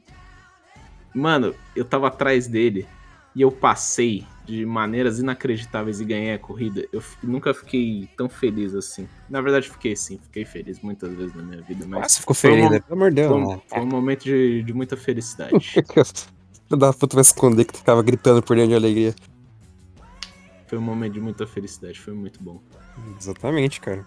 Mano, 1.15 1.55
eu 1.75 1.85
tava 1.85 2.07
atrás 2.07 2.47
dele 2.47 2.87
e 3.35 3.43
eu 3.43 3.51
passei 3.51 4.25
de 4.45 4.65
maneiras 4.67 5.19
inacreditáveis 5.19 6.01
e 6.01 6.05
ganhei 6.05 6.35
a 6.35 6.39
corrida, 6.39 6.87
eu 6.93 7.01
nunca 7.23 7.55
fiquei 7.55 8.09
tão 8.17 8.29
feliz 8.29 8.75
assim. 8.75 9.09
Na 9.29 9.41
verdade, 9.41 9.71
fiquei 9.71 9.95
sim, 9.95 10.19
fiquei 10.25 10.45
feliz 10.45 10.81
muitas 10.81 11.13
vezes 11.15 11.35
na 11.35 11.43
minha 11.43 11.63
vida, 11.63 11.87
mas 11.87 12.01
Nossa, 12.03 12.21
ficou 12.21 12.35
foi 12.35 12.51
feliz, 12.51 12.67
um- 12.67 12.71
né? 12.71 12.81
Pelo 12.81 12.95
amor 12.95 13.11
de 13.11 13.17
Deus. 13.17 13.29
foi, 13.29 13.37
um, 13.41 13.47
né? 13.49 13.61
foi 13.69 13.81
um 13.81 13.87
momento 13.87 14.25
de, 14.25 14.63
de 14.63 14.73
muita 14.73 14.97
felicidade. 14.97 15.73
Filho 16.69 16.79
da 16.79 16.93
puta 16.93 17.17
vai 17.17 17.23
esconder 17.23 17.65
que 17.65 17.73
tu 17.73 17.79
ficava 17.79 18.03
gritando 18.03 18.43
por 18.43 18.55
dentro 18.57 18.71
de 18.71 18.77
alegria. 18.77 19.15
Foi 20.71 20.79
um 20.79 20.83
momento 20.83 21.15
de 21.15 21.21
muita 21.21 21.49
felicidade, 21.49 21.99
foi 21.99 22.15
muito 22.15 22.41
bom. 22.41 22.63
Exatamente, 23.19 23.81
cara. 23.81 24.07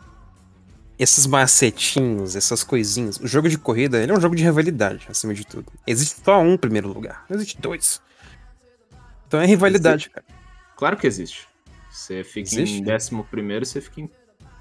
Esses 0.97 1.27
macetinhos, 1.27 2.37
essas 2.37 2.63
coisinhas. 2.63 3.19
O 3.19 3.27
jogo 3.27 3.49
de 3.49 3.57
corrida, 3.57 4.01
ele 4.01 4.13
é 4.13 4.15
um 4.15 4.21
jogo 4.21 4.33
de 4.33 4.43
rivalidade, 4.43 5.05
acima 5.09 5.33
de 5.33 5.45
tudo. 5.45 5.65
Existe 5.85 6.21
só 6.23 6.39
um 6.39 6.55
primeiro 6.55 6.87
lugar, 6.87 7.25
não 7.29 7.35
existe 7.35 7.59
dois. 7.59 8.01
Então 9.27 9.41
é 9.41 9.45
rivalidade, 9.45 10.09
cara. 10.09 10.25
Claro 10.77 10.95
que 10.95 11.05
existe. 11.05 11.49
Você 11.91 12.23
fica 12.23 12.47
Existe? 12.47 12.77
em 12.77 12.83
décimo 12.83 13.25
primeiro, 13.25 13.65
você 13.65 13.81
fica 13.81 13.99
em, 13.99 14.09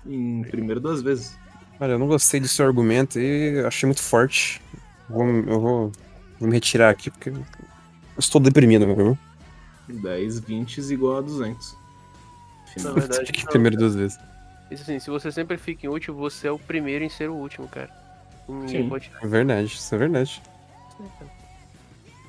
em 0.05 0.43
primeiro 0.43 0.81
duas 0.81 1.03
vezes. 1.03 1.39
Olha, 1.79 1.93
eu 1.93 1.99
não 2.01 2.09
gostei 2.09 2.41
do 2.41 2.49
seu 2.49 2.67
argumento 2.67 3.21
e 3.21 3.61
achei 3.65 3.87
muito 3.87 4.03
forte. 4.03 4.61
Eu 5.09 5.15
vou, 5.15 5.27
eu 5.27 5.61
vou, 5.61 5.93
vou 6.41 6.49
me 6.49 6.55
retirar 6.55 6.91
aqui 6.91 7.13
porque 7.13 7.31
eu 7.31 7.45
estou 8.19 8.41
deprimido, 8.41 8.89
meu 8.89 8.99
irmão. 8.99 9.19
10, 9.89 10.41
20 10.41 10.79
igual 10.91 11.19
a 11.19 11.21
200. 11.21 11.82
Na 12.81 12.91
verdade, 12.93 13.33
não, 13.37 13.51
primeiro 13.51 13.77
cara. 13.77 13.89
duas 13.89 13.95
vezes. 13.95 14.19
Isso 14.71 14.83
assim, 14.83 14.99
se 14.99 15.11
você 15.11 15.31
sempre 15.31 15.57
fica 15.59 15.87
em 15.87 15.89
último, 15.89 16.17
você 16.17 16.49
é 16.49 16.51
o 16.51 16.59
primeiro 16.59 17.05
em 17.05 17.09
ser 17.09 17.29
o 17.29 17.35
último, 17.35 17.69
cara. 17.69 17.91
Ninguém 18.49 18.83
Sim. 18.85 18.89
pode. 18.89 19.11
É 19.23 19.27
verdade, 19.27 19.67
isso 19.67 19.95
é 19.95 19.99
verdade. 19.99 20.43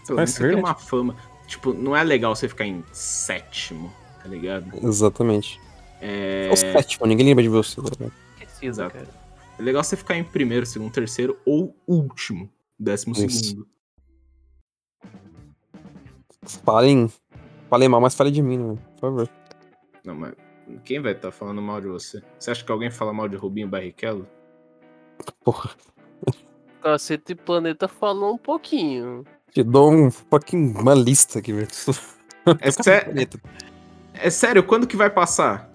Pelo 0.05 0.17
Mas 0.17 0.17
menos 0.17 0.29
é 0.29 0.33
você 0.33 0.37
tem 0.39 0.47
verdade. 0.47 0.65
uma 0.67 0.75
fama. 0.75 1.15
Tipo, 1.47 1.73
não 1.73 1.95
é 1.95 2.03
legal 2.03 2.35
você 2.35 2.47
ficar 2.49 2.65
em 2.65 2.83
sétimo, 2.91 3.91
tá 4.21 4.27
ligado? 4.29 4.65
Exatamente. 4.85 5.59
É, 6.01 6.47
É 6.49 6.51
o 6.53 6.55
sétimo, 6.57 7.05
ninguém 7.05 7.25
lembra 7.27 7.43
de 7.43 7.49
você. 7.49 7.79
ligado? 7.79 8.11
Esquecido, 8.39 8.65
Exato. 8.69 8.93
cara. 8.93 9.07
é 9.57 9.61
legal 9.61 9.83
você 9.83 9.95
ficar 9.95 10.17
em 10.17 10.23
primeiro, 10.23 10.65
segundo, 10.65 10.91
terceiro 10.91 11.37
ou 11.45 11.75
último, 11.87 12.49
décimo 12.77 13.13
Isso. 13.13 13.43
segundo. 13.45 13.67
Falem, 16.65 17.11
falem 17.69 17.87
mal, 17.87 18.01
mas 18.01 18.15
falem 18.15 18.33
de 18.33 18.41
mim, 18.41 18.57
né? 18.57 18.77
por 18.95 18.99
favor. 19.01 19.29
Não, 20.05 20.15
mas 20.15 20.33
quem 20.83 20.99
vai 21.01 21.11
estar 21.13 21.31
falando 21.31 21.61
mal 21.61 21.79
de 21.81 21.87
você? 21.87 22.21
Você 22.39 22.51
acha 22.51 22.63
que 22.63 22.71
alguém 22.71 22.89
fala 22.91 23.13
mal 23.13 23.27
de 23.27 23.35
Rubinho 23.35 23.67
Barrichello? 23.67 24.27
Porra, 25.43 25.71
Cacete 26.81 27.35
Planeta 27.35 27.87
falou 27.87 28.33
um 28.33 28.37
pouquinho. 28.37 29.23
te 29.51 29.63
dou 29.63 29.91
um 29.93 30.11
fucking 30.11 30.73
uma 30.77 30.93
lista 30.93 31.39
aqui, 31.39 31.53
velho. 31.53 31.67
É, 32.59 32.71
sé- 32.71 33.07
é 34.15 34.29
sério, 34.29 34.63
quando 34.63 34.87
que 34.87 34.95
vai 34.97 35.09
passar? 35.09 35.71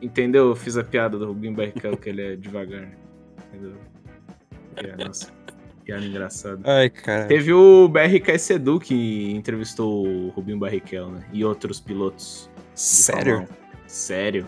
Entendeu? 0.00 0.48
Eu 0.48 0.56
fiz 0.56 0.76
a 0.76 0.84
piada 0.84 1.18
do 1.18 1.26
Rubinho 1.26 1.54
Barrichello 1.54 1.96
que 1.96 2.08
ele 2.08 2.22
é 2.22 2.36
devagar. 2.36 2.88
Entendeu? 3.48 3.74
É, 4.76 5.04
nossa, 5.04 5.32
piada 5.84 6.04
engraçada. 6.04 6.60
Ai, 6.64 6.90
cara. 6.90 7.26
Teve 7.26 7.52
o 7.52 7.88
BRK 7.88 8.38
Sedu 8.38 8.78
que 8.78 9.30
entrevistou 9.32 10.06
o 10.06 10.28
Rubinho 10.30 10.58
Barrichello, 10.58 11.12
né? 11.12 11.26
E 11.32 11.44
outros 11.44 11.80
pilotos. 11.80 12.50
Sério? 12.74 13.40
1. 13.62 13.65
Sério. 13.86 14.46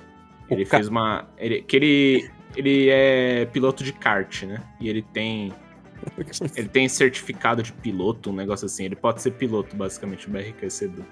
O 0.49 0.55
Ele 0.55 0.65
ca- 0.65 0.77
fez 0.79 0.89
uma. 0.89 1.29
Ele, 1.39 1.63
que 1.63 1.77
ele, 1.77 2.31
ele 2.57 2.89
é 2.91 3.47
piloto 3.47 3.83
de 3.85 3.93
kart, 3.93 4.43
né? 4.45 4.63
E 4.81 4.89
ele 4.89 5.03
tem. 5.03 5.53
Ele 6.57 6.69
tem 6.69 6.89
certificado 6.89 7.61
de 7.61 7.73
piloto, 7.73 8.31
um 8.31 8.33
negócio 8.33 8.67
assim. 8.67 8.85
Ele 8.85 8.95
pode 8.95 9.21
ser 9.21 9.33
piloto, 9.33 9.75
basicamente, 9.75 10.29
o 10.29 10.31
BRK 10.31 10.71
Sedu. 10.71 11.05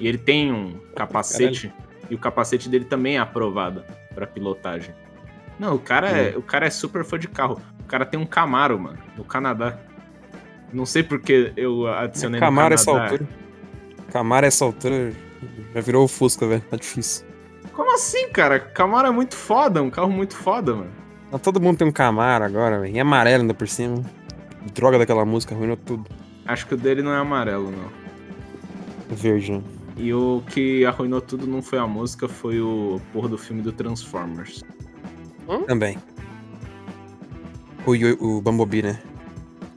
E 0.00 0.08
ele 0.08 0.16
tem 0.16 0.50
um 0.50 0.78
capacete. 0.96 1.70
E 2.10 2.14
o 2.14 2.18
capacete 2.18 2.68
dele 2.70 2.86
também 2.86 3.16
é 3.16 3.18
aprovado 3.18 3.84
pra 4.14 4.26
pilotagem. 4.26 4.94
Não, 5.58 5.74
o 5.74 5.78
cara, 5.78 6.08
é, 6.10 6.36
o 6.36 6.42
cara 6.42 6.66
é 6.66 6.70
super 6.70 7.04
fã 7.04 7.18
de 7.18 7.28
carro. 7.28 7.60
O 7.80 7.84
cara 7.84 8.06
tem 8.06 8.18
um 8.18 8.24
Camaro, 8.24 8.78
mano, 8.80 8.98
no 9.16 9.24
Canadá. 9.24 9.78
Não 10.72 10.86
sei 10.86 11.02
porque 11.02 11.52
eu 11.54 11.86
adicionei 11.86 12.40
Camaro 12.40 12.70
no 12.70 12.74
essa 12.74 12.86
Canadá. 12.86 13.04
altura. 13.12 13.28
Camaro 14.10 14.46
essa 14.46 14.64
altura 14.64 15.12
já 15.74 15.80
virou 15.82 16.02
o 16.04 16.08
Fusca, 16.08 16.46
velho. 16.48 16.62
Tá 16.62 16.78
difícil. 16.78 17.26
Como 17.74 17.94
assim, 17.94 18.28
cara? 18.28 18.58
Camaro 18.60 19.08
é 19.08 19.10
muito 19.10 19.34
foda, 19.36 19.82
um 19.82 19.90
carro 19.90 20.10
muito 20.10 20.34
foda, 20.36 20.74
mano. 20.74 20.90
Mas 21.30 21.40
todo 21.40 21.60
mundo 21.60 21.78
tem 21.78 21.86
um 21.88 21.92
Camaro 21.92 22.44
agora, 22.44 22.80
velho. 22.80 22.94
E 22.94 23.00
amarelo 23.00 23.42
ainda 23.42 23.54
por 23.54 23.66
cima. 23.68 24.02
Droga 24.74 24.98
daquela 24.98 25.24
música, 25.24 25.54
arruinou 25.54 25.76
tudo. 25.76 26.04
Acho 26.46 26.66
que 26.66 26.74
o 26.74 26.76
dele 26.76 27.02
não 27.02 27.12
é 27.12 27.18
amarelo, 27.18 27.70
não. 27.70 27.90
Verde, 29.16 29.52
né? 29.52 29.62
E 29.96 30.12
o 30.12 30.42
que 30.48 30.84
arruinou 30.84 31.20
tudo 31.20 31.46
não 31.46 31.62
foi 31.62 31.78
a 31.78 31.86
música, 31.86 32.28
foi 32.28 32.60
o 32.60 33.00
porra 33.12 33.28
do 33.28 33.38
filme 33.38 33.62
do 33.62 33.72
Transformers. 33.72 34.62
Também. 35.66 35.98
O, 37.86 37.94
Yo- 37.94 38.16
o 38.20 38.40
Bumblebee, 38.40 38.82
né? 38.82 38.98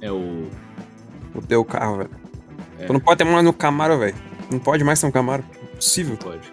É 0.02 0.12
o. 0.12 0.48
O 1.36 1.66
carro, 1.66 1.98
velho. 1.98 2.10
É. 2.80 2.86
Tu 2.86 2.94
não 2.94 3.00
pode 3.00 3.18
ter 3.18 3.24
mais 3.26 3.44
no 3.44 3.54
Camaro, 3.54 3.98
velho. 4.00 4.16
Não 4.52 4.60
pode 4.60 4.84
mais 4.84 5.00
ter 5.00 5.08
um 5.08 5.12
Camaro. 5.12 5.44
Impossível. 5.74 6.12
Não 6.12 6.32
pode. 6.32 6.52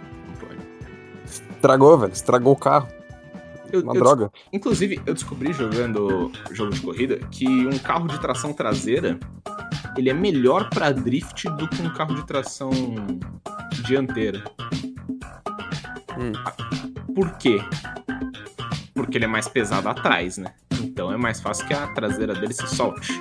Estragou, 1.64 1.96
velho. 1.98 2.12
Estragou 2.12 2.52
o 2.52 2.56
carro. 2.56 2.88
Eu- 3.72 3.80
Uma 3.80 3.94
eu 3.94 3.98
droga. 4.00 4.30
Inclusive, 4.52 5.00
eu 5.06 5.14
descobri 5.14 5.50
jogando 5.54 6.30
jogo 6.50 6.72
de 6.72 6.80
corrida 6.82 7.16
que 7.30 7.48
um 7.66 7.78
carro 7.78 8.06
de 8.06 8.20
tração 8.20 8.52
traseira 8.52 9.18
ele 9.96 10.10
é 10.10 10.14
melhor 10.14 10.68
pra 10.68 10.92
drift 10.92 11.48
do 11.52 11.66
que 11.66 11.80
um 11.80 11.88
carro 11.94 12.14
de 12.16 12.26
tração 12.26 12.68
dianteira. 13.86 14.44
Hum. 16.18 16.32
Por 17.14 17.30
quê? 17.38 17.58
Porque 18.92 19.16
ele 19.16 19.24
é 19.24 19.28
mais 19.28 19.48
pesado 19.48 19.88
atrás, 19.88 20.36
né? 20.36 20.52
Então 20.82 21.10
é 21.10 21.16
mais 21.16 21.40
fácil 21.40 21.66
que 21.66 21.72
a 21.72 21.86
traseira 21.94 22.34
dele 22.34 22.52
se 22.52 22.66
solte. 22.68 23.18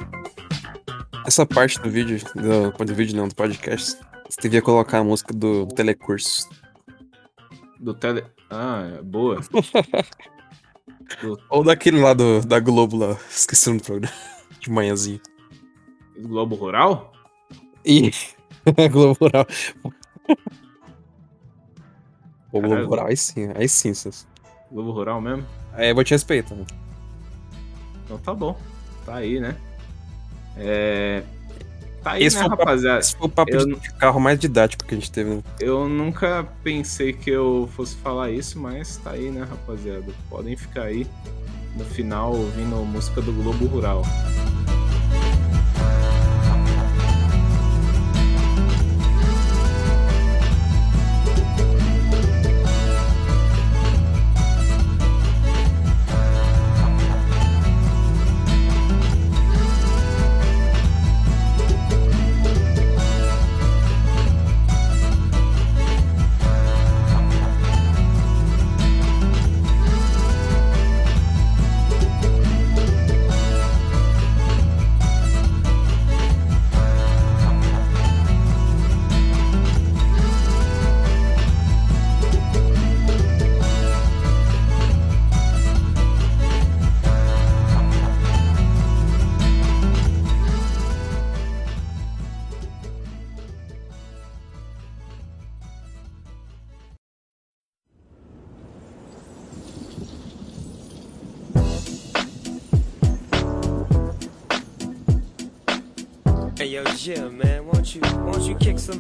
Essa 1.26 1.46
parte 1.46 1.80
do 1.80 1.90
vídeo, 1.90 2.20
do, 2.36 2.86
do 2.86 2.94
vídeo 2.94 3.16
não, 3.16 3.30
do 3.30 3.34
podcast, 3.36 3.98
você 4.30 4.42
devia 4.42 4.62
colocar 4.62 4.98
a 5.00 5.04
música 5.04 5.34
do 5.34 5.66
telecurso. 5.68 6.50
Do 7.84 7.94
tele. 7.94 8.24
Ah, 8.50 9.02
boa. 9.04 9.42
Do 11.22 11.38
Ou 11.50 11.64
daquele 11.66 12.00
lá 12.00 12.14
do, 12.14 12.40
da 12.46 12.58
Globo 12.60 12.96
lá. 12.96 13.18
Esqueci 13.30 13.68
o 13.68 13.72
nome 13.72 13.82
do 13.82 13.86
programa. 13.86 14.16
De 14.62 14.70
manhãzinho. 14.72 15.20
Globo 16.18 16.56
Rural? 16.56 17.12
Ih, 17.86 18.12
Globo 18.90 19.18
Rural. 19.20 19.46
O 22.54 22.60
Globo 22.62 22.70
Caralho. 22.70 22.88
Rural, 22.88 23.08
aí 23.08 23.18
sim, 23.18 23.50
aí 23.56 23.68
sim, 23.68 23.94
Sus. 23.94 24.26
Globo 24.72 24.92
Rural 24.92 25.20
mesmo? 25.20 25.46
Aí 25.74 25.90
eu 25.90 25.96
vou 25.96 26.04
te 26.06 26.12
respeitar. 26.14 26.56
né? 26.56 26.66
Então 28.06 28.18
tá 28.20 28.34
bom. 28.34 28.58
Tá 29.06 29.16
aí, 29.16 29.42
né? 29.42 29.58
É. 30.56 31.24
Tá 32.04 32.12
aí, 32.12 32.24
Esse 32.24 32.38
né, 32.38 32.48
rapaziada? 32.48 33.00
Esse 33.00 33.16
foi 33.16 33.28
o 33.28 33.30
papo 33.30 33.52
Eu 33.54 33.66
de 33.66 33.94
carro 33.94 34.20
mais 34.20 34.38
didático 34.38 34.84
que 34.84 34.94
a 34.94 34.98
gente 34.98 35.12
teve, 35.12 35.36
né? 35.36 35.44
Eu 35.60 35.88
nunca 35.88 36.46
pensei 36.62 37.14
que 37.14 37.30
eu 37.30 37.70
fosse 37.76 37.96
falar 37.96 38.30
isso, 38.30 38.60
mas 38.60 38.98
tá 38.98 39.12
aí, 39.12 39.32
né, 39.32 39.48
rapaziada? 39.50 40.06
Podem 40.30 40.58
ficar 40.58 40.84
aí 40.84 41.08
no 41.78 41.86
final 41.86 42.34
ouvindo 42.34 42.76
a 42.76 42.80
música 42.80 43.22
do 43.22 43.32
Globo 43.32 43.66
Rural. 43.66 44.04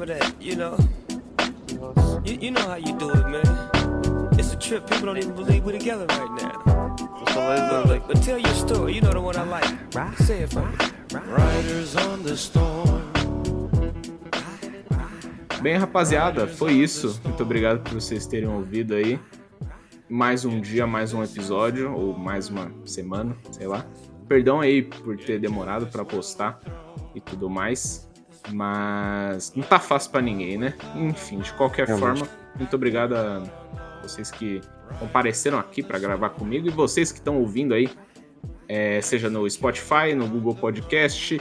Of 0.03 0.19
that, 0.19 0.41
you 0.41 0.55
know? 0.55 0.77
You, 2.25 2.37
You 2.39 2.51
know 2.51 2.67
how 2.67 2.75
you 2.75 2.93
do 2.97 3.09
it, 3.09 3.27
man. 3.27 3.69
It's 4.37 4.53
a 4.53 4.57
trip. 4.57 4.89
People 4.89 5.07
don't 5.07 5.17
even 5.17 5.33
believe 5.33 5.63
we're 5.63 5.77
together 5.77 6.05
right 6.07 6.31
now. 6.41 6.95
But 8.07 8.21
tell 8.21 8.37
your 8.37 8.53
story. 8.53 8.95
You 8.95 9.01
know 9.01 9.11
the 9.11 9.21
one 9.21 9.37
I 9.37 9.43
like. 9.43 10.17
Say 10.19 10.43
it 10.43 10.51
for 10.51 10.65
me. 10.65 10.75
Riders 11.13 11.95
on 11.95 12.23
the 12.23 12.35
storm. 12.35 13.01
Bem, 15.61 15.77
rapaziada, 15.77 16.47
foi 16.47 16.73
isso. 16.73 17.19
Muito 17.23 17.41
obrigado 17.43 17.81
por 17.81 17.93
vocês 17.93 18.25
terem 18.27 18.49
ouvido 18.49 18.95
aí. 18.95 19.17
Mais 20.09 20.43
um 20.43 20.59
dia, 20.59 20.85
mais 20.85 21.13
um 21.13 21.23
episódio, 21.23 21.93
ou 21.93 22.17
mais 22.17 22.49
uma 22.49 22.69
semana, 22.85 23.35
sei 23.51 23.67
lá. 23.67 23.85
Perdão 24.27 24.59
aí 24.59 24.81
por 24.81 25.15
ter 25.17 25.39
demorado 25.39 25.87
pra 25.87 26.03
postar 26.03 26.59
e 27.15 27.21
tudo 27.21 27.49
mais. 27.49 28.09
Mas 28.51 29.53
não 29.55 29.63
tá 29.63 29.79
fácil 29.79 30.11
pra 30.11 30.21
ninguém, 30.21 30.57
né? 30.57 30.73
Enfim, 30.95 31.39
de 31.39 31.53
qualquer 31.53 31.87
Realmente. 31.87 32.19
forma, 32.19 32.33
muito 32.57 32.75
obrigado 32.75 33.15
a 33.15 33.43
vocês 34.01 34.29
que 34.29 34.59
compareceram 34.99 35.57
aqui 35.57 35.81
pra 35.81 35.97
gravar 35.97 36.29
comigo 36.31 36.67
e 36.67 36.69
vocês 36.69 37.11
que 37.11 37.19
estão 37.19 37.39
ouvindo 37.39 37.73
aí, 37.73 37.89
é, 38.67 39.01
seja 39.01 39.29
no 39.29 39.49
Spotify, 39.49 40.13
no 40.15 40.27
Google 40.27 40.55
Podcast, 40.55 41.39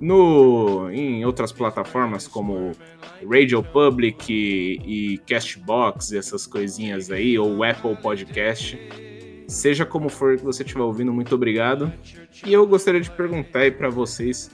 no 0.00 0.90
em 0.90 1.24
outras 1.24 1.52
plataformas 1.52 2.28
como 2.28 2.72
Radio 3.28 3.62
Public 3.62 4.32
e, 4.32 5.14
e 5.14 5.18
Castbox, 5.18 6.12
essas 6.12 6.46
coisinhas 6.46 7.10
aí, 7.10 7.38
ou 7.38 7.62
Apple 7.64 7.96
Podcast. 7.96 8.78
Seja 9.46 9.84
como 9.84 10.08
for 10.08 10.36
que 10.36 10.44
você 10.44 10.62
estiver 10.62 10.82
ouvindo, 10.82 11.12
muito 11.12 11.34
obrigado. 11.34 11.92
E 12.44 12.52
eu 12.52 12.66
gostaria 12.66 13.00
de 13.00 13.10
perguntar 13.10 13.60
aí 13.60 13.70
pra 13.70 13.90
vocês, 13.90 14.50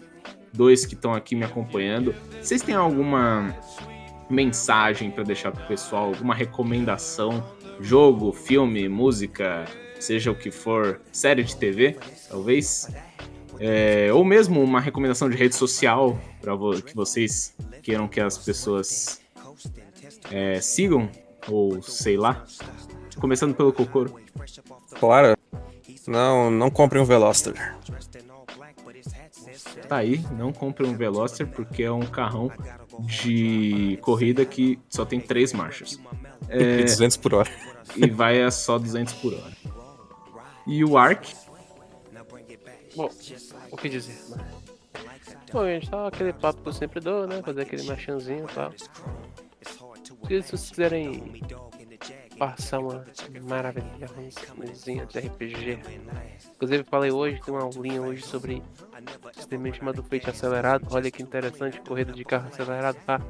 dois 0.53 0.85
que 0.85 0.95
estão 0.95 1.15
aqui 1.15 1.35
me 1.35 1.45
acompanhando, 1.45 2.15
vocês 2.41 2.63
têm 2.63 2.75
alguma 2.75 3.55
mensagem 4.29 5.11
pra 5.11 5.25
deixar 5.25 5.51
pro 5.53 5.67
pessoal, 5.67 6.07
alguma 6.07 6.35
recomendação, 6.35 7.45
jogo, 7.81 8.33
filme, 8.33 8.89
música, 8.89 9.65
seja 9.99 10.31
o 10.31 10.35
que 10.35 10.51
for, 10.51 11.01
série 11.13 11.43
de 11.43 11.57
TV, 11.57 11.97
talvez? 12.29 12.89
É, 13.59 14.11
ou 14.13 14.25
mesmo 14.25 14.63
uma 14.63 14.81
recomendação 14.81 15.29
de 15.29 15.37
rede 15.37 15.55
social 15.55 16.19
para 16.41 16.55
que 16.83 16.95
vocês 16.95 17.55
queiram 17.83 18.09
que 18.09 18.21
as 18.21 18.39
pessoas 18.39 19.21
é, 20.31 20.61
sigam, 20.61 21.11
ou 21.49 21.83
sei 21.83 22.17
lá. 22.17 22.45
Começando 23.19 23.55
pelo 23.55 23.73
Kokoro. 23.73 24.15
Claro. 24.99 25.37
Não, 26.07 26.51
não 26.51 26.71
comprem 26.71 27.03
um 27.03 27.05
Veloster. 27.05 27.55
Tá 29.91 29.97
aí, 29.97 30.25
não 30.39 30.53
compre 30.53 30.87
um 30.87 30.97
Veloster 30.97 31.49
porque 31.49 31.83
é 31.83 31.91
um 31.91 32.07
carrão 32.07 32.49
de 33.01 33.99
corrida 34.01 34.45
que 34.45 34.79
só 34.89 35.05
tem 35.05 35.19
três 35.19 35.53
marchas. 35.53 35.99
É, 36.49 36.83
200 36.85 37.17
por 37.17 37.35
hora. 37.35 37.51
e 37.97 38.09
vai 38.09 38.41
a 38.41 38.53
só 38.53 38.79
200 38.79 39.15
por 39.15 39.35
hora. 39.35 39.53
E 40.65 40.85
o 40.85 40.97
Ark, 40.97 41.35
Bom, 42.95 43.11
o 43.73 43.77
que 43.77 43.89
dizer? 43.89 44.17
Bom, 45.53 45.65
gente, 45.65 45.89
só 45.89 46.07
aquele 46.07 46.33
papo 46.35 46.63
que 46.63 46.69
eu 46.69 46.73
sempre 46.73 47.01
dou, 47.01 47.27
né? 47.27 47.43
Fazer 47.43 47.63
aquele 47.63 47.83
machanzinho 47.83 48.47
e 48.49 48.55
tal. 48.55 48.73
Se 48.77 50.41
vocês 50.53 50.71
quiserem 50.71 51.43
passar 52.39 52.79
uma 52.79 53.05
maravilhosa 53.43 54.15
de 54.85 55.19
RPG. 55.19 55.79
Inclusive, 56.55 56.85
falei 56.85 57.11
hoje, 57.11 57.41
tem 57.45 57.53
uma 57.53 57.65
aulinha 57.65 58.01
hoje 58.01 58.23
sobre 58.23 58.63
sistema 59.51 59.75
chamado 59.75 60.03
Fate 60.05 60.31
Acelerado. 60.31 60.87
Olha 60.93 61.11
que 61.11 61.23
interessante, 61.23 61.81
corrida 61.81 62.13
de 62.13 62.25
carro 62.25 62.47
acelerado, 62.47 62.97
tá? 63.05 63.21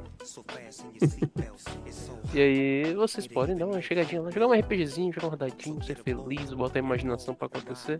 e 2.33 2.39
aí, 2.39 2.93
vocês 2.93 3.25
podem 3.25 3.57
dar 3.57 3.65
uma 3.65 3.81
chegadinha 3.81 4.21
lá, 4.21 4.29
jogar 4.29 4.47
um 4.47 4.53
RPGzinho, 4.53 5.11
jogar 5.11 5.27
um 5.27 5.29
rodadinho, 5.31 5.83
ser 5.83 5.95
feliz, 5.95 6.53
botar 6.53 6.77
a 6.77 6.83
imaginação 6.83 7.33
pra 7.33 7.47
acontecer. 7.47 7.99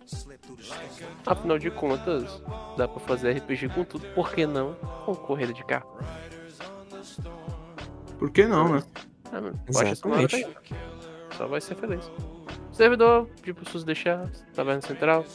Afinal 1.25 1.57
de 1.57 1.71
contas, 1.71 2.43
dá 2.77 2.87
pra 2.87 2.99
fazer 2.99 3.31
RPG 3.37 3.69
com 3.69 3.83
tudo, 3.83 4.07
por 4.13 4.31
que 4.31 4.45
não 4.45 4.75
com 5.05 5.15
corrida 5.15 5.53
de 5.53 5.65
carro? 5.65 5.97
por 8.19 8.29
que 8.29 8.45
não, 8.45 8.75
né? 8.75 8.83
Ah, 9.31 9.41
mano, 9.41 9.59
aí. 10.31 10.45
Só 11.35 11.47
vai 11.47 11.59
ser 11.59 11.75
feliz. 11.75 12.11
Servidor, 12.71 13.27
tipo, 13.41 13.65
se 13.65 13.73
você 13.73 13.85
deixar, 13.85 14.29
Taverna 14.53 14.81
Central. 14.81 15.25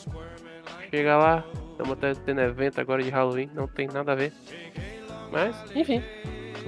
Chega 0.91 1.17
lá, 1.17 1.45
estamos 1.73 1.93
até 1.93 2.15
tendo 2.15 2.41
evento 2.41 2.81
agora 2.81 3.03
de 3.03 3.11
Halloween, 3.11 3.51
não 3.55 3.67
tem 3.67 3.87
nada 3.89 4.13
a 4.13 4.15
ver. 4.15 4.33
Mas, 5.33 5.57
enfim, 5.75 6.03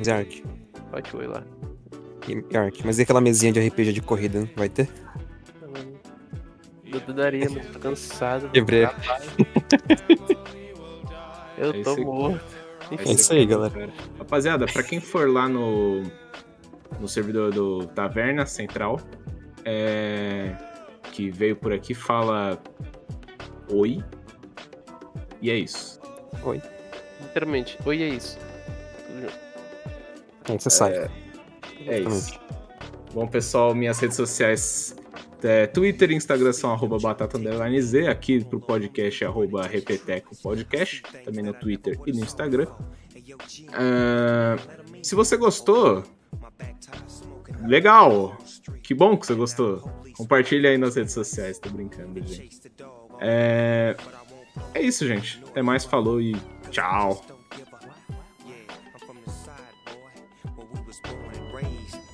Zark. 0.05 0.43
pode 0.91 1.17
oi 1.17 1.27
lá. 1.27 1.43
E- 2.29 2.57
Ark, 2.57 2.83
mas 2.85 2.99
e 2.99 3.03
aquela 3.03 3.21
mesinha 3.21 3.53
de 3.53 3.61
RPG 3.67 3.93
de 3.93 4.03
corrida, 4.03 4.41
né? 4.41 4.51
vai 4.57 4.69
ter? 4.69 4.89
Eu 6.91 7.01
dudaria, 7.01 7.49
mas 7.51 7.67
tô 7.69 7.79
cansado. 7.79 8.49
do 8.49 8.51
Quebrei. 8.53 8.85
Eu 11.57 11.71
É 11.71 11.83
tô 11.83 11.97
morto. 11.97 12.41
É 13.07 13.13
isso 13.13 13.33
aí, 13.33 13.45
galera. 13.47 13.91
Rapaziada, 14.19 14.67
pra 14.67 14.83
quem 14.83 14.99
for 15.01 15.31
lá 15.31 15.49
no, 15.49 16.03
no 16.99 17.07
servidor 17.09 17.53
do 17.53 17.87
Taverna 17.89 18.47
Central, 18.47 18.99
é, 19.65 20.55
que 21.13 21.31
veio 21.31 21.57
por 21.57 21.73
aqui, 21.73 21.93
fala 21.95 22.59
oi. 23.71 24.03
E 25.41 25.51
é 25.51 25.57
isso. 25.57 26.01
Literalmente, 27.23 27.79
oi, 27.85 28.03
é 28.03 28.09
isso. 28.09 28.39
Tudo 29.07 29.21
junto. 29.21 29.49
Aí 30.49 30.59
você 30.59 30.71
sabe. 30.71 31.11
É 31.87 32.01
isso. 32.01 32.39
Bom, 33.13 33.27
pessoal, 33.27 33.75
minhas 33.75 33.99
redes 33.99 34.17
sociais. 34.17 34.97
é, 35.43 35.67
Twitter 35.67 36.11
e 36.11 36.15
Instagram 36.15 36.53
são 36.53 36.73
arroba 36.73 36.99
batata 36.99 37.39
Z, 37.81 38.07
aqui 38.09 38.45
pro 38.45 38.61
podcast 38.61 39.25
arroba 39.25 39.67
repeteco 39.67 40.37
podcast, 40.43 41.03
também 41.25 41.45
no 41.45 41.55
Twitter 41.55 41.99
e 42.07 42.13
no 42.13 42.21
Instagram. 42.21 42.67
Ah, 43.73 44.57
se 45.03 45.15
você 45.15 45.37
gostou, 45.37 46.03
legal, 47.67 48.37
que 48.83 48.95
bom 48.95 49.17
que 49.17 49.27
você 49.27 49.35
gostou. 49.35 49.81
Compartilha 50.17 50.71
aí 50.71 50.79
nas 50.79 50.97
redes 50.97 51.15
sociais, 51.15 51.59
tô 51.59 51.71
brincando, 51.71 52.21
gente. 52.27 52.68
É, 53.21 53.97
é 54.75 54.83
isso, 54.83 55.07
gente. 55.07 55.43
Até 55.49 55.63
mais, 55.63 55.85
falou 55.85 56.21
e 56.21 56.37
tchau. 56.71 57.25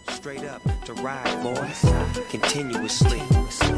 Straight 0.09 0.45
up 0.47 0.63
to 0.87 0.95
ride, 1.03 1.43
boys. 1.43 1.85
Continuously. 2.31 3.21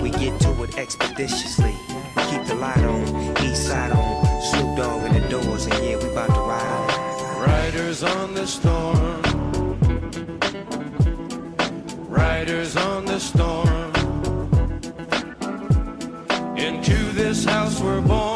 We 0.00 0.10
get 0.10 0.38
to 0.42 0.62
it 0.62 0.78
expeditiously. 0.78 1.74
We 2.14 2.22
keep 2.30 2.44
the 2.46 2.54
light 2.54 2.78
on, 2.84 3.02
east 3.44 3.66
side 3.66 3.90
on. 3.90 4.40
Snoop 4.40 4.76
Dogg 4.76 5.04
in 5.06 5.20
the 5.20 5.28
doors, 5.28 5.66
and 5.66 5.84
yeah, 5.84 5.96
we 5.96 6.08
about 6.08 6.28
to 6.28 6.40
ride 6.40 6.62
on. 6.62 7.48
Riders 7.48 8.04
on 8.04 8.34
the 8.34 8.46
storm. 8.46 9.22
Riders 12.08 12.76
on 12.76 13.06
the 13.06 13.18
storm. 13.18 13.55
This 17.16 17.46
house 17.46 17.80
we're 17.80 18.02
born. 18.02 18.35